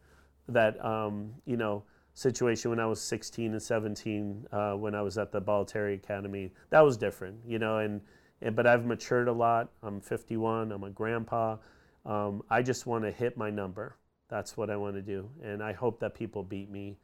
that 0.49 0.85
um, 0.85 1.33
you 1.45 1.57
know 1.57 1.85
situation 2.15 2.71
when 2.71 2.81
I 2.81 2.87
was 2.87 3.01
16 3.01 3.53
and 3.53 3.63
17 3.63 4.47
uh, 4.53 4.73
when 4.73 4.95
I 4.95 5.03
was 5.03 5.17
at 5.17 5.33
the 5.33 5.41
Bollettieri 5.41 5.95
Academy. 5.95 6.53
That 6.71 6.81
was 6.81 6.97
different, 6.97 7.37
you 7.47 7.59
know. 7.59 7.79
And, 7.79 8.01
and 8.43 8.55
but 8.55 8.67
I've 8.67 8.85
matured 8.85 9.29
a 9.29 9.33
lot. 9.33 9.71
I'm 9.83 10.01
51. 10.01 10.73
I'm 10.73 10.85
a 10.85 10.91
grandpa. 10.91 11.57
Um, 12.05 12.43
I 12.51 12.63
just 12.63 12.87
want 12.87 13.05
to 13.05 13.11
hit 13.11 13.37
my 13.37 13.51
number. 13.51 13.97
That's 14.29 14.57
what 14.57 14.71
I 14.71 14.77
want 14.77 14.97
to 14.97 15.03
do, 15.03 15.29
and 15.43 15.63
I 15.63 15.73
hope 15.73 16.01
that 16.01 16.15
people 16.15 16.43
beat 16.43 16.71
me 16.71 16.97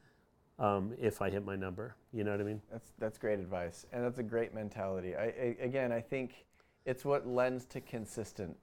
um, 0.59 0.93
if 0.99 1.21
I 1.21 1.29
hit 1.29 1.45
my 1.45 1.55
number. 1.55 1.95
You 2.13 2.23
know 2.23 2.31
what 2.31 2.41
I 2.41 2.43
mean? 2.43 2.61
That's 2.71 2.91
that's 2.99 3.17
great 3.17 3.39
advice, 3.39 3.85
and 3.93 4.03
that's 4.03 4.19
a 4.19 4.23
great 4.23 4.53
mentality. 4.53 5.15
I, 5.15 5.23
I 5.25 5.55
again, 5.61 5.91
I 5.91 6.01
think 6.01 6.45
it's 6.85 7.05
what 7.05 7.27
lends 7.27 7.65
to 7.65 7.81
consistent 7.81 8.55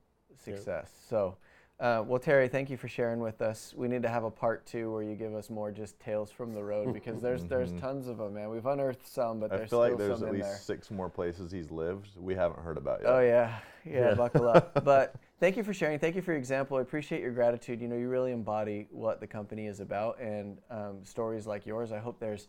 success. 0.42 0.90
So, 1.08 1.36
uh, 1.80 2.02
well, 2.06 2.18
Terry, 2.18 2.48
thank 2.48 2.70
you 2.70 2.76
for 2.76 2.88
sharing 2.88 3.20
with 3.20 3.40
us. 3.40 3.72
We 3.76 3.88
need 3.88 4.02
to 4.02 4.08
have 4.08 4.24
a 4.24 4.30
part 4.30 4.66
two 4.66 4.92
where 4.92 5.02
you 5.02 5.14
give 5.14 5.34
us 5.34 5.48
more 5.50 5.70
just 5.70 5.98
tales 6.00 6.30
from 6.30 6.52
the 6.54 6.62
road 6.62 6.92
because 6.92 7.20
there's 7.22 7.44
there's 7.48 7.72
tons 7.72 8.08
of 8.08 8.18
them, 8.18 8.34
man. 8.34 8.50
We've 8.50 8.66
unearthed 8.66 9.06
some, 9.06 9.40
but 9.40 9.52
I 9.52 9.58
there's 9.58 9.70
feel 9.70 9.78
like 9.78 9.96
there's 9.96 10.18
some 10.18 10.28
at 10.28 10.34
least 10.34 10.48
there. 10.48 10.58
six 10.58 10.90
more 10.90 11.08
places 11.08 11.50
he's 11.52 11.70
lived 11.70 12.08
we 12.18 12.34
haven't 12.34 12.60
heard 12.60 12.76
about 12.78 13.00
yet. 13.02 13.10
Oh 13.10 13.20
yeah, 13.20 13.58
yeah, 13.84 13.92
Yeah. 14.10 14.14
buckle 14.14 14.48
up. 14.48 14.72
But 14.84 15.14
thank 15.40 15.56
you 15.56 15.62
for 15.62 15.74
sharing. 15.74 15.98
Thank 15.98 16.16
you 16.16 16.22
for 16.22 16.32
your 16.32 16.38
example. 16.38 16.76
I 16.76 16.80
appreciate 16.80 17.20
your 17.20 17.32
gratitude. 17.32 17.80
You 17.80 17.88
know, 17.88 17.96
you 17.96 18.08
really 18.08 18.32
embody 18.32 18.88
what 18.90 19.20
the 19.20 19.26
company 19.26 19.66
is 19.66 19.80
about, 19.80 20.20
and 20.20 20.58
um, 20.70 21.04
stories 21.04 21.46
like 21.46 21.66
yours. 21.66 21.92
I 21.92 21.98
hope 21.98 22.18
there's 22.18 22.48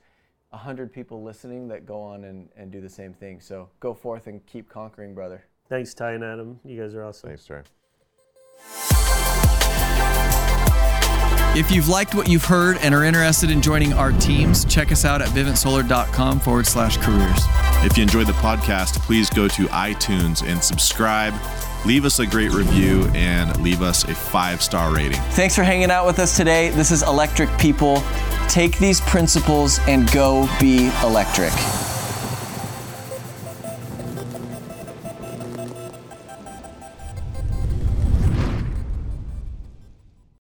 a 0.53 0.57
hundred 0.57 0.93
people 0.93 1.23
listening 1.23 1.67
that 1.67 1.85
go 1.85 2.01
on 2.01 2.23
and, 2.23 2.49
and 2.55 2.71
do 2.71 2.81
the 2.81 2.89
same 2.89 3.13
thing. 3.13 3.41
So 3.41 3.69
go 3.79 3.93
forth 3.93 4.27
and 4.27 4.45
keep 4.45 4.69
conquering, 4.69 5.13
brother. 5.13 5.43
Thanks, 5.69 5.93
Ty 5.93 6.13
and 6.13 6.23
Adam. 6.23 6.59
You 6.63 6.81
guys 6.81 6.95
are 6.95 7.03
awesome. 7.03 7.29
Thanks, 7.29 7.45
Trey. 7.45 7.61
If 11.59 11.71
you've 11.71 11.87
liked 11.89 12.13
what 12.13 12.29
you've 12.29 12.45
heard 12.45 12.77
and 12.83 12.93
are 12.93 13.03
interested 13.03 13.49
in 13.49 13.63
joining 13.63 13.91
our 13.91 14.11
teams, 14.11 14.63
check 14.63 14.91
us 14.91 15.05
out 15.05 15.23
at 15.23 15.29
vivintsolar.com 15.29 16.39
forward 16.39 16.67
slash 16.67 16.97
careers. 16.97 17.39
If 17.83 17.97
you 17.97 18.03
enjoyed 18.03 18.27
the 18.27 18.33
podcast, 18.33 18.99
please 19.01 19.29
go 19.31 19.47
to 19.47 19.65
iTunes 19.65 20.47
and 20.47 20.63
subscribe. 20.63 21.33
Leave 21.85 22.05
us 22.05 22.19
a 22.19 22.25
great 22.25 22.51
review 22.51 23.09
and 23.13 23.59
leave 23.61 23.81
us 23.81 24.03
a 24.03 24.13
five 24.13 24.61
star 24.61 24.93
rating. 24.93 25.21
Thanks 25.31 25.55
for 25.55 25.63
hanging 25.63 25.91
out 25.91 26.05
with 26.05 26.19
us 26.19 26.35
today. 26.37 26.69
This 26.69 26.91
is 26.91 27.03
Electric 27.03 27.49
People. 27.57 28.03
Take 28.47 28.77
these 28.79 29.01
principles 29.01 29.79
and 29.87 30.09
go 30.11 30.49
be 30.59 30.89
electric. 31.03 31.53